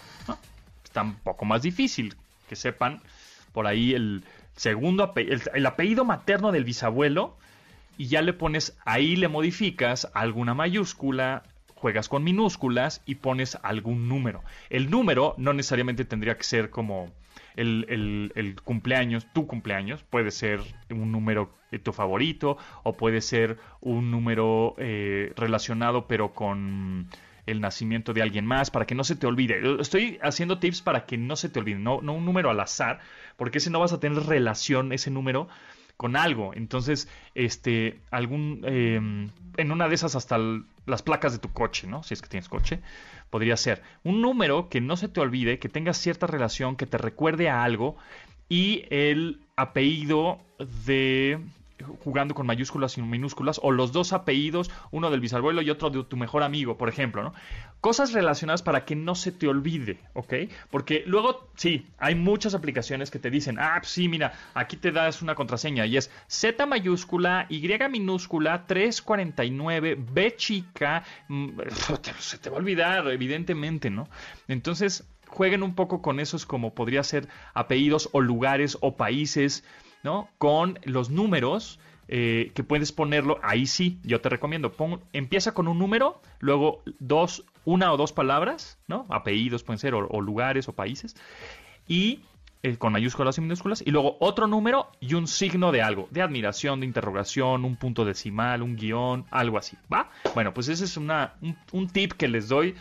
Está 0.83 1.03
un 1.03 1.15
poco 1.15 1.45
más 1.45 1.63
difícil 1.63 2.17
que 2.49 2.57
sepan 2.57 3.01
por 3.53 3.69
ahí 3.69 3.95
el 3.95 4.25
segundo 4.57 5.05
apellido, 5.05 5.53
el 5.55 5.65
apellido 5.67 6.05
materno 6.05 6.51
del 6.51 6.65
bisabuelo 6.65 7.37
y 7.97 8.09
ya 8.09 8.23
le 8.23 8.33
pones, 8.33 8.77
ahí 8.85 9.15
le 9.15 9.29
modificas 9.29 10.11
alguna 10.15 10.53
mayúscula, 10.53 11.45
juegas 11.77 12.09
con 12.09 12.25
minúsculas 12.25 13.01
y 13.07 13.15
pones 13.15 13.57
algún 13.63 14.09
número. 14.09 14.43
El 14.71 14.91
número 14.91 15.37
no 15.39 15.53
necesariamente 15.53 16.05
tendría 16.05 16.37
que 16.37 16.43
ser 16.43 16.71
como 16.71 17.13
el, 17.59 18.57
cumpleaños, 18.65 19.27
tu 19.33 19.47
cumpleaños, 19.47 20.05
puede 20.05 20.31
ser 20.31 20.61
un 20.91 21.13
número 21.13 21.53
de 21.71 21.79
tu 21.79 21.93
favorito 21.93 22.57
o 22.83 22.97
puede 22.97 23.21
ser 23.21 23.59
un 23.81 24.11
número 24.11 24.75
eh, 24.79 25.33
relacionado 25.37 26.07
pero 26.07 26.33
con 26.33 27.09
el 27.47 27.61
nacimiento 27.61 28.13
de 28.13 28.23
alguien 28.23 28.45
más, 28.45 28.71
para 28.71 28.87
que 28.87 28.95
no 28.95 29.05
se 29.05 29.17
te 29.17 29.27
olvide. 29.27 29.81
Estoy 29.81 30.19
haciendo 30.23 30.59
tips 30.59 30.83
para 30.83 31.07
que 31.07 31.17
no 31.17 31.35
se 31.35 31.49
te 31.49 31.59
olvide, 31.59 31.79
no, 31.79 32.01
no 32.03 32.13
un 32.13 32.27
número 32.27 32.51
al 32.51 32.61
azar, 32.61 33.01
porque 33.37 33.59
ese 33.59 33.71
no 33.71 33.81
vas 33.81 33.93
a 33.93 34.01
tener 34.01 34.23
relación, 34.25 34.93
ese 34.93 35.11
número, 35.11 35.49
con 35.99 36.17
algo. 36.17 36.55
Entonces, 36.55 37.09
este, 37.35 38.01
algún, 38.11 38.63
em, 38.65 39.29
en 39.59 39.73
una 39.73 39.89
de 39.89 39.97
esas 39.97 40.15
hasta 40.15 40.39
las 40.87 41.03
placas 41.03 41.33
de 41.33 41.39
tu 41.41 41.53
coche, 41.53 41.87
¿no? 41.87 42.03
Si 42.03 42.15
es 42.15 42.23
que 42.23 42.29
tienes 42.29 42.49
coche, 42.49 42.81
podría 43.31 43.57
ser 43.59 43.83
un 44.05 44.23
número 44.23 44.69
que 44.71 44.81
no 44.81 44.97
se 44.97 45.09
te 45.09 45.21
olvide, 45.21 45.59
que 45.59 45.69
tenga 45.69 45.93
cierta 45.93 46.27
relación, 46.27 46.77
que 46.77 46.87
te 46.87 46.99
recuerde 46.99 47.51
a 47.51 47.65
algo 47.65 47.97
y 48.49 48.85
el 48.91 49.41
apellido 49.57 50.39
de 50.87 51.41
jugando 52.01 52.35
con 52.35 52.47
mayúsculas 52.47 52.99
y 52.99 53.03
minúsculas, 53.03 53.61
o 53.63 53.71
los 53.71 53.93
dos 53.93 54.13
apellidos, 54.13 54.71
uno 54.91 55.11
del 55.11 55.21
bisabuelo 55.21 55.63
y 55.63 55.71
otro 55.71 55.91
de 55.91 56.05
tu 56.05 56.17
mejor 56.17 56.43
amigo, 56.43 56.77
por 56.77 56.89
ejemplo, 56.89 57.23
¿no? 57.23 57.35
Cosas 57.81 58.13
relacionadas 58.13 58.63
para 58.63 58.85
que 58.85 58.97
no 58.97 59.15
se 59.15 59.33
te 59.33 59.47
olvide, 59.47 60.01
¿ok? 60.15 60.35
Porque 60.71 61.05
luego, 61.07 61.49
sí, 61.57 61.87
hay 61.99 62.15
muchas 62.15 62.55
aplicaciones 62.55 63.11
que 63.11 63.19
te 63.19 63.31
dicen, 63.31 63.59
ah, 63.59 63.81
sí, 63.83 64.09
mira, 64.09 64.33
aquí 64.55 64.77
te 64.77 64.91
das 64.91 65.23
una 65.23 65.35
contraseña 65.35 65.87
y 65.87 65.97
es 65.97 66.11
Z 66.27 66.67
mayúscula, 66.67 67.47
Y 67.49 67.69
minúscula, 67.91 68.67
349, 68.67 69.97
B 70.13 70.37
chica, 70.37 71.05
mm, 71.29 71.49
se 72.19 72.39
te 72.39 72.51
va 72.51 72.57
a 72.57 72.59
olvidar, 72.59 73.07
evidentemente, 73.09 73.91
¿no? 73.91 74.09
Entonces, 74.49 75.07
jueguen 75.29 75.63
un 75.63 75.75
poco 75.75 76.03
con 76.03 76.21
esos 76.21 76.47
como 76.47 76.75
podría 76.75 77.03
ser 77.05 77.29
apellidos 77.55 78.09
o 78.13 78.21
lugares 78.21 78.79
o 78.81 78.97
países, 78.97 79.65
Con 80.39 80.79
los 80.85 81.11
números. 81.11 81.79
Eh, 82.11 82.53
que 82.55 82.65
puedes 82.65 82.91
ponerlo, 82.91 83.39
ahí 83.43 83.67
sí, 83.67 83.99
yo 84.03 84.23
te 84.23 84.31
recomiendo, 84.31 84.73
empieza 85.13 85.53
con 85.53 85.69
un 85.69 85.79
número, 85.79 86.23
luego 86.39 86.83
dos, 86.99 87.45
una 87.67 87.93
o 87.93 87.99
dos 87.99 88.15
palabras, 88.15 88.79
¿no? 88.87 89.05
Apellidos 89.11 89.63
pueden 89.63 89.79
ser, 89.79 89.93
o, 89.93 90.21
lugares 90.23 90.69
o 90.69 90.73
países, 90.73 91.17
y 91.87 92.21
eh, 92.63 92.79
con 92.79 92.95
mayúsculas 92.95 93.37
y 93.37 93.43
minúsculas, 93.43 93.83
y 93.85 93.91
luego 93.91 94.17
otro 94.21 94.47
número 94.47 94.89
y 95.01 95.13
un 95.13 95.27
signo 95.27 95.71
de 95.71 95.83
algo, 95.83 96.09
de 96.11 96.23
admiración, 96.23 96.81
de 96.81 96.87
interrogación, 96.87 97.67
un 97.67 97.77
punto 97.77 98.07
decimal, 98.07 98.63
un 98.63 98.77
guion, 98.77 99.27
algo 99.31 99.59
así, 99.59 99.77
¿va? 99.93 100.09
Bueno, 100.33 100.55
pues 100.55 100.69
ese 100.69 100.87
es 100.87 100.97
un 100.97 101.89
tip 101.93 102.13
que 102.13 102.29
les 102.29 102.49
doy 102.49 102.75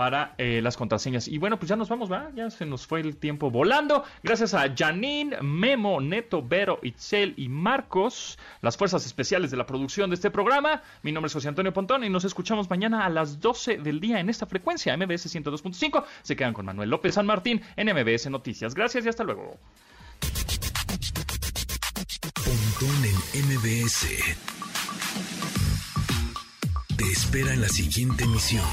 para 0.00 0.34
eh, 0.38 0.62
las 0.62 0.78
contraseñas. 0.78 1.28
Y 1.28 1.36
bueno, 1.36 1.58
pues 1.58 1.68
ya 1.68 1.76
nos 1.76 1.90
vamos, 1.90 2.10
¿va? 2.10 2.30
Ya 2.34 2.48
se 2.48 2.64
nos 2.64 2.86
fue 2.86 3.00
el 3.00 3.18
tiempo 3.18 3.50
volando. 3.50 4.02
Gracias 4.22 4.54
a 4.54 4.74
Janine, 4.74 5.42
Memo, 5.42 6.00
Neto, 6.00 6.42
Vero, 6.42 6.78
Itzel 6.82 7.34
y 7.36 7.50
Marcos, 7.50 8.38
las 8.62 8.78
fuerzas 8.78 9.04
especiales 9.04 9.50
de 9.50 9.58
la 9.58 9.66
producción 9.66 10.08
de 10.08 10.14
este 10.14 10.30
programa. 10.30 10.80
Mi 11.02 11.12
nombre 11.12 11.26
es 11.26 11.34
José 11.34 11.48
Antonio 11.48 11.74
Pontón 11.74 12.02
y 12.02 12.08
nos 12.08 12.24
escuchamos 12.24 12.70
mañana 12.70 13.04
a 13.04 13.10
las 13.10 13.40
12 13.42 13.76
del 13.76 14.00
día 14.00 14.20
en 14.20 14.30
esta 14.30 14.46
frecuencia, 14.46 14.96
MBS 14.96 15.36
102.5. 15.36 16.02
Se 16.22 16.34
quedan 16.34 16.54
con 16.54 16.64
Manuel 16.64 16.88
López 16.88 17.16
San 17.16 17.26
Martín 17.26 17.60
en 17.76 17.94
MBS 17.94 18.30
Noticias. 18.30 18.74
Gracias 18.74 19.04
y 19.04 19.10
hasta 19.10 19.22
luego. 19.22 19.58
Pontón 22.42 23.04
en 23.34 23.48
MBS. 23.48 24.06
Te 26.96 27.04
espera 27.04 27.52
en 27.52 27.60
la 27.60 27.68
siguiente 27.68 28.24
emisión. 28.24 28.64